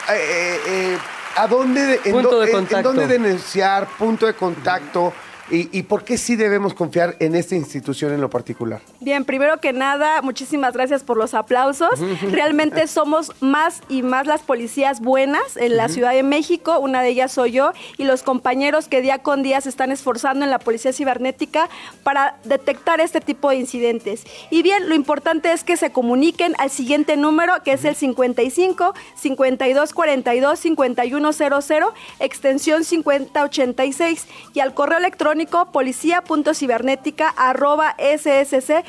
eh, 0.10 0.12
eh, 0.14 0.62
eh, 0.68 0.98
a 1.36 1.48
dónde, 1.48 1.82
de- 1.86 2.02
en, 2.06 2.12
Punto 2.14 2.32
dó- 2.32 2.40
de 2.42 2.46
en- 2.46 2.50
en 2.58 2.66
contacto. 2.66 2.94
dónde 2.94 3.08
denunciar, 3.08 3.88
punto 3.98 4.26
de 4.26 4.34
contacto 4.36 5.14
y, 5.50 5.78
y 5.78 5.84
por 5.84 6.04
qué 6.04 6.18
sí 6.18 6.36
debemos 6.36 6.74
confiar 6.74 7.16
en 7.20 7.36
esta 7.36 7.56
institución 7.56 8.14
en 8.14 8.22
lo 8.22 8.30
particular. 8.30 8.82
Bien, 9.00 9.26
primero 9.26 9.60
que 9.60 9.74
nada, 9.74 10.22
muchísimas 10.22 10.74
gracias 10.74 11.04
por 11.04 11.18
los 11.18 11.34
aplausos. 11.34 12.00
Realmente 12.32 12.88
somos 12.88 13.32
más 13.42 13.82
y 13.90 14.02
más 14.02 14.26
las 14.26 14.42
policías 14.42 15.02
buenas 15.02 15.58
en 15.58 15.78
la 15.78 15.88
Ciudad 15.90 16.14
de 16.14 16.24
México, 16.24 16.80
una 16.80 17.02
de 17.02 17.10
ellas 17.10 17.32
soy 17.32 17.52
yo, 17.52 17.74
y 17.98 18.06
los 18.06 18.24
compañeros 18.24 18.88
que 18.88 19.02
día 19.02 19.20
con 19.20 19.44
día 19.44 19.62
se 19.62 19.70
están 19.70 19.92
esforzando 19.92 20.46
en 20.46 20.52
la 20.52 20.60
Policía 20.60 20.94
Cibernética 20.94 21.70
para 22.04 22.38
detectar 22.44 23.00
este 23.00 23.22
tipo 23.22 23.50
de 23.50 23.58
incidentes. 23.58 24.24
Y 24.50 24.64
bien, 24.64 24.90
lo 24.90 24.96
importante 24.96 25.52
es 25.52 25.64
que 25.64 25.78
se 25.78 25.92
comuniquen 25.92 26.56
al 26.58 26.72
siguiente 26.72 27.18
número, 27.18 27.54
que 27.64 27.74
es 27.74 27.86
el 27.86 27.96
55 27.96 28.94
52 29.16 29.94
42 29.94 30.60
5100, 30.60 31.84
extensión 32.20 32.84
5086, 32.84 34.28
y 34.54 34.60
al 34.60 34.74
correo 34.74 34.98
electrónico 34.98 35.35
policía.cibernética 35.72 37.34
arroba 37.36 37.96
ssc.cdmx.go.mx. 38.00 38.86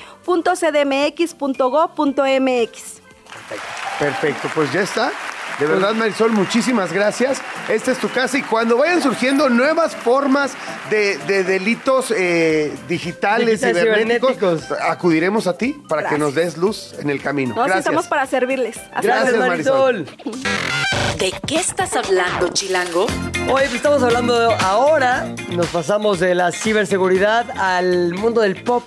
Perfecto, 3.99 4.51
pues 4.55 4.73
ya 4.73 4.83
está. 4.83 5.13
De 5.59 5.67
verdad, 5.67 5.95
Marisol, 5.95 6.33
muchísimas 6.33 6.93
gracias. 6.93 7.41
Esta 7.69 7.93
es 7.93 7.99
tu 7.99 8.11
casa 8.11 8.37
y 8.37 8.43
cuando 8.43 8.77
vayan 8.77 9.03
surgiendo 9.03 9.49
nuevas 9.49 9.97
formas 9.97 10.53
de, 10.91 11.17
de 11.27 11.45
delitos 11.45 12.11
eh, 12.11 12.75
digitales, 12.89 13.61
Digitales 13.63 13.83
cibernéticos, 13.83 14.35
cibernéticos. 14.37 14.79
acudiremos 14.83 15.47
a 15.47 15.57
ti 15.57 15.81
para 15.89 16.09
que 16.09 16.19
nos 16.19 16.35
des 16.35 16.59
luz 16.59 16.95
en 16.99 17.09
el 17.09 17.23
camino. 17.23 17.55
No, 17.55 17.63
sí, 17.63 17.69
gracias. 17.69 17.87
estamos 17.87 18.07
para 18.07 18.27
servirles. 18.27 18.77
Hasta 18.93 19.01
Gracias, 19.03 19.31
luego. 19.33 19.47
Marisol. 19.49 20.07
¿De 21.19 21.33
qué 21.47 21.57
estás 21.57 21.97
hablando, 21.97 22.49
Chilango? 22.49 23.07
Hoy 23.51 23.63
estamos 23.73 24.03
hablando 24.03 24.39
de 24.39 24.55
ahora, 24.57 25.35
nos 25.49 25.69
pasamos 25.69 26.21
de 26.21 26.35
la 26.35 26.53
ciberseguridad 26.53 27.47
al 27.59 28.13
mundo 28.15 28.43
del 28.43 28.63
pop. 28.63 28.85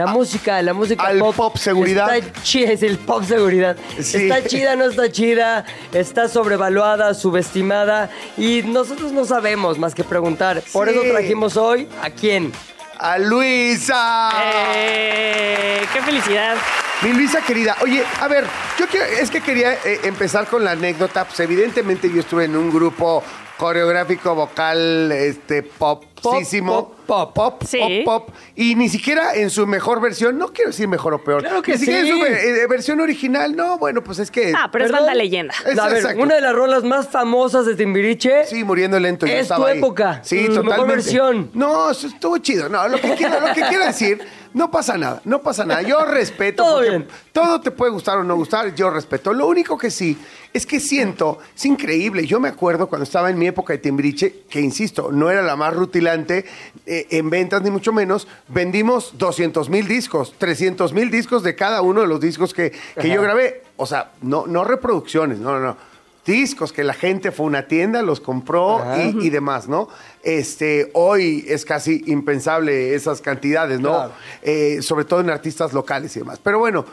La 0.00 0.06
música, 0.06 0.62
la 0.62 0.72
música 0.72 1.02
al 1.04 1.18
pop. 1.18 1.36
pop 1.36 1.56
seguridad. 1.56 2.14
Está 2.16 2.42
chida, 2.42 2.72
es 2.72 2.82
el 2.82 2.96
pop 2.98 3.22
seguridad. 3.24 3.76
Sí. 4.00 4.28
Está 4.28 4.42
chida, 4.48 4.76
no 4.76 4.84
está 4.84 5.10
chida, 5.12 5.64
está 5.92 6.28
sobrevaluada, 6.28 7.12
subestimada 7.14 8.08
y 8.38 8.62
nosotros 8.62 9.12
no 9.12 9.24
sabemos 9.24 9.78
más 9.78 9.94
que 9.94 10.02
preguntar. 10.04 10.62
Por 10.72 10.88
Sí. 10.88 10.94
eso 10.94 11.02
trajimos 11.10 11.56
hoy 11.56 11.86
a 12.02 12.08
quién. 12.10 12.52
A 12.98 13.18
Luisa. 13.18 14.30
Eh, 14.74 15.80
¡Qué 15.92 16.00
felicidad! 16.02 16.56
Mi 17.02 17.12
Luisa 17.14 17.40
querida, 17.40 17.76
oye, 17.80 18.02
a 18.20 18.28
ver, 18.28 18.44
yo 18.78 18.86
quiero, 18.86 19.06
es 19.06 19.30
que 19.30 19.40
quería 19.40 19.72
eh, 19.72 20.00
empezar 20.04 20.46
con 20.46 20.62
la 20.64 20.72
anécdota. 20.72 21.24
Pues 21.24 21.40
evidentemente 21.40 22.10
yo 22.12 22.20
estuve 22.20 22.44
en 22.44 22.54
un 22.56 22.70
grupo 22.70 23.22
coreográfico 23.60 24.34
vocal, 24.34 25.12
este, 25.12 25.62
popísimo. 25.62 26.94
Pop, 27.06 27.32
pop, 27.34 27.34
pop, 27.34 27.62
Sí. 27.66 28.02
pop, 28.04 28.26
pop. 28.26 28.34
Y 28.56 28.74
ni 28.74 28.88
siquiera 28.88 29.34
en 29.34 29.50
su 29.50 29.66
mejor 29.66 30.00
versión, 30.00 30.38
no 30.38 30.48
quiero 30.48 30.70
decir 30.70 30.88
mejor 30.88 31.14
o 31.14 31.22
peor. 31.22 31.42
Claro 31.42 31.60
que 31.62 31.72
ni 31.72 31.78
siquiera 31.78 32.02
sí. 32.02 32.10
en 32.10 32.18
su 32.18 32.24
eh, 32.24 32.66
versión 32.68 33.00
original, 33.00 33.54
no, 33.54 33.78
bueno, 33.78 34.02
pues 34.02 34.18
es 34.18 34.30
que... 34.30 34.52
Ah, 34.56 34.68
pero 34.72 34.86
es 34.86 34.92
banda 34.92 35.14
leyenda. 35.14 35.54
Es- 35.66 35.78
a 35.78 35.88
ver, 35.88 36.16
una 36.18 36.36
de 36.36 36.40
las 36.40 36.54
rolas 36.54 36.82
más 36.84 37.08
famosas 37.08 37.66
de 37.66 37.74
Timbiriche. 37.74 38.44
Sí, 38.46 38.64
muriendo 38.64 38.98
lento. 38.98 39.26
yo 39.26 39.32
Es 39.34 39.42
estaba 39.42 39.66
tu 39.66 39.70
ahí. 39.72 39.78
época, 39.78 40.20
Sí, 40.24 40.44
tu 40.46 40.50
mejor 40.52 40.64
totalmente. 40.64 40.94
versión. 40.94 41.50
No, 41.54 41.90
eso 41.90 42.06
estuvo 42.06 42.38
chido. 42.38 42.68
No, 42.68 42.88
lo 42.88 42.98
que 43.00 43.14
quiero, 43.14 43.40
lo 43.40 43.52
que 43.54 43.60
quiero 43.62 43.84
decir, 43.86 44.20
no 44.52 44.70
pasa 44.70 44.96
nada, 44.98 45.20
no 45.24 45.42
pasa 45.42 45.64
nada. 45.64 45.82
Yo 45.82 46.04
respeto. 46.04 46.62
Todo 46.64 46.82
porque. 46.82 47.06
Todo 47.32 47.60
te 47.60 47.70
puede 47.70 47.92
gustar 47.92 48.18
o 48.18 48.24
no 48.24 48.36
gustar, 48.36 48.74
yo 48.74 48.90
respeto. 48.90 49.32
Lo 49.32 49.46
único 49.46 49.78
que 49.78 49.90
sí 49.90 50.18
es 50.52 50.66
que 50.66 50.80
siento, 50.80 51.38
es 51.54 51.64
increíble. 51.64 52.26
Yo 52.26 52.40
me 52.40 52.48
acuerdo 52.48 52.88
cuando 52.88 53.04
estaba 53.04 53.30
en 53.30 53.38
mi 53.38 53.46
época 53.46 53.72
de 53.72 53.78
Timbriche, 53.78 54.44
que 54.50 54.60
insisto, 54.60 55.12
no 55.12 55.30
era 55.30 55.42
la 55.42 55.56
más 55.56 55.74
rutilante 55.74 56.44
eh, 56.86 57.06
en 57.10 57.30
ventas 57.30 57.62
ni 57.62 57.70
mucho 57.70 57.92
menos. 57.92 58.26
Vendimos 58.48 59.16
200 59.18 59.68
mil 59.68 59.86
discos, 59.86 60.34
300 60.38 60.92
mil 60.92 61.10
discos 61.10 61.42
de 61.42 61.54
cada 61.54 61.82
uno 61.82 62.00
de 62.00 62.06
los 62.08 62.20
discos 62.20 62.52
que, 62.52 62.72
que 63.00 63.08
yo 63.08 63.22
grabé. 63.22 63.62
O 63.76 63.86
sea, 63.86 64.12
no, 64.22 64.46
no 64.46 64.64
reproducciones, 64.64 65.38
no, 65.38 65.52
no, 65.52 65.60
no. 65.60 65.89
Discos 66.24 66.72
que 66.72 66.84
la 66.84 66.94
gente 66.94 67.32
fue 67.32 67.46
a 67.46 67.48
una 67.48 67.66
tienda, 67.66 68.02
los 68.02 68.20
compró 68.20 68.84
y, 68.96 69.26
y 69.26 69.30
demás, 69.30 69.68
¿no? 69.68 69.88
Este, 70.22 70.90
hoy 70.94 71.44
es 71.48 71.64
casi 71.64 72.02
impensable 72.06 72.94
esas 72.94 73.20
cantidades, 73.20 73.80
¿no? 73.80 73.90
Claro. 73.90 74.12
Eh, 74.42 74.82
sobre 74.82 75.04
todo 75.04 75.20
en 75.20 75.30
artistas 75.30 75.72
locales 75.72 76.14
y 76.16 76.20
demás. 76.20 76.38
Pero 76.42 76.58
bueno, 76.58 76.84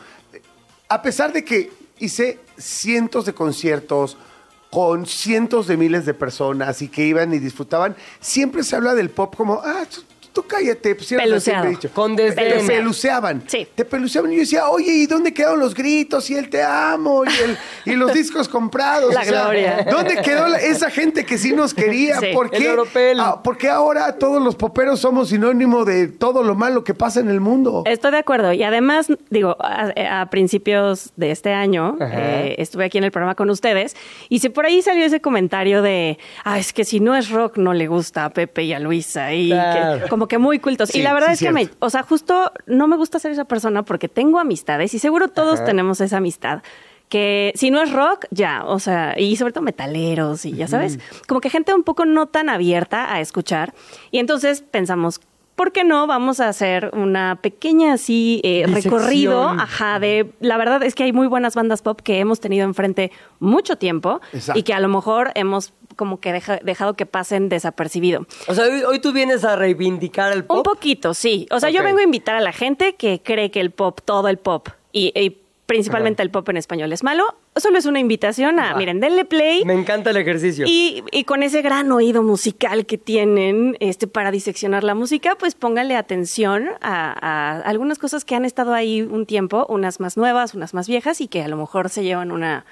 a 0.89 1.01
pesar 1.01 1.34
de 1.34 1.43
que 1.43 1.71
hice 1.99 2.39
cientos 2.57 3.25
de 3.25 3.34
conciertos 3.34 4.17
con 4.71 5.05
cientos 5.05 5.67
de 5.67 5.78
miles 5.78 6.05
de 6.05 6.13
personas 6.13 6.82
y 6.82 6.89
que 6.89 7.05
iban 7.05 7.34
y 7.34 7.39
disfrutaban, 7.39 7.95
siempre 8.19 8.63
se 8.63 8.75
habla 8.75 8.95
del 8.95 9.09
pop 9.09 9.36
como, 9.36 9.61
ah, 9.63 9.84
tú, 10.41 10.47
cállate. 10.47 10.93
Pues, 10.95 11.09
Peluceado. 11.09 11.67
dicho. 11.69 11.89
Con 11.93 12.15
Te 12.15 12.31
desdén. 12.31 12.67
peluceaban. 12.67 13.43
Sí. 13.47 13.67
Te 13.73 13.85
peluceaban. 13.85 14.31
Y 14.31 14.35
yo 14.35 14.39
decía, 14.41 14.69
oye, 14.69 14.91
¿y 14.91 15.05
dónde 15.07 15.33
quedaron 15.33 15.59
los 15.59 15.73
gritos? 15.73 16.29
Y 16.29 16.35
el 16.35 16.49
te 16.49 16.61
amo. 16.63 17.23
Y, 17.25 17.27
el- 17.29 17.57
y 17.85 17.95
los 17.95 18.13
discos 18.13 18.47
comprados. 18.47 19.13
La 19.13 19.25
gloria. 19.25 19.85
¿Dónde 19.89 20.21
quedó 20.21 20.47
la- 20.47 20.59
esa 20.59 20.89
gente 20.91 21.25
que 21.25 21.38
sí 21.38 21.53
nos 21.53 21.73
quería? 21.73 22.19
Sí. 22.19 22.27
¿Por 22.33 22.51
qué? 22.51 22.75
Ah, 23.19 23.41
¿Por 23.41 23.57
qué 23.57 23.69
ahora 23.69 24.17
todos 24.17 24.41
los 24.41 24.55
poperos 24.55 24.99
somos 24.99 25.29
sinónimo 25.29 25.85
de 25.85 26.07
todo 26.07 26.43
lo 26.43 26.55
malo 26.55 26.83
que 26.83 26.93
pasa 26.93 27.19
en 27.19 27.29
el 27.29 27.39
mundo? 27.39 27.83
Estoy 27.85 28.11
de 28.11 28.17
acuerdo. 28.17 28.53
Y 28.53 28.63
además, 28.63 29.07
digo, 29.29 29.57
a, 29.59 30.21
a 30.21 30.29
principios 30.29 31.11
de 31.15 31.31
este 31.31 31.53
año 31.53 31.97
eh, 31.99 32.55
estuve 32.57 32.85
aquí 32.85 32.97
en 32.97 33.03
el 33.03 33.11
programa 33.11 33.35
con 33.35 33.49
ustedes 33.49 33.95
y 34.29 34.39
si 34.39 34.49
por 34.49 34.65
ahí 34.65 34.81
salió 34.81 35.05
ese 35.05 35.19
comentario 35.21 35.81
de, 35.81 36.17
ah, 36.43 36.59
es 36.59 36.73
que 36.73 36.83
si 36.85 36.99
no 36.99 37.15
es 37.15 37.29
rock 37.29 37.57
no 37.57 37.73
le 37.73 37.88
gusta 37.88 38.25
a 38.25 38.29
Pepe 38.29 38.63
y 38.63 38.73
a 38.73 38.79
Luisa 38.79 39.33
y 39.33 39.49
Claro. 39.49 40.03
que- 40.03 40.09
como 40.09 40.26
que 40.28 40.38
muy 40.38 40.59
cultos. 40.59 40.89
Sí, 40.89 40.99
y 40.99 41.01
la 41.03 41.13
verdad 41.13 41.28
sí, 41.30 41.34
es 41.34 41.39
que 41.39 41.51
me, 41.51 41.65
cierto. 41.65 41.86
o 41.86 41.89
sea, 41.89 42.03
justo 42.03 42.51
no 42.65 42.88
me 42.88 42.97
gusta 42.97 43.19
ser 43.19 43.32
esa 43.32 43.45
persona 43.45 43.84
porque 43.84 44.07
tengo 44.09 44.39
amistades 44.39 44.93
y 44.93 44.99
seguro 44.99 45.28
todos 45.28 45.63
tenemos 45.63 46.01
esa 46.01 46.17
amistad. 46.17 46.61
Que 47.09 47.53
si 47.55 47.71
no 47.71 47.82
es 47.82 47.93
rock, 47.93 48.25
ya, 48.32 48.65
o 48.65 48.80
sea, 48.80 49.17
y 49.17 49.38
sobre 49.38 49.53
todo 49.53 49.63
metaleros 49.63 50.43
y 50.43 50.51
ya 50.51 50.67
sabes, 50.67 50.99
como 51.25 51.39
que 51.39 51.49
gente 51.49 51.73
un 51.73 51.84
poco 51.84 52.05
no 52.05 52.25
tan 52.25 52.49
abierta 52.49 53.13
a 53.13 53.21
escuchar. 53.21 53.73
Y 54.11 54.19
entonces 54.19 54.61
pensamos, 54.61 55.21
¿por 55.58 55.74
qué 55.74 55.84
no 55.84 56.08
vamos 56.08 56.39
a 56.39 56.47
hacer 56.47 56.91
una 56.93 57.39
pequeña 57.41 57.91
así 57.93 58.39
eh, 58.45 58.64
recorrido? 58.68 59.43
Ajá, 59.49 59.99
de 59.99 60.32
la 60.39 60.55
verdad 60.55 60.82
es 60.84 60.95
que 60.95 61.03
hay 61.03 61.12
muy 61.12 61.28
buenas 61.28 61.55
bandas 61.55 61.82
pop 61.82 61.99
que 62.01 62.20
hemos 62.20 62.39
tenido 62.39 62.64
enfrente 62.64 63.12
mucho 63.41 63.76
tiempo 63.78 64.22
Exacto. 64.32 64.58
y 64.58 64.64
que 64.64 64.74
a 64.74 64.80
lo 64.80 64.88
mejor 64.88 65.32
hemos 65.36 65.74
como 65.97 66.20
que 66.20 66.32
deja- 66.32 66.60
dejado 66.64 66.93
que 66.93 67.08
pasen 67.08 67.49
desapercibido. 67.49 68.28
O 68.47 68.53
sea, 68.53 68.66
hoy, 68.66 68.84
hoy 68.84 68.99
tú 68.99 69.12
vienes 69.12 69.43
a 69.43 69.55
reivindicar 69.55 70.32
el 70.32 70.45
pop. 70.45 70.58
Un 70.58 70.64
poquito, 70.64 71.14
sí. 71.16 71.47
O 71.51 71.60
sea, 71.60 71.70
yo 71.72 71.82
vengo 71.84 71.97
a 71.99 72.03
invitar 72.03 72.36
a 72.36 72.39
la 72.41 72.53
gente 72.53 72.93
que 72.95 73.20
cree 73.24 73.49
que 73.51 73.60
el 73.60 73.72
pop, 73.72 73.99
todo 74.05 74.28
el 74.30 74.38
pop, 74.38 74.70
y, 74.93 75.12
y 75.20 75.38
principalmente 75.68 76.24
el 76.24 76.32
pop 76.32 76.49
en 76.49 76.57
español 76.57 76.91
es 76.93 77.03
malo. 77.03 77.36
Solo 77.55 77.78
es 77.78 77.86
una 77.86 77.99
invitación 77.99 78.59
a, 78.59 78.74
miren, 78.76 78.99
denle 78.99 79.26
play. 79.26 79.63
Me 79.65 79.74
encanta 79.74 80.09
el 80.09 80.18
ejercicio. 80.18 80.65
Y, 80.68 81.03
y 81.11 81.26
con 81.26 81.43
ese 81.43 81.61
gran 81.61 81.91
oído 81.91 82.24
musical 82.24 82.86
que 82.86 82.97
tienen 82.97 83.78
este, 83.80 84.07
para 84.07 84.32
diseccionar 84.32 84.84
la 84.84 84.95
música, 84.95 85.36
pues 85.38 85.55
pónganle 85.55 85.95
atención 85.95 86.70
a, 86.82 87.13
a 87.22 87.59
algunas 87.61 87.99
cosas 87.99 88.26
que 88.26 88.34
han 88.34 88.45
estado 88.45 88.74
ahí 88.74 89.01
un 89.01 89.26
tiempo, 89.26 89.65
unas 89.70 89.99
más 89.99 90.18
nuevas, 90.18 90.53
unas 90.53 90.74
más 90.74 90.88
viejas, 90.88 91.20
y 91.22 91.28
que 91.28 91.43
a 91.43 91.47
lo 91.47 91.57
mejor 91.57 91.89
se 91.89 92.03
llevan 92.03 92.32
una, 92.32 92.65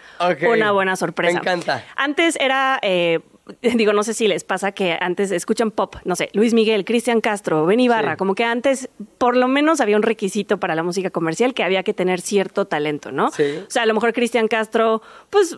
una 0.50 0.72
buena 0.72 0.96
sorpresa. 0.96 1.34
Me 1.34 1.40
encanta. 1.40 1.84
Antes 1.98 2.38
era, 2.40 2.80
eh, 2.82 3.20
digo, 3.62 3.94
no 3.94 4.04
sé 4.04 4.14
si 4.14 4.28
les 4.28 4.44
pasa 4.44 4.72
que 4.72 4.98
antes 5.00 5.32
escuchan 5.32 5.72
pop, 5.72 5.96
no 6.04 6.16
sé, 6.16 6.30
Luis 6.34 6.54
Miguel, 6.54 6.86
Cristian 6.86 7.22
Castro, 7.22 7.66
Ben 7.66 7.80
Ibarra, 7.80 8.14
Sí. 8.14 8.18
como 8.18 8.36
que 8.36 8.44
antes 8.44 8.90
por 9.18 9.38
lo 9.38 9.48
menos 9.48 9.82
había 9.82 9.96
un 9.98 10.04
requisito 10.04 10.60
para 10.60 10.76
la 10.76 10.84
música 10.84 11.10
comercial 11.10 11.54
que 11.54 11.64
había 11.64 11.84
que 11.84 11.94
tener 11.94 12.22
cierto 12.22 12.66
talento, 12.66 13.12
¿no? 13.12 13.32
Sí. 13.32 13.44
O 13.68 13.70
sea, 13.70 13.84
a 13.84 13.86
lo 13.86 13.94
mejor 13.94 14.14
Cristian 14.14 14.48
Castro, 14.48 15.02
pues 15.30 15.58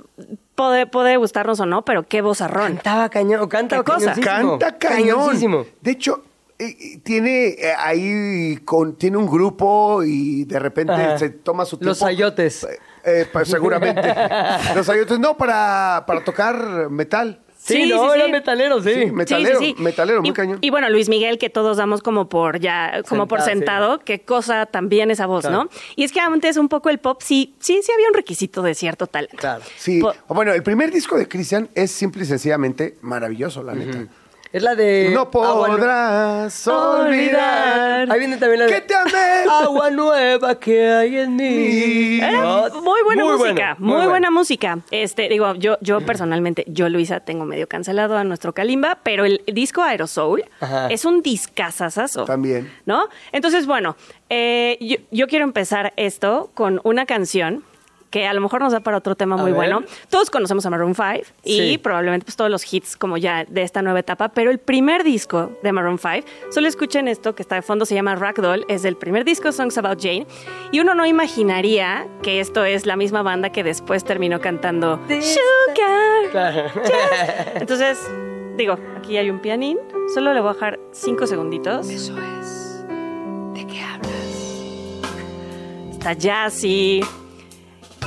puede, 0.55 0.85
puede 0.87 1.17
gustarnos 1.17 1.59
o 1.59 1.65
no, 1.65 1.85
pero 1.85 2.03
qué 2.03 2.21
vozarrón. 2.21 2.73
Cantaba 2.75 3.09
cañón, 3.09 3.47
canta 3.47 3.77
¿Qué 3.77 3.83
cosa? 3.83 4.13
Canta 4.19 4.77
cañón. 4.77 5.65
De 5.81 5.91
hecho, 5.91 6.23
eh, 6.59 6.75
eh, 6.79 6.97
tiene 7.03 7.49
eh, 7.49 7.73
ahí 7.77 8.57
con, 8.65 8.95
tiene 8.95 9.17
un 9.17 9.27
grupo 9.27 10.01
y 10.03 10.43
de 10.45 10.59
repente 10.59 10.93
Ajá. 10.93 11.19
se 11.19 11.29
toma 11.29 11.65
su 11.65 11.77
tiempo. 11.77 11.89
Los 11.89 12.03
ayotes. 12.03 12.67
Eh, 13.05 13.25
pues 13.31 13.47
seguramente. 13.47 14.01
Los 14.75 14.89
ayotes 14.89 15.19
no, 15.19 15.37
para, 15.37 16.03
para 16.07 16.23
tocar 16.23 16.89
metal. 16.89 17.39
Sí, 17.67 17.83
Sí, 17.83 17.89
no, 17.89 18.05
sí, 18.05 18.15
era 18.15 18.25
sí. 18.27 18.31
metalero, 18.31 18.81
sí. 18.81 19.11
Metalero, 19.11 19.59
metalero, 19.77 20.21
muy 20.21 20.29
y, 20.29 20.33
cañón. 20.33 20.57
Y 20.61 20.69
bueno, 20.69 20.89
Luis 20.89 21.09
Miguel, 21.09 21.37
que 21.37 21.49
todos 21.49 21.75
damos 21.75 22.01
como 22.01 22.29
por 22.29 22.59
ya, 22.59 23.01
como 23.09 23.27
por 23.27 23.41
Sentado, 23.41 23.87
sentado, 23.95 23.99
qué 24.05 24.21
cosa 24.21 24.65
también 24.67 25.11
esa 25.11 25.25
voz, 25.25 25.41
Claro. 25.41 25.63
¿no? 25.65 25.69
Y 25.97 26.05
es 26.05 26.11
que 26.13 26.21
antes 26.21 26.55
un 26.55 26.69
poco 26.69 26.89
el 26.89 26.99
pop 26.99 27.21
sí, 27.21 27.55
sí, 27.59 27.81
sí 27.83 27.91
había 27.91 28.07
un 28.07 28.13
requisito 28.13 28.61
de 28.61 28.73
cierto 28.73 29.05
talento. 29.07 29.35
Claro. 29.37 29.61
Sí. 29.75 29.99
Po- 29.99 30.13
bueno, 30.29 30.53
el 30.53 30.63
primer 30.63 30.91
disco 30.91 31.17
de 31.17 31.27
Cristian 31.27 31.67
es 31.75 31.91
simple 31.91 32.23
y 32.23 32.25
sencillamente 32.25 32.97
maravilloso, 33.01 33.61
la 33.63 33.73
neta. 33.75 34.07
Es 34.51 34.63
la 34.63 34.75
de... 34.75 35.11
No 35.13 35.21
Agua 35.21 35.67
podrás 35.67 36.67
olvidar 36.67 38.09
Ahí 38.11 38.19
viene 38.19 38.37
también 38.37 38.59
la 38.59 38.65
de... 38.67 38.73
que 38.73 38.81
te 38.81 38.95
amé. 38.95 39.49
Agua 39.49 39.89
nueva 39.89 40.59
que 40.59 40.89
hay 40.89 41.17
en 41.17 41.35
mí. 41.35 42.19
Era 42.19 42.41
No, 42.41 42.81
muy 42.81 43.01
buena 43.03 43.23
muy 43.23 43.33
música, 43.33 43.75
bueno, 43.77 43.93
muy, 43.93 43.97
muy 43.97 44.07
buena 44.07 44.31
música. 44.31 44.79
Este, 44.91 45.27
digo, 45.29 45.53
yo, 45.55 45.77
yo 45.81 46.01
personalmente, 46.01 46.63
yo 46.67 46.87
Luisa 46.89 47.19
tengo 47.19 47.45
medio 47.45 47.67
cancelado 47.67 48.17
a 48.17 48.23
nuestro 48.23 48.53
Kalimba, 48.53 48.99
pero 49.03 49.25
el 49.25 49.41
disco 49.47 49.81
Aerosoul 49.81 50.43
Ajá. 50.59 50.87
es 50.87 51.05
un 51.05 51.21
discazazazo. 51.21 52.25
También. 52.25 52.71
¿No? 52.85 53.09
Entonces, 53.31 53.65
bueno, 53.65 53.95
eh, 54.29 54.77
yo, 54.79 54.97
yo 55.11 55.27
quiero 55.27 55.43
empezar 55.45 55.93
esto 55.97 56.51
con 56.53 56.79
una 56.83 57.05
canción 57.05 57.63
que 58.17 58.27
a 58.27 58.33
lo 58.33 58.41
mejor 58.41 58.61
nos 58.61 58.73
da 58.73 58.79
para 58.79 58.97
otro 58.97 59.15
tema 59.15 59.35
A 59.35 59.37
muy 59.37 59.51
ver. 59.51 59.55
bueno. 59.55 59.83
Todos 60.09 60.29
conocemos 60.29 60.65
a 60.65 60.69
Maroon 60.69 60.95
5 60.95 61.07
y 61.43 61.57
Sí. 61.57 61.77
probablemente 61.77 62.25
pues 62.25 62.35
todos 62.35 62.49
los 62.49 62.71
hits 62.73 62.95
como 62.97 63.17
ya 63.17 63.45
de 63.45 63.61
esta 63.63 63.81
nueva 63.81 63.99
etapa, 63.99 64.29
pero 64.29 64.49
el 64.51 64.57
primer 64.59 65.03
disco 65.03 65.51
de 65.63 65.71
Maroon 65.71 65.99
5, 65.99 66.25
solo 66.49 66.67
escuchen 66.67 67.07
esto 67.07 67.35
que 67.35 67.41
está 67.43 67.55
de 67.55 67.61
fondo, 67.61 67.85
se 67.85 67.93
llama 67.95 68.15
Ragdoll, 68.15 68.65
es 68.69 68.81
del 68.81 68.95
primer 68.97 69.23
disco 69.25 69.51
Songs 69.51 69.77
About 69.77 69.99
Jane 70.01 70.25
y 70.71 70.79
uno 70.79 70.95
no 70.95 71.05
imaginaría 71.05 72.07
que 72.23 72.39
esto 72.39 72.65
es 72.65 72.85
la 72.85 72.95
misma 72.95 73.21
banda 73.21 73.51
que 73.51 73.63
después 73.63 74.03
terminó 74.03 74.39
cantando 74.41 74.99
Sugar. 75.07 76.31
Claro. 76.31 76.63
Entonces, 77.55 77.99
digo, 78.57 78.77
aquí 78.97 79.17
hay 79.17 79.29
un 79.29 79.39
pianín, 79.39 79.77
solo 80.13 80.33
le 80.33 80.41
voy 80.41 80.49
a 80.49 80.53
dejar 80.53 80.79
cinco 80.91 81.27
segunditos. 81.27 81.87
Eso 81.89 82.15
es. 82.41 82.85
¿De 83.53 83.65
qué 83.67 83.81
hablas? 83.81 84.13
está 85.91 86.13
jazzy. 86.13 87.01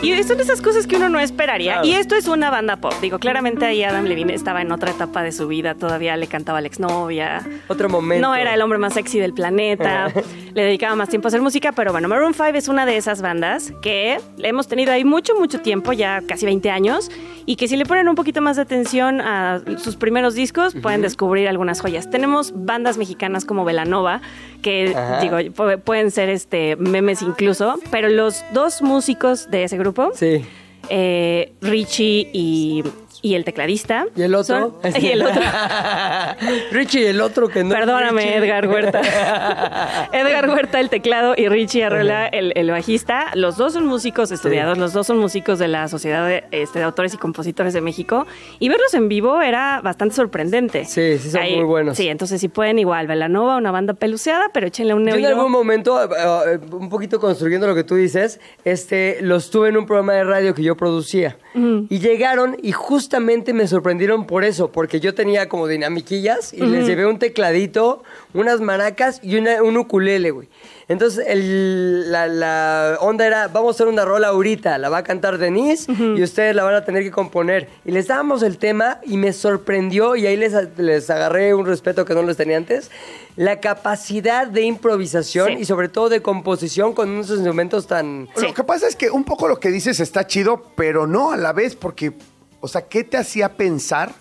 Y 0.02 0.22
son 0.22 0.40
esas 0.40 0.62
cosas 0.62 0.86
que 0.86 0.96
uno 0.96 1.10
no 1.10 1.20
esperaría. 1.20 1.74
Claro. 1.74 1.88
Y 1.88 1.92
esto 1.92 2.14
es 2.14 2.26
una 2.26 2.50
banda 2.50 2.76
pop. 2.76 2.94
Digo, 3.02 3.18
claramente 3.18 3.66
ahí 3.66 3.82
Adam 3.82 4.04
Levine 4.04 4.34
estaba 4.34 4.62
en 4.62 4.72
otra 4.72 4.90
etapa 4.90 5.22
de 5.22 5.30
su 5.30 5.46
vida. 5.46 5.74
Todavía 5.74 6.16
le 6.16 6.26
cantaba 6.26 6.58
a 6.58 6.60
la 6.62 6.68
exnovia. 6.68 7.46
Otro 7.68 7.88
momento. 7.90 8.26
No 8.26 8.34
era 8.34 8.54
el 8.54 8.62
hombre 8.62 8.78
más 8.78 8.94
sexy 8.94 9.18
del 9.18 9.34
planeta. 9.34 10.12
le 10.54 10.62
dedicaba 10.62 10.96
más 10.96 11.10
tiempo 11.10 11.26
a 11.26 11.28
hacer 11.28 11.42
música. 11.42 11.72
Pero 11.72 11.92
bueno, 11.92 12.08
Maroon 12.08 12.32
5 12.32 12.48
es 12.54 12.68
una 12.68 12.86
de 12.86 12.96
esas 12.96 13.20
bandas 13.20 13.72
que 13.82 14.18
hemos 14.38 14.68
tenido 14.68 14.92
ahí 14.92 15.04
mucho, 15.04 15.34
mucho 15.38 15.60
tiempo, 15.60 15.92
ya 15.92 16.22
casi 16.26 16.46
20 16.46 16.70
años. 16.70 17.10
Y 17.46 17.56
que 17.56 17.68
si 17.68 17.76
le 17.76 17.84
ponen 17.86 18.08
un 18.08 18.14
poquito 18.14 18.40
más 18.40 18.56
de 18.56 18.62
atención 18.62 19.20
a 19.20 19.62
sus 19.78 19.96
primeros 19.96 20.34
discos, 20.34 20.74
pueden 20.74 21.02
descubrir 21.02 21.48
algunas 21.48 21.80
joyas. 21.80 22.08
Tenemos 22.10 22.52
bandas 22.54 22.96
mexicanas 22.98 23.44
como 23.44 23.64
Velanova, 23.64 24.20
que 24.62 24.92
Ajá. 24.94 25.20
digo, 25.20 25.36
pu- 25.38 25.80
pueden 25.80 26.10
ser 26.10 26.28
este 26.28 26.76
memes 26.76 27.22
incluso. 27.22 27.76
Pero 27.90 28.08
los 28.08 28.44
dos 28.52 28.82
músicos 28.82 29.50
de 29.50 29.64
ese 29.64 29.78
grupo, 29.78 30.10
Sí. 30.14 30.44
eh, 30.88 31.52
Richie 31.60 32.28
y, 32.32 32.84
y 33.22 33.34
el 33.34 33.44
tecladista. 33.44 34.06
¿Y 34.16 34.22
el 34.22 34.34
otro? 34.34 34.80
son- 34.82 34.92
y 35.02 35.06
el 35.08 35.22
otro. 35.22 35.40
Richie 36.72 37.02
y 37.02 37.06
el 37.06 37.20
otro 37.20 37.48
que 37.48 37.64
no. 37.64 37.74
Perdóname, 37.74 38.22
Richie. 38.22 38.36
Edgar 38.36 38.68
Huerta. 38.68 39.00
Edgar 40.12 40.48
Huerta, 40.48 40.80
el 40.80 40.88
teclado, 40.88 41.34
y 41.36 41.48
Richie 41.48 41.84
Arreola, 41.84 42.26
el, 42.26 42.52
el 42.56 42.70
bajista. 42.70 43.26
Los 43.34 43.56
dos 43.56 43.72
son 43.72 43.86
músicos 43.86 44.30
estudiados, 44.30 44.78
los 44.78 44.92
dos 44.92 45.06
son 45.06 45.18
músicos 45.18 45.58
de 45.58 45.68
la 45.68 45.88
Sociedad 45.88 46.26
de, 46.26 46.44
este, 46.50 46.78
de 46.78 46.84
Autores 46.84 47.14
y 47.14 47.16
Compositores 47.16 47.74
de 47.74 47.80
México. 47.80 48.26
Y 48.58 48.68
verlos 48.68 48.92
en 48.94 49.08
vivo 49.08 49.40
era 49.40 49.80
bastante 49.82 50.14
sorprendente. 50.14 50.84
Sí, 50.84 51.18
sí 51.18 51.30
son 51.30 51.42
muy 51.42 51.64
buenos. 51.64 51.96
Sí, 51.96 52.08
entonces 52.08 52.40
si 52.40 52.48
pueden 52.48 52.78
igual, 52.78 53.06
Velanova, 53.06 53.56
una 53.56 53.70
banda 53.70 53.94
peluceada, 53.94 54.50
pero 54.52 54.66
échenle 54.66 54.94
un 54.94 55.06
Yo 55.06 55.14
en 55.16 55.26
algún 55.26 55.50
momento, 55.52 56.02
eh, 56.02 56.08
eh, 56.54 56.58
un 56.72 56.88
poquito 56.88 57.20
construyendo 57.20 57.66
lo 57.66 57.74
que 57.74 57.84
tú 57.84 57.96
dices, 57.96 58.40
este, 58.64 59.18
los 59.20 59.50
tuve 59.50 59.68
en 59.68 59.76
un 59.76 59.86
programa 59.86 60.14
de 60.14 60.24
radio 60.24 60.54
que 60.54 60.62
yo 60.62 60.76
producía. 60.76 61.36
Y 61.52 61.98
llegaron 61.98 62.56
y 62.62 62.70
justamente 63.10 63.52
me 63.52 63.66
sorprendieron 63.66 64.24
por 64.24 64.44
eso, 64.44 64.70
porque 64.70 65.00
yo 65.00 65.14
tenía 65.16 65.48
como 65.48 65.66
dinamiquillas 65.66 66.52
y 66.54 66.60
les 66.60 66.86
llevé 66.86 67.06
un 67.06 67.18
tecladito, 67.18 68.04
unas 68.34 68.60
maracas 68.60 69.18
y 69.24 69.34
una- 69.34 69.64
un 69.64 69.76
ukulele, 69.78 70.30
güey. 70.30 70.48
Entonces 70.86 71.24
el- 71.26 72.12
la, 72.12 72.28
la 72.28 72.98
onda 73.00 73.26
era, 73.26 73.48
vamos 73.48 73.70
a 73.70 73.74
hacer 73.74 73.88
una 73.88 74.04
rola 74.04 74.28
ahorita, 74.28 74.78
la 74.78 74.90
va 74.90 74.98
a 74.98 75.02
cantar 75.02 75.38
Denise 75.38 75.90
y 75.92 76.22
ustedes 76.22 76.54
la 76.54 76.62
van 76.62 76.74
a 76.76 76.84
tener 76.84 77.02
que 77.02 77.10
componer. 77.10 77.68
Y 77.84 77.90
les 77.90 78.06
dábamos 78.06 78.44
el 78.44 78.58
tema 78.58 79.00
y 79.04 79.16
me 79.16 79.32
sorprendió 79.32 80.14
y 80.14 80.26
ahí 80.28 80.36
les, 80.36 80.54
les 80.78 81.10
agarré 81.10 81.52
un 81.52 81.66
respeto 81.66 82.04
que 82.04 82.14
no 82.14 82.22
les 82.22 82.36
tenía 82.36 82.58
antes, 82.58 82.92
la 83.36 83.58
capacidad 83.58 84.46
de 84.46 84.62
improvisación 84.62 85.48
Sí. 85.48 85.56
y 85.60 85.64
sobre 85.64 85.88
todo 85.88 86.08
de 86.10 86.22
composición 86.22 86.92
con 86.92 87.10
unos 87.10 87.28
instrumentos 87.30 87.88
tan... 87.88 88.28
Sí. 88.36 88.46
Lo 88.46 88.54
que 88.54 88.62
pasa 88.62 88.86
es 88.86 88.94
que 88.94 89.10
un 89.10 89.24
poco 89.24 89.48
lo 89.48 89.58
que 89.58 89.70
dices 89.70 89.98
está 89.98 90.28
chido, 90.28 90.62
pero 90.76 91.08
no 91.08 91.32
a 91.32 91.36
la 91.36 91.52
vez, 91.52 91.74
porque 91.74 92.12
O 92.60 92.68
sea, 92.68 92.82
¿qué 92.88 93.04
te 93.04 93.16
hacía 93.16 93.48
pensar 93.56 94.12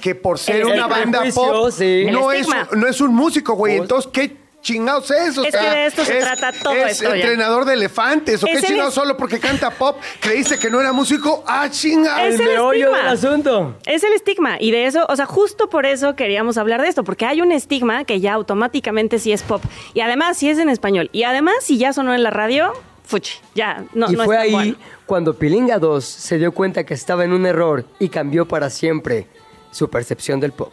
que 0.00 0.14
por 0.14 0.38
ser 0.38 0.56
El 0.56 0.66
una 0.68 0.86
banda 0.86 1.22
pop 1.34 1.70
sí. 1.72 2.06
no, 2.10 2.30
es, 2.32 2.46
no 2.76 2.86
es 2.86 3.00
un 3.00 3.14
músico, 3.14 3.54
güey? 3.54 3.78
Pues- 3.78 3.82
Entonces, 3.82 4.10
¿qué 4.12 4.36
chingados 4.60 5.10
es? 5.10 5.38
O 5.38 5.44
Es 5.44 5.54
que 5.54 5.60
sea, 5.60 5.72
de 5.74 5.86
esto 5.86 6.04
se 6.04 6.18
es- 6.18 6.24
trata 6.24 6.52
todo 6.52 6.72
es 6.74 6.92
esto 6.92 7.08
ya. 7.10 7.16
entrenador 7.16 7.64
de 7.64 7.74
elefantes. 7.74 8.42
¿O 8.42 8.46
Es 8.46 8.52
qué 8.52 8.58
el 8.58 8.64
chingados 8.64 8.94
solo 8.94 9.16
porque 9.16 9.40
canta 9.40 9.70
pop? 9.70 9.96
¿Creíste 10.20 10.58
que 10.58 10.68
no 10.70 10.80
era 10.80 10.92
músico? 10.92 11.42
¡Ah, 11.46 11.68
chinga! 11.70 12.24
Es 12.26 12.34
El 12.38 12.48
el 12.48 12.56
estigma. 12.56 12.98
del 12.98 13.06
asunto. 13.08 13.76
Es 13.86 14.04
el 14.04 14.12
estigma. 14.12 14.56
Y 14.60 14.70
de 14.70 14.86
eso, 14.86 15.04
o 15.08 15.16
sea, 15.16 15.26
justo 15.26 15.68
por 15.70 15.86
eso 15.86 16.14
queríamos 16.16 16.58
hablar 16.58 16.82
de 16.82 16.88
esto, 16.88 17.02
porque 17.02 17.24
hay 17.26 17.40
un 17.40 17.50
estigma 17.50 18.04
que 18.04 18.20
ya 18.20 18.34
automáticamente 18.34 19.18
sí 19.18 19.32
es 19.32 19.42
pop. 19.42 19.62
Y 19.94 20.00
además 20.00 20.36
sí 20.36 20.48
es 20.50 20.58
en 20.58 20.68
español. 20.68 21.08
Y 21.12 21.22
además, 21.24 21.54
si 21.62 21.78
ya 21.78 21.92
sonó 21.92 22.14
en 22.14 22.22
la 22.22 22.30
radio, 22.30 22.72
fuchi, 23.08 23.38
ya 23.54 23.84
no, 23.94 24.10
y 24.10 24.16
no 24.16 24.24
fue 24.24 24.34
es 24.36 24.40
tan 24.40 24.46
ahí 24.48 24.52
bueno. 24.52 24.76
cuando 25.06 25.32
Pilinga 25.34 25.78
2 25.78 26.04
se 26.04 26.36
dio 26.38 26.52
cuenta 26.52 26.84
que 26.84 26.92
estaba 26.92 27.24
en 27.24 27.32
un 27.32 27.46
error 27.46 27.86
y 27.98 28.10
cambió 28.10 28.46
para 28.46 28.68
siempre 28.68 29.26
su 29.70 29.88
percepción 29.88 30.40
del 30.40 30.52
pop. 30.52 30.72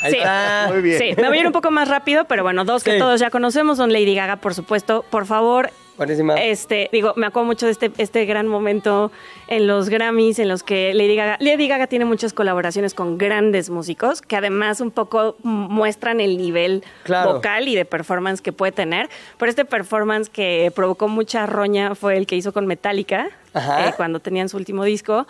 Ahí 0.00 0.12
Sí. 0.12 0.18
Muy 0.72 0.80
bien. 0.82 0.98
Sí, 0.98 1.14
me 1.20 1.26
voy 1.28 1.38
a 1.38 1.40
ir 1.40 1.46
un 1.46 1.52
poco 1.52 1.70
más 1.72 1.88
rápido, 1.88 2.24
pero 2.26 2.44
bueno, 2.44 2.64
dos 2.64 2.84
que 2.84 2.92
Sí. 2.92 2.98
todos 2.98 3.18
ya 3.18 3.30
conocemos 3.30 3.78
son 3.78 3.92
Lady 3.92 4.14
Gaga, 4.14 4.36
por 4.36 4.54
supuesto. 4.54 5.04
Por 5.10 5.26
favor, 5.26 5.70
Buenísima. 5.96 6.34
este, 6.34 6.88
digo, 6.92 7.12
me 7.16 7.26
acuerdo 7.26 7.46
mucho 7.46 7.66
de 7.66 7.72
este, 7.72 7.90
este 7.98 8.24
gran 8.26 8.46
momento 8.46 9.10
en 9.48 9.66
los 9.66 9.88
Grammys, 9.88 10.38
en 10.38 10.48
los 10.48 10.62
que 10.62 10.92
Lady 10.94 11.16
Gaga, 11.16 11.36
Lady 11.40 11.68
Gaga 11.68 11.86
tiene 11.86 12.04
muchas 12.04 12.32
colaboraciones 12.32 12.92
con 12.94 13.16
grandes 13.18 13.70
músicos, 13.70 14.20
que 14.22 14.36
además 14.36 14.80
un 14.80 14.90
poco 14.90 15.36
muestran 15.42 16.20
el 16.20 16.36
nivel 16.36 16.84
Claro. 17.04 17.34
vocal 17.34 17.68
y 17.68 17.74
de 17.74 17.84
performance 17.84 18.40
que 18.42 18.52
puede 18.52 18.72
tener. 18.72 19.08
Pero 19.38 19.48
este 19.50 19.64
performance 19.64 20.28
que 20.28 20.72
provocó 20.74 21.08
mucha 21.08 21.46
roña 21.46 21.94
fue 21.94 22.16
el 22.16 22.26
que 22.26 22.36
hizo 22.36 22.52
con 22.52 22.66
Metallica, 22.66 23.28
eh, 23.54 23.92
cuando 23.96 24.20
tenían 24.20 24.48
su 24.48 24.56
último 24.58 24.84
disco. 24.84 25.26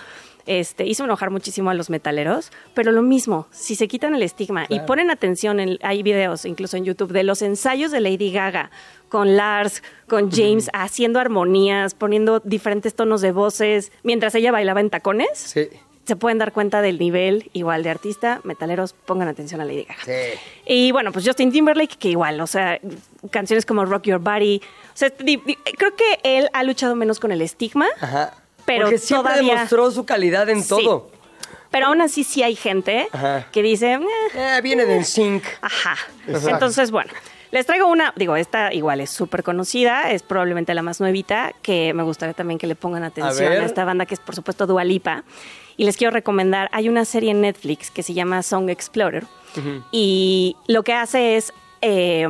Este, 0.47 0.87
hizo 0.87 1.05
enojar 1.05 1.31
muchísimo 1.31 1.71
a 1.71 1.75
los 1.75 1.91
metaleros, 1.91 2.53
pero 2.75 2.93
lo 2.93 3.03
mismo, 3.03 3.47
si 3.51 3.75
se 3.75 3.89
quitan 3.89 4.15
el 4.15 4.23
estigma 4.23 4.67
y 4.69 4.79
ponen 4.81 5.11
atención, 5.11 5.59
en, 5.59 5.79
hay 5.83 6.03
videos 6.05 6.45
incluso 6.45 6.77
en 6.77 6.85
YouTube 6.85 7.13
de 7.13 7.25
los 7.25 7.43
ensayos 7.43 7.91
de 7.91 8.01
Lady 8.01 8.31
Gaga 8.31 8.71
con 9.09 9.37
Lars, 9.37 9.83
con 10.09 10.31
James, 10.31 10.71
haciendo 10.73 11.19
armonías, 11.21 11.95
poniendo 11.95 12.41
diferentes 12.41 12.95
tonos 12.95 13.21
de 13.23 13.33
voces, 13.33 13.91
mientras 14.03 14.35
ella 14.37 14.53
bailaba 14.53 14.81
en 14.81 14.91
tacones, 14.91 15.29
Sí. 15.39 15.69
se 16.05 16.15
pueden 16.17 16.39
dar 16.39 16.53
cuenta 16.53 16.81
del 16.83 16.99
nivel 17.01 17.51
igual 17.53 17.83
de 17.83 17.91
artista. 17.91 18.41
Metaleros, 18.45 18.93
pongan 18.93 19.27
atención 19.27 19.61
a 19.61 19.65
Lady 19.65 19.83
Gaga. 19.85 20.05
Sí. 20.05 20.39
Y 20.65 20.93
bueno, 20.93 21.11
pues 21.11 21.27
Justin 21.27 21.51
Timberlake, 21.51 21.97
que 21.99 22.09
igual, 22.11 22.41
o 22.41 22.47
sea, 22.47 22.81
canciones 23.31 23.67
como 23.67 23.85
Rock 23.85 24.05
Your 24.05 24.21
Body. 24.21 24.61
O 24.63 24.97
sea, 24.97 25.11
creo 25.11 25.97
que 25.97 26.21
él 26.23 26.49
ha 26.53 26.63
luchado 26.63 26.95
menos 26.95 27.19
con 27.19 27.33
el 27.33 27.43
estigma, 27.43 27.87
Ajá. 28.01 28.35
Pero 28.67 28.85
Porque 28.87 28.99
siempre 28.99 29.33
todavía... 29.33 29.55
demostró 29.55 29.91
su 29.91 30.05
calidad 30.05 30.49
en 30.51 30.63
Sí. 30.63 30.69
todo. 30.69 31.11
Pero 31.71 31.87
aún 31.89 32.01
así 32.01 32.23
sí 32.25 32.43
hay 32.43 32.55
gente 32.57 33.09
Ajá. 33.13 33.47
que 33.53 33.63
dice, 33.63 33.95
"Eh, 33.95 34.01
Eh, 34.35 34.61
viene 34.63 34.85
del 34.87 35.05
sync. 35.05 35.43
ajá. 35.63 35.97
Entonces, 36.27 36.91
bueno, 36.91 37.11
les 37.51 37.67
traigo 37.67 37.87
una, 37.89 38.13
digo, 38.17 38.37
esta 38.37 38.73
igual 38.73 39.01
es 39.01 39.11
súper 39.11 39.43
conocida, 39.43 40.11
es 40.11 40.23
probablemente 40.23 40.75
la 40.75 40.83
más 40.83 41.01
nuevita, 41.01 41.53
que 41.63 41.93
me 41.95 42.03
gustaría 42.03 42.35
también 42.35 42.59
que 42.59 42.67
le 42.67 42.75
pongan 42.77 43.03
atención 43.05 43.53
a, 43.53 43.65
esta 43.65 43.85
banda, 43.85 44.07
que 44.07 44.15
es 44.15 44.21
por 44.21 44.35
supuesto 44.35 44.67
Dua 44.67 44.85
Lipa. 44.85 45.25
Y 45.77 45.85
les 45.85 45.97
quiero 45.97 46.13
recomendar, 46.13 46.69
hay 46.73 46.89
una 46.89 47.05
serie 47.05 47.31
en 47.33 47.43
Netflix 47.43 47.91
que 47.91 48.03
se 48.03 48.15
llama 48.15 48.43
Song 48.43 48.71
Explorer. 48.71 49.25
Y 49.93 50.57
lo 50.69 50.83
que 50.83 50.93
hace 50.95 51.37
es... 51.37 51.53
eh, 51.83 52.27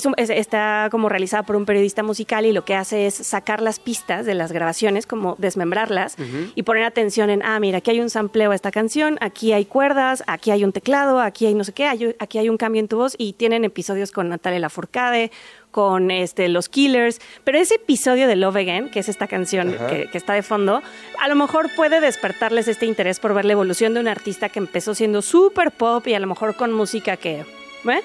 es 0.00 0.06
un- 0.06 0.14
es- 0.16 0.30
está 0.30 0.88
como 0.90 1.08
realizada 1.08 1.44
por 1.44 1.54
un 1.56 1.64
periodista 1.64 2.02
musical 2.02 2.44
y 2.46 2.52
lo 2.52 2.64
que 2.64 2.74
hace 2.74 3.06
es 3.06 3.14
sacar 3.14 3.62
las 3.62 3.78
pistas 3.78 4.26
de 4.26 4.34
las 4.34 4.50
grabaciones, 4.52 5.06
como 5.06 5.36
desmembrarlas 5.38 6.16
y 6.54 6.62
poner 6.64 6.82
atención 6.84 7.30
en, 7.30 7.42
ah, 7.42 7.60
mira, 7.60 7.78
aquí 7.78 7.90
hay 7.92 8.00
un 8.00 8.10
sampleo 8.10 8.50
a 8.50 8.54
esta 8.54 8.70
canción, 8.70 9.16
aquí 9.20 9.52
hay 9.52 9.64
cuerdas, 9.64 10.24
aquí 10.26 10.50
hay 10.50 10.64
un 10.64 10.72
teclado, 10.72 11.20
aquí 11.20 11.46
hay 11.46 11.54
no 11.54 11.64
sé 11.64 11.72
qué, 11.72 11.86
hay- 11.86 12.16
aquí 12.18 12.38
hay 12.38 12.48
un 12.48 12.56
cambio 12.56 12.80
en 12.80 12.88
tu 12.88 12.96
voz 12.96 13.14
y 13.16 13.34
tienen 13.34 13.64
episodios 13.64 14.10
con 14.10 14.28
Natalia 14.28 14.58
Lafourcade, 14.58 15.30
con 15.70 16.10
este, 16.10 16.48
los 16.48 16.68
Killers, 16.68 17.20
pero 17.44 17.56
ese 17.58 17.76
episodio 17.76 18.26
de 18.26 18.34
Love 18.34 18.56
Again, 18.56 18.90
que 18.90 18.98
es 18.98 19.08
esta 19.08 19.28
canción 19.28 19.72
que, 19.88 20.08
que 20.10 20.18
está 20.18 20.32
de 20.32 20.42
fondo, 20.42 20.82
a 21.20 21.28
lo 21.28 21.36
mejor 21.36 21.68
puede 21.76 22.00
despertarles 22.00 22.66
este 22.66 22.86
interés 22.86 23.20
por 23.20 23.34
ver 23.34 23.44
la 23.44 23.52
evolución 23.52 23.94
de 23.94 24.00
un 24.00 24.08
artista 24.08 24.48
que 24.48 24.58
empezó 24.58 24.94
siendo 24.96 25.22
súper 25.22 25.70
pop 25.70 26.04
y 26.08 26.14
a 26.14 26.18
lo 26.18 26.26
mejor 26.26 26.56
con 26.56 26.72
música 26.72 27.16
que... 27.16 27.44
¿eh? 27.88 28.02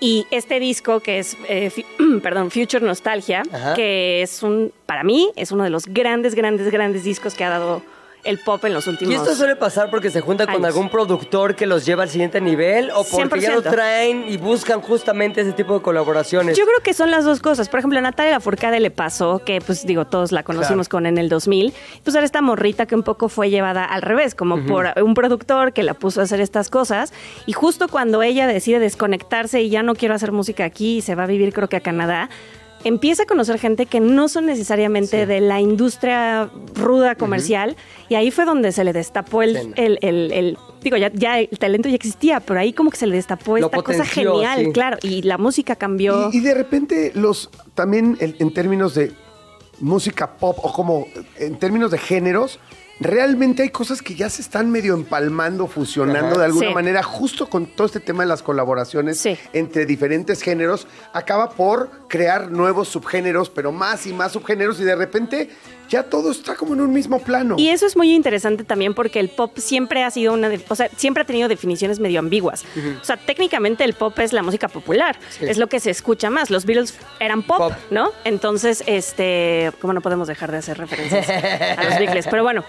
Y 0.00 0.26
este 0.30 0.60
disco 0.60 1.00
que 1.00 1.18
es, 1.18 1.36
eh, 1.48 1.70
perdón, 2.22 2.50
Future 2.50 2.84
Nostalgia, 2.84 3.42
Ajá. 3.52 3.74
que 3.74 4.22
es 4.22 4.42
un, 4.42 4.72
para 4.86 5.02
mí, 5.02 5.32
es 5.36 5.50
uno 5.50 5.64
de 5.64 5.70
los 5.70 5.86
grandes, 5.86 6.34
grandes, 6.34 6.70
grandes 6.70 7.04
discos 7.04 7.34
que 7.34 7.44
ha 7.44 7.50
dado 7.50 7.82
el 8.24 8.38
pop 8.38 8.64
en 8.64 8.74
los 8.74 8.86
últimos 8.86 9.12
Y 9.12 9.16
esto 9.16 9.34
suele 9.34 9.56
pasar 9.56 9.90
porque 9.90 10.10
se 10.10 10.20
junta 10.20 10.46
con 10.46 10.64
algún 10.64 10.88
productor 10.88 11.54
que 11.54 11.66
los 11.66 11.84
lleva 11.84 12.02
al 12.02 12.08
siguiente 12.08 12.40
nivel 12.40 12.90
o 12.90 13.04
porque 13.04 13.40
ya 13.40 13.52
lo 13.52 13.62
100%. 13.62 13.70
traen 13.70 14.24
y 14.28 14.36
buscan 14.36 14.80
justamente 14.80 15.40
ese 15.40 15.52
tipo 15.52 15.74
de 15.74 15.82
colaboraciones. 15.82 16.56
Yo 16.56 16.64
creo 16.64 16.80
que 16.82 16.94
son 16.94 17.10
las 17.10 17.24
dos 17.24 17.40
cosas. 17.40 17.68
Por 17.68 17.78
ejemplo, 17.78 17.98
a 17.98 18.02
Natalia 18.02 18.32
Lafourcade 18.32 18.80
le 18.80 18.90
pasó, 18.90 19.40
que 19.44 19.60
pues 19.60 19.86
digo, 19.86 20.06
todos 20.06 20.32
la 20.32 20.42
conocimos 20.42 20.88
con 20.88 21.06
en 21.06 21.18
el 21.18 21.28
2000, 21.28 21.72
pues 22.04 22.14
era 22.16 22.24
esta 22.24 22.42
morrita 22.42 22.86
que 22.86 22.94
un 22.94 23.02
poco 23.02 23.28
fue 23.28 23.50
llevada 23.50 23.84
al 23.84 24.02
revés, 24.02 24.34
como 24.34 24.64
por 24.66 24.92
un 25.02 25.14
productor 25.14 25.72
que 25.72 25.82
la 25.82 25.94
puso 25.94 26.20
a 26.20 26.24
hacer 26.24 26.40
estas 26.40 26.70
cosas. 26.70 27.12
Y 27.46 27.52
justo 27.52 27.88
cuando 27.88 28.22
ella 28.22 28.46
decide 28.46 28.78
desconectarse 28.78 29.62
y 29.62 29.70
ya 29.70 29.82
no 29.82 29.94
quiero 29.94 30.14
hacer 30.14 30.32
música 30.32 30.64
aquí 30.64 30.98
y 30.98 31.02
se 31.02 31.14
va 31.14 31.24
a 31.24 31.26
vivir 31.26 31.52
creo 31.52 31.68
que 31.68 31.76
a 31.76 31.80
Canadá, 31.80 32.28
empieza 32.88 33.22
a 33.22 33.26
conocer 33.26 33.58
gente 33.58 33.86
que 33.86 34.00
no 34.00 34.28
son 34.28 34.46
necesariamente 34.46 35.26
de 35.26 35.40
la 35.40 35.60
industria 35.60 36.50
ruda 36.74 37.14
comercial 37.14 37.76
y 38.08 38.14
ahí 38.16 38.30
fue 38.30 38.44
donde 38.44 38.72
se 38.72 38.82
le 38.84 38.92
destapó 38.92 39.42
el, 39.42 39.56
Sí. 39.56 39.70
el, 39.76 39.98
el- 40.02 40.32
el- 40.32 40.58
digo, 40.82 40.96
ya, 40.96 41.10
ya 41.12 41.38
el 41.38 41.58
talento 41.58 41.88
ya 41.88 41.94
existía, 41.96 42.40
pero 42.40 42.58
ahí 42.60 42.72
como 42.72 42.90
que 42.90 42.96
se 42.96 43.06
le 43.06 43.16
destapó 43.16 43.58
Lo 43.58 43.66
esta 43.66 43.82
cosa 43.82 44.04
genial, 44.04 44.64
sí. 44.66 44.72
claro, 44.72 44.96
y 45.02 45.22
la 45.22 45.38
música 45.38 45.76
cambió. 45.76 46.30
Y, 46.32 46.38
y 46.38 46.40
de 46.40 46.54
repente 46.54 47.12
los 47.14 47.50
también 47.74 48.16
en, 48.20 48.34
en 48.38 48.52
términos 48.52 48.94
de 48.94 49.12
música 49.80 50.36
pop 50.36 50.58
o 50.62 50.72
como 50.72 51.06
en 51.38 51.56
términos 51.58 51.90
de 51.90 51.98
géneros, 51.98 52.58
realmente 53.00 53.62
hay 53.62 53.70
cosas 53.70 54.02
que 54.02 54.14
ya 54.14 54.28
se 54.30 54.42
están 54.42 54.70
medio 54.70 54.94
empalmando, 54.94 55.66
fusionando 55.66 56.30
Ajá. 56.30 56.38
de 56.38 56.44
alguna 56.46 56.68
Sí. 56.68 56.74
manera, 56.74 57.02
justo 57.02 57.48
con 57.48 57.66
todo 57.66 57.86
este 57.86 58.00
tema 58.00 58.22
de 58.24 58.28
las 58.28 58.42
colaboraciones 58.42 59.18
Sí. 59.20 59.36
entre 59.52 59.86
diferentes 59.86 60.42
géneros, 60.42 60.86
acaba 61.12 61.50
por 61.50 61.90
crear 62.08 62.50
nuevos 62.50 62.88
subgéneros, 62.88 63.50
pero 63.50 63.72
más 63.72 64.06
y 64.06 64.12
más 64.12 64.32
subgéneros 64.32 64.80
y 64.80 64.84
de 64.84 64.96
repente 64.96 65.50
ya 65.88 66.02
todo 66.02 66.30
está 66.30 66.54
como 66.54 66.74
en 66.74 66.82
un 66.82 66.92
mismo 66.92 67.18
plano. 67.18 67.54
Y 67.58 67.70
eso 67.70 67.86
es 67.86 67.96
muy 67.96 68.12
interesante 68.14 68.62
también 68.62 68.92
porque 68.92 69.20
el 69.20 69.30
pop 69.30 69.56
siempre 69.56 70.04
ha 70.04 70.10
sido 70.10 70.34
una, 70.34 70.50
de- 70.50 70.62
o 70.68 70.74
sea, 70.74 70.90
siempre 70.96 71.22
ha 71.22 71.26
tenido 71.26 71.48
definiciones 71.48 71.98
medio 71.98 72.18
ambiguas. 72.18 72.64
O 73.00 73.04
sea, 73.04 73.16
técnicamente 73.16 73.84
el 73.84 73.94
pop 73.94 74.18
es 74.18 74.34
la 74.34 74.42
música 74.42 74.68
popular, 74.68 75.18
Sí. 75.30 75.46
es 75.48 75.56
lo 75.56 75.68
que 75.68 75.80
se 75.80 75.90
escucha 75.90 76.28
más. 76.28 76.50
Los 76.50 76.66
Beatles 76.66 76.94
eran 77.20 77.42
pop, 77.42 77.58
Pop. 77.58 77.72
¿no? 77.90 78.10
Entonces, 78.24 78.82
este, 78.86 79.72
como 79.80 79.94
no 79.94 80.02
podemos 80.02 80.28
dejar 80.28 80.50
de 80.52 80.58
hacer 80.58 80.76
referencias 80.76 81.26
a 81.28 81.84
los 81.84 81.98
Beatles, 81.98 82.26
pero 82.30 82.42
bueno. 82.42 82.64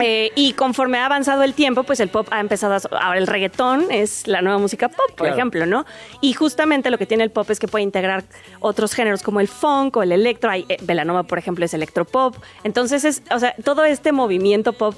Eh, 0.00 0.30
y 0.34 0.52
conforme 0.52 0.98
ha 0.98 1.06
avanzado 1.06 1.42
el 1.42 1.54
tiempo, 1.54 1.82
pues 1.82 2.00
el 2.00 2.08
pop 2.08 2.28
ha 2.30 2.40
empezado 2.40 2.74
a... 2.74 2.98
Ahora 3.04 3.18
el 3.18 3.26
reggaetón 3.26 3.86
es 3.90 4.26
la 4.26 4.42
nueva 4.42 4.58
música 4.58 4.88
pop, 4.88 5.06
por 5.08 5.26
Claro. 5.26 5.34
ejemplo, 5.34 5.66
¿no? 5.66 5.84
Y 6.20 6.32
justamente 6.32 6.90
lo 6.90 6.98
que 6.98 7.06
tiene 7.06 7.24
el 7.24 7.30
pop 7.30 7.50
es 7.50 7.58
que 7.58 7.68
puede 7.68 7.82
integrar 7.82 8.24
otros 8.60 8.94
géneros 8.94 9.22
como 9.22 9.40
el 9.40 9.48
funk 9.48 9.96
o 9.96 10.02
el 10.02 10.12
electro. 10.12 10.50
Hay, 10.50 10.66
eh, 10.68 10.76
Belanova, 10.82 11.24
por 11.24 11.38
ejemplo, 11.38 11.64
es 11.64 11.74
electropop. 11.74 12.36
Entonces, 12.64 13.04
es, 13.04 13.22
o 13.30 13.38
sea, 13.38 13.54
todo 13.64 13.84
este 13.84 14.12
movimiento 14.12 14.72
pop, 14.72 14.94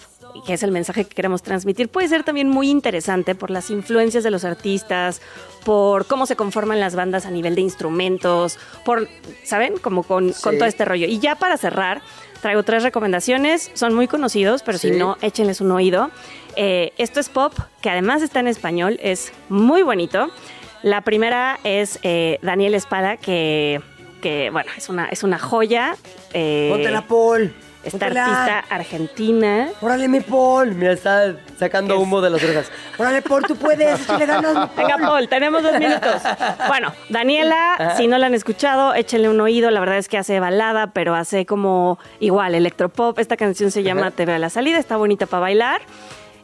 que 0.46 0.54
es 0.54 0.62
el 0.62 0.70
mensaje 0.70 1.04
que 1.04 1.14
queremos 1.14 1.42
transmitir, 1.42 1.88
puede 1.88 2.08
ser 2.08 2.22
también 2.22 2.48
muy 2.48 2.68
interesante 2.70 3.34
por 3.34 3.50
las 3.50 3.70
influencias 3.70 4.22
de 4.22 4.30
los 4.30 4.44
artistas, 4.44 5.20
por 5.64 6.06
cómo 6.06 6.26
se 6.26 6.36
conforman 6.36 6.78
las 6.80 6.94
bandas 6.94 7.26
a 7.26 7.30
nivel 7.30 7.54
de 7.54 7.60
instrumentos, 7.62 8.58
por, 8.84 9.08
¿saben? 9.44 9.76
Como 9.78 10.02
con, 10.02 10.32
todo 10.32 10.64
este 10.64 10.84
rollo. 10.84 11.06
Y 11.06 11.18
ya 11.18 11.34
para 11.34 11.56
cerrar, 11.56 12.00
traigo 12.40 12.62
tres 12.62 12.82
recomendaciones. 12.82 13.70
Son 13.74 13.94
muy 13.94 14.06
conocidos, 14.08 14.62
pero 14.62 14.78
Sí. 14.78 14.90
si 14.90 14.96
no, 14.98 15.16
échenles 15.22 15.60
un 15.60 15.70
oído. 15.72 16.10
Eh, 16.56 16.92
esto 16.98 17.20
es 17.20 17.28
pop, 17.28 17.52
que 17.80 17.90
además 17.90 18.22
está 18.22 18.40
en 18.40 18.48
español, 18.48 18.98
es 19.02 19.32
muy 19.48 19.82
bonito. 19.82 20.28
La 20.82 21.02
primera 21.02 21.60
es 21.64 21.98
eh, 22.02 22.38
Daniel 22.42 22.74
Espada, 22.74 23.16
que, 23.18 23.80
que, 24.22 24.50
bueno, 24.50 24.70
es 24.76 24.88
una, 24.88 25.06
es 25.06 25.22
una 25.22 25.38
joya. 25.38 25.96
Eh, 26.32 26.68
Póntela, 26.72 27.02
Paul. 27.02 27.54
Esta 27.82 27.98
Póntela. 27.98 28.24
artista 28.44 28.74
argentina. 28.74 29.68
Órale, 29.80 30.06
mi 30.08 30.20
Paul. 30.20 30.74
Mira, 30.74 30.92
está 30.92 31.34
sacando 31.58 31.94
Es- 31.94 32.00
humo 32.00 32.20
de 32.20 32.30
las 32.30 32.42
orejas. 32.44 32.70
Órale, 32.98 33.22
Paul, 33.22 33.44
tú 33.46 33.56
puedes. 33.56 34.00
Échale 34.02 34.26
ganas, 34.26 34.74
Venga, 34.76 34.98
Paul, 34.98 35.28
tenemos 35.28 35.62
dos 35.62 35.78
minutos. 35.78 36.22
Bueno, 36.68 36.92
Daniela, 37.08 37.94
si 37.96 38.06
no 38.06 38.18
la 38.18 38.26
han 38.26 38.34
escuchado, 38.34 38.94
échenle 38.94 39.28
un 39.28 39.40
oído. 39.40 39.70
La 39.70 39.80
verdad 39.80 39.98
es 39.98 40.08
que 40.08 40.18
hace 40.18 40.40
balada, 40.40 40.88
pero 40.88 41.14
hace 41.14 41.46
como 41.46 41.98
igual 42.18 42.54
electropop. 42.54 43.18
Esta 43.18 43.36
canción 43.36 43.70
se 43.70 43.82
llama 43.82 44.10
Te 44.10 44.26
veo 44.26 44.36
a 44.36 44.38
la 44.38 44.50
salida, 44.50 44.78
está 44.78 44.96
bonita 44.96 45.26
para 45.26 45.40
bailar. 45.40 45.80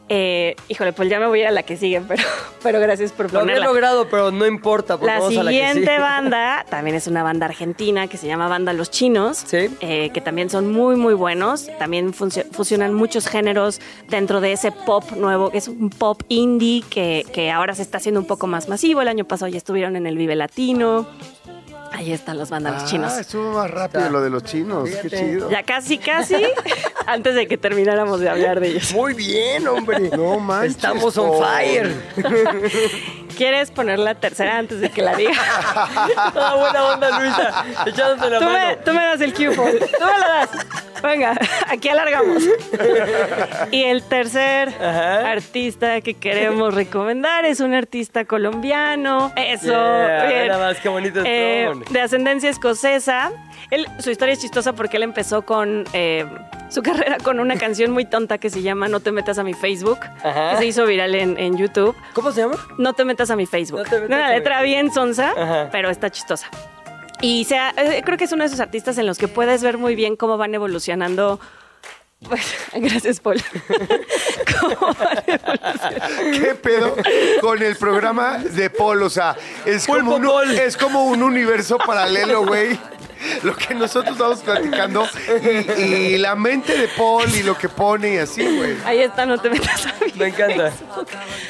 Eh, 0.09 0.55
híjole, 0.69 0.93
pues 0.93 1.09
ya 1.09 1.19
me 1.19 1.25
voy 1.27 1.39
a 1.39 1.41
ir 1.43 1.47
a 1.49 1.51
la 1.51 1.63
que 1.63 1.75
sigue, 1.75 2.01
pero, 2.07 2.23
pero 2.63 2.79
gracias 2.79 3.11
por 3.11 3.31
Lo 3.33 3.41
ponerla. 3.41 3.65
logrado, 3.65 4.07
pero 4.09 4.31
no 4.31 4.45
importa. 4.45 4.97
La 5.01 5.19
vamos 5.19 5.37
a 5.37 5.43
la 5.43 5.51
que 5.51 5.57
siguiente 5.57 5.99
banda 5.99 6.65
también 6.69 6.95
es 6.95 7.07
una 7.07 7.23
banda 7.23 7.45
argentina 7.47 8.07
que 8.07 8.15
se 8.17 8.25
llama 8.25 8.47
Banda 8.47 8.71
Los 8.71 8.89
Chinos, 8.89 9.43
Sí. 9.45 9.67
eh, 9.81 10.09
que 10.13 10.21
también 10.21 10.49
son 10.49 10.71
muy, 10.71 10.95
muy 10.95 11.13
buenos. 11.13 11.67
También 11.77 12.13
fusionan 12.13 12.93
muchos 12.93 13.27
géneros 13.27 13.81
dentro 14.07 14.39
de 14.39 14.53
ese 14.53 14.71
pop 14.71 15.03
nuevo, 15.11 15.49
que 15.51 15.57
es 15.57 15.67
un 15.67 15.89
pop 15.89 16.21
indie 16.29 16.83
que, 16.89 17.25
que 17.33 17.51
ahora 17.51 17.75
se 17.75 17.81
está 17.81 17.97
haciendo 17.97 18.21
un 18.21 18.27
poco 18.27 18.47
más 18.47 18.69
masivo. 18.69 19.01
El 19.01 19.09
año 19.09 19.25
pasado 19.25 19.49
ya 19.51 19.57
estuvieron 19.57 19.97
en 19.97 20.07
el 20.07 20.17
Vive 20.17 20.35
Latino. 20.37 21.05
Ahí 21.93 22.11
están 22.11 22.37
los 22.37 22.49
bandas 22.49 22.73
Los 22.73 22.83
Ah, 22.83 22.85
Chinos. 22.85 23.17
estuvo 23.17 23.51
más 23.53 23.71
rápido 23.71 24.09
lo 24.09 24.21
de 24.21 24.29
los 24.29 24.43
chinos. 24.43 24.89
Qué 25.01 25.09
chido. 25.09 25.49
Ya 25.49 25.63
casi, 25.63 25.97
casi, 25.97 26.35
antes 27.07 27.33
de 27.35 27.47
que 27.47 27.57
termináramos 27.57 28.19
de 28.19 28.29
hablar 28.29 28.59
de 28.59 28.67
ellos. 28.69 28.93
Muy 28.93 29.13
bien, 29.13 29.67
hombre. 29.67 30.09
No 30.15 30.39
manches, 30.39 30.71
Estamos 30.75 31.17
on 31.17 31.41
fire. 31.43 31.93
¿Quieres 33.37 33.69
poner 33.71 33.99
la 33.99 34.15
tercera 34.15 34.57
antes 34.57 34.79
de 34.81 34.89
que 34.89 35.01
la 35.01 35.15
diga? 35.15 35.31
Toda 36.33 36.55
buena 36.55 36.85
onda, 36.85 37.19
Luisa. 37.19 37.65
Echándote 37.85 38.29
la 38.31 38.39
Tú 38.39 38.45
me, 38.45 38.75
tú 38.83 38.93
me 38.93 39.01
das 39.05 39.21
el 39.21 39.33
cue. 39.33 39.55
Tú 39.55 39.61
me 40.05 40.19
la 40.19 40.27
das. 40.27 40.49
Venga, 41.03 41.37
aquí 41.67 41.89
alargamos. 41.89 42.43
Y 43.71 43.83
el 43.83 44.03
tercer 44.03 44.69
Ajá. 44.69 45.31
artista 45.31 46.01
que 46.01 46.13
queremos 46.13 46.73
recomendar 46.73 47.45
es 47.45 47.59
un 47.59 47.73
artista 47.73 48.25
colombiano. 48.25 49.31
Eso, 49.35 49.67
Yeah, 49.67 50.25
bien. 50.27 50.47
nada 50.47 50.67
más, 50.67 50.79
qué 50.79 50.89
bonito 50.89 51.21
Eh, 51.25 51.69
de 51.89 52.01
ascendencia 52.01 52.49
escocesa. 52.49 53.31
Él, 53.71 53.85
su 53.99 54.11
historia 54.11 54.33
es 54.33 54.39
chistosa 54.39 54.73
porque 54.73 54.97
él 54.97 55.03
empezó 55.03 55.41
con 55.43 55.83
eh, 55.93 56.25
su 56.69 56.81
carrera 56.87 57.17
con 57.21 57.39
una 57.39 57.57
canción 57.57 57.91
muy 57.91 58.05
tonta 58.05 58.37
que 58.37 58.49
se 58.49 58.61
llama 58.61 58.87
No 58.87 58.99
te 59.01 59.11
metas 59.11 59.37
a 59.39 59.43
mi 59.43 59.53
Facebook, 59.53 59.99
Ajá. 60.23 60.51
que 60.51 60.57
se 60.57 60.65
hizo 60.67 60.85
viral 60.85 61.15
en, 61.15 61.37
en 61.37 61.57
YouTube. 61.57 61.95
¿Cómo 62.13 62.31
se 62.31 62.41
llama? 62.41 62.55
No 62.77 62.93
te 62.93 63.03
metas 63.05 63.29
a 63.29 63.35
mi 63.35 63.45
Facebook. 63.45 63.79
No 63.79 63.83
te 63.85 63.99
metas 63.99 64.07
una 64.07 64.25
a 64.27 64.29
mi 64.29 64.35
letra 64.37 64.61
bien 64.61 64.91
sonsa, 64.93 65.31
Ajá. 65.37 65.69
pero 65.71 65.89
está 65.89 66.09
chistosa. 66.09 66.47
Y 67.21 67.45
sea, 67.45 67.73
eh, 67.77 68.01
creo 68.05 68.17
que 68.17 68.25
es 68.25 68.31
uno 68.31 68.43
de 68.43 68.47
esos 68.47 68.59
artistas 68.59 68.97
en 68.97 69.07
los 69.07 69.17
que 69.17 69.27
puedes 69.27 69.63
ver 69.63 69.77
muy 69.77 69.95
bien 69.95 70.15
cómo 70.15 70.37
van 70.37 70.53
evolucionando. 70.53 71.39
Pues, 72.27 72.41
gracias, 72.73 73.19
Paul. 73.19 73.41
¿Cómo 74.59 74.93
van 74.93 75.23
evolucionando? 75.25 76.39
¿Qué 76.39 76.55
pedo 76.55 76.95
con 77.41 77.61
el 77.61 77.75
programa 77.75 78.37
de 78.37 78.69
Paul? 78.69 79.03
O 79.03 79.09
sea, 79.09 79.35
es 79.65 79.87
como, 79.87 80.15
un, 80.15 80.51
es 80.51 80.77
como 80.77 81.05
un 81.05 81.23
universo 81.23 81.77
paralelo, 81.77 82.45
güey. 82.45 82.79
Lo 83.41 83.55
que 83.55 83.73
nosotros 83.73 84.13
estamos 84.13 84.41
platicando 84.41 85.07
y, 85.43 85.81
y 85.81 86.17
la 86.19 86.35
mente 86.35 86.77
de 86.77 86.87
Paul 86.89 87.27
y 87.33 87.41
lo 87.41 87.57
que 87.57 87.67
pone 87.67 88.13
y 88.13 88.17
así, 88.17 88.43
güey. 88.43 88.77
Ahí 88.85 88.99
está, 88.99 89.25
no 89.25 89.39
te 89.39 89.49
metas 89.49 89.87
a 89.87 89.95
mi 90.05 90.11
Me 90.13 90.27
encanta. 90.27 90.69
Facebook. 90.71 91.07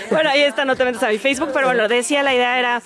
Bueno, 0.09 0.30
ahí 0.30 0.41
está, 0.43 0.63
no 0.63 0.78
te 0.78 0.86
metas 0.86 1.03
a 1.03 1.09
mi 1.09 1.18
Facebook, 1.18 1.49
pero 1.53 1.68
bueno, 1.68 1.89
decía, 1.89 2.24
la 2.24 2.34
idea 2.34 2.57
era... 2.57 2.82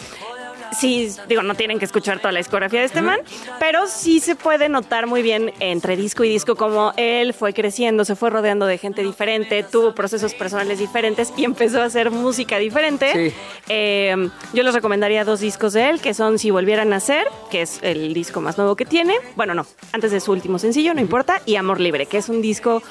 Sí, 0.71 1.11
digo, 1.27 1.43
no 1.43 1.55
tienen 1.55 1.79
que 1.79 1.85
escuchar 1.85 2.19
toda 2.19 2.31
la 2.31 2.39
discografía 2.39 2.79
de 2.79 2.85
este 2.85 3.01
man, 3.01 3.19
pero 3.59 3.87
sí 3.87 4.19
se 4.19 4.35
puede 4.35 4.69
notar 4.69 5.05
muy 5.05 5.21
bien 5.21 5.53
entre 5.59 5.97
disco 5.97 6.23
y 6.23 6.29
disco 6.29 6.55
cómo 6.55 6.93
él 6.97 7.33
fue 7.33 7.53
creciendo, 7.53 8.05
se 8.05 8.15
fue 8.15 8.29
rodeando 8.29 8.65
de 8.65 8.77
gente 8.77 9.03
diferente, 9.03 9.63
tuvo 9.63 9.93
procesos 9.93 10.33
personales 10.33 10.79
diferentes 10.79 11.33
y 11.35 11.43
empezó 11.43 11.81
a 11.81 11.85
hacer 11.85 12.09
música 12.09 12.57
diferente. 12.57 13.29
Sí. 13.29 13.35
Eh, 13.67 14.29
yo 14.53 14.63
les 14.63 14.73
recomendaría 14.73 15.25
dos 15.25 15.41
discos 15.41 15.73
de 15.73 15.89
él, 15.89 16.01
que 16.01 16.13
son 16.13 16.39
Si 16.39 16.51
Volvieran 16.51 16.87
a 16.87 16.91
Nacer, 16.91 17.27
que 17.49 17.61
es 17.61 17.79
el 17.81 18.13
disco 18.13 18.41
más 18.41 18.57
nuevo 18.57 18.75
que 18.75 18.85
tiene. 18.85 19.15
Bueno, 19.35 19.53
no, 19.53 19.65
antes 19.91 20.11
de 20.11 20.19
su 20.19 20.31
último 20.31 20.59
sencillo, 20.59 20.93
no 20.93 21.01
importa. 21.01 21.41
Y 21.45 21.55
Amor 21.55 21.79
Libre, 21.79 22.05
que 22.05 22.17
es 22.17 22.29
un 22.29 22.41
disco 22.41 22.81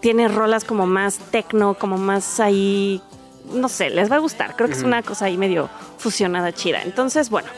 tiene 0.00 0.28
rolas 0.28 0.64
como 0.64 0.86
más 0.86 1.18
tecno, 1.30 1.74
como 1.74 1.98
más 1.98 2.40
ahí, 2.40 3.02
no 3.52 3.68
sé, 3.68 3.90
les 3.90 4.10
va 4.10 4.16
a 4.16 4.20
gustar. 4.20 4.56
Creo 4.56 4.68
que 4.68 4.74
es 4.74 4.82
una 4.82 5.02
cosa 5.02 5.26
ahí 5.26 5.36
medio 5.36 5.68
fusionada 5.98 6.52
chida. 6.52 6.82
Entonces, 6.82 7.30
bueno, 7.30 7.48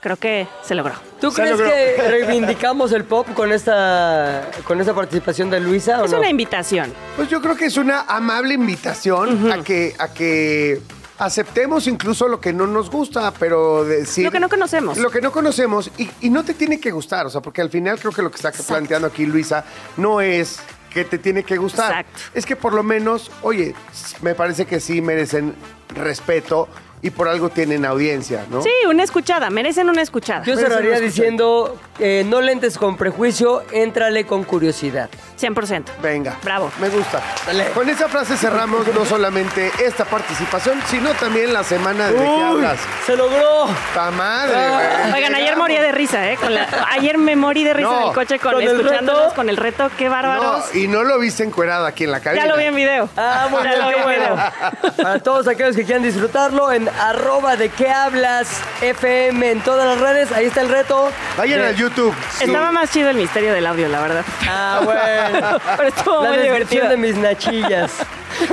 creo 0.00 0.16
que 0.16 0.46
se 0.62 0.74
logró. 0.74 0.94
¿Tú 1.20 1.30
Se 1.30 1.42
crees 1.42 1.58
logró. 1.58 1.66
que 1.72 1.96
reivindicamos 2.08 2.92
el 2.92 3.04
pop 3.04 3.26
con 3.34 3.52
esta, 3.52 4.48
con 4.64 4.80
esta 4.80 4.94
participación 4.94 5.50
de 5.50 5.60
Luisa 5.60 6.00
o 6.02 6.04
Es 6.04 6.12
no? 6.12 6.18
una 6.18 6.28
invitación. 6.28 6.92
Pues 7.16 7.28
yo 7.28 7.40
creo 7.40 7.56
que 7.56 7.66
es 7.66 7.76
una 7.76 8.02
amable 8.02 8.54
invitación 8.54 9.50
a 9.50 9.62
que 9.62 9.94
a 9.98 10.08
que 10.12 10.80
aceptemos 11.18 11.86
incluso 11.86 12.28
lo 12.28 12.40
que 12.40 12.52
no 12.52 12.66
nos 12.66 12.90
gusta, 12.90 13.32
pero 13.38 13.84
decir 13.84 14.24
Lo 14.24 14.30
que 14.30 14.38
no 14.40 14.50
conocemos. 14.50 14.98
Lo 14.98 15.10
que 15.10 15.22
no 15.22 15.32
conocemos 15.32 15.90
y, 15.96 16.10
y 16.20 16.28
no 16.28 16.44
te 16.44 16.52
tiene 16.52 16.78
que 16.78 16.90
gustar, 16.90 17.24
o 17.26 17.30
sea, 17.30 17.40
porque 17.40 17.62
al 17.62 17.70
final 17.70 17.98
creo 17.98 18.12
que 18.12 18.20
lo 18.20 18.30
que 18.30 18.36
está 18.36 18.52
planteando 18.52 19.08
aquí 19.08 19.24
Luisa 19.24 19.64
no 19.96 20.20
es 20.20 20.58
que 20.90 21.04
te 21.04 21.18
tiene 21.18 21.42
que 21.42 21.56
gustar. 21.56 21.90
Exacto. 21.90 22.20
Es 22.34 22.46
que 22.46 22.56
por 22.56 22.72
lo 22.72 22.82
menos, 22.82 23.30
oye, 23.42 23.74
me 24.22 24.34
parece 24.34 24.66
que 24.66 24.80
sí 24.80 25.00
merecen 25.00 25.54
respeto 25.94 26.68
y 27.02 27.10
por 27.10 27.28
algo 27.28 27.48
tienen 27.50 27.84
audiencia, 27.84 28.44
¿no? 28.50 28.62
Sí, 28.62 28.70
una 28.88 29.02
escuchada, 29.04 29.50
merecen 29.50 29.88
una 29.88 30.02
escuchada. 30.02 30.42
Yo 30.44 30.56
cerraría 30.56 30.98
diciendo, 30.98 31.76
eh, 31.98 32.24
no 32.26 32.40
lentes 32.40 32.78
con 32.78 32.96
prejuicio, 32.96 33.62
éntrale 33.72 34.24
con 34.26 34.44
curiosidad. 34.44 35.08
100%. 35.38 35.84
Venga. 36.02 36.36
Bravo. 36.42 36.70
Me 36.80 36.88
gusta. 36.88 37.22
Dale. 37.46 37.66
Con 37.74 37.88
esa 37.90 38.08
frase 38.08 38.36
cerramos 38.36 38.86
no 38.94 39.04
solamente 39.04 39.70
esta 39.84 40.04
participación, 40.06 40.80
sino 40.88 41.10
también 41.14 41.52
la 41.52 41.62
semana 41.62 42.06
de 42.08 42.14
¿De 42.14 42.18
qué 42.18 42.30
Uy, 42.30 42.42
hablas? 42.42 42.78
¡Se 43.04 43.16
logró! 43.16 43.66
¡Ta 43.94 44.10
madre, 44.10 44.54
Ah. 44.56 45.00
güey! 45.04 45.12
Oigan, 45.14 45.34
ayer 45.34 45.56
moría 45.56 45.82
de 45.82 45.92
risa, 45.92 46.30
¿eh? 46.30 46.36
Con 46.40 46.54
la- 46.54 46.66
ayer 46.92 47.18
me 47.18 47.36
morí 47.36 47.62
de 47.64 47.74
risa 47.74 47.88
No, 47.90 48.00
en 48.02 48.08
el 48.08 48.14
coche 48.14 48.38
con, 48.38 48.52
¿con 48.54 48.62
el 48.62 48.68
escuchándolos 48.70 49.22
reto? 49.22 49.34
con 49.34 49.48
el 49.50 49.56
reto. 49.58 49.90
¡Qué 49.98 50.08
bárbaros! 50.08 50.64
No, 50.74 50.80
y 50.80 50.88
no 50.88 51.04
lo 51.04 51.18
viste 51.18 51.44
encuerada 51.44 51.86
aquí 51.88 52.04
en 52.04 52.12
la 52.12 52.20
cabina. 52.20 52.44
ya 52.44 52.50
lo 52.50 52.56
vi 52.56 52.64
en 52.64 52.74
video. 52.74 53.08
Ah, 53.16 53.48
muy 53.50 53.62
Ya 53.62 53.68
bien, 53.70 53.80
lo 53.82 53.88
vi 53.88 53.92
qué 53.94 53.98
en 54.00 54.04
bueno. 54.06 54.34
video. 54.82 54.92
Para 55.04 55.18
todos 55.20 55.46
aquellos 55.46 55.76
que 55.76 55.84
quieran 55.84 56.02
disfrutarlo, 56.02 56.72
en 56.72 56.85
arroba 56.88 57.56
de 57.56 57.68
qué 57.68 57.90
hablas 57.90 58.48
FM 58.80 59.50
en 59.50 59.60
todas 59.60 59.86
las 59.86 59.98
redes, 60.00 60.32
ahí 60.32 60.46
está 60.46 60.60
el 60.60 60.68
reto. 60.68 61.10
Vayan 61.36 61.60
De- 61.60 61.66
al 61.68 61.76
YouTube. 61.76 62.14
Estaba 62.40 62.72
más 62.72 62.90
chido 62.90 63.10
el 63.10 63.16
misterio 63.16 63.52
del 63.52 63.66
audio, 63.66 63.88
la 63.88 64.00
verdad. 64.00 64.24
Ah, 64.48 64.80
bueno. 64.84 65.58
Pero 65.76 65.88
estuvo 65.88 66.22
La 66.22 66.28
muy 66.30 66.38
divertido. 66.38 66.88
de 66.88 66.96
mis 66.96 67.16
nachillas. 67.16 67.92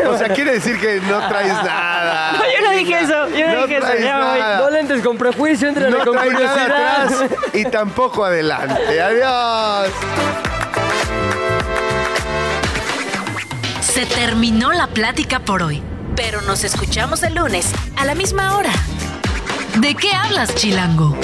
O 0.08 0.18
sea, 0.18 0.30
quiere 0.30 0.54
decir 0.54 0.80
que 0.80 1.02
no 1.02 1.20
traes 1.28 1.54
nada. 1.54 2.32
No, 2.34 2.40
yo 2.40 2.66
no 2.66 2.72
dije 2.72 3.00
eso, 3.00 3.28
yo 3.30 3.48
no 3.48 3.62
dije 3.64 3.78
eso, 3.78 3.86
traes 3.88 4.04
ya 4.04 4.18
me 4.18 4.26
voy. 4.26 4.40
nada. 4.40 4.58
No 4.58 4.70
lentes 4.70 5.02
con 5.02 5.18
prejuicio, 5.18 5.68
éntrale 5.68 5.90
No 5.92 6.04
con 6.06 6.14
traes 6.16 6.34
nada 6.34 6.48
curiosidad. 6.50 7.04
atrás 7.06 7.30
y 7.54 7.66
tampoco 7.72 8.26
adelante. 8.26 9.02
Adiós. 9.02 9.90
Se 13.82 14.06
terminó 14.08 14.72
la 14.74 14.88
plática 14.88 15.40
por 15.40 15.62
hoy, 15.62 15.84
pero 16.16 16.42
nos 16.42 16.64
escuchamos 16.64 17.24
el 17.24 17.36
lunes 17.36 17.72
a 17.98 18.06
la 18.06 18.16
misma 18.16 18.58
hora. 18.58 18.72
¿De 19.80 19.96
qué 19.96 20.12
hablas, 20.14 20.54
Chilango? 20.56 21.18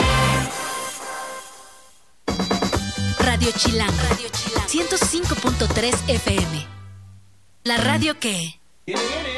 Radio 3.19 3.51
Chilango. 3.55 3.93
Radio 4.09 4.29
Chilango. 4.29 4.67
105.3 4.67 5.95
FM. 6.07 6.67
La 7.63 7.77
radio 7.77 8.19
que... 8.19 8.59
Viene, 8.85 9.01
viene, 9.01 9.29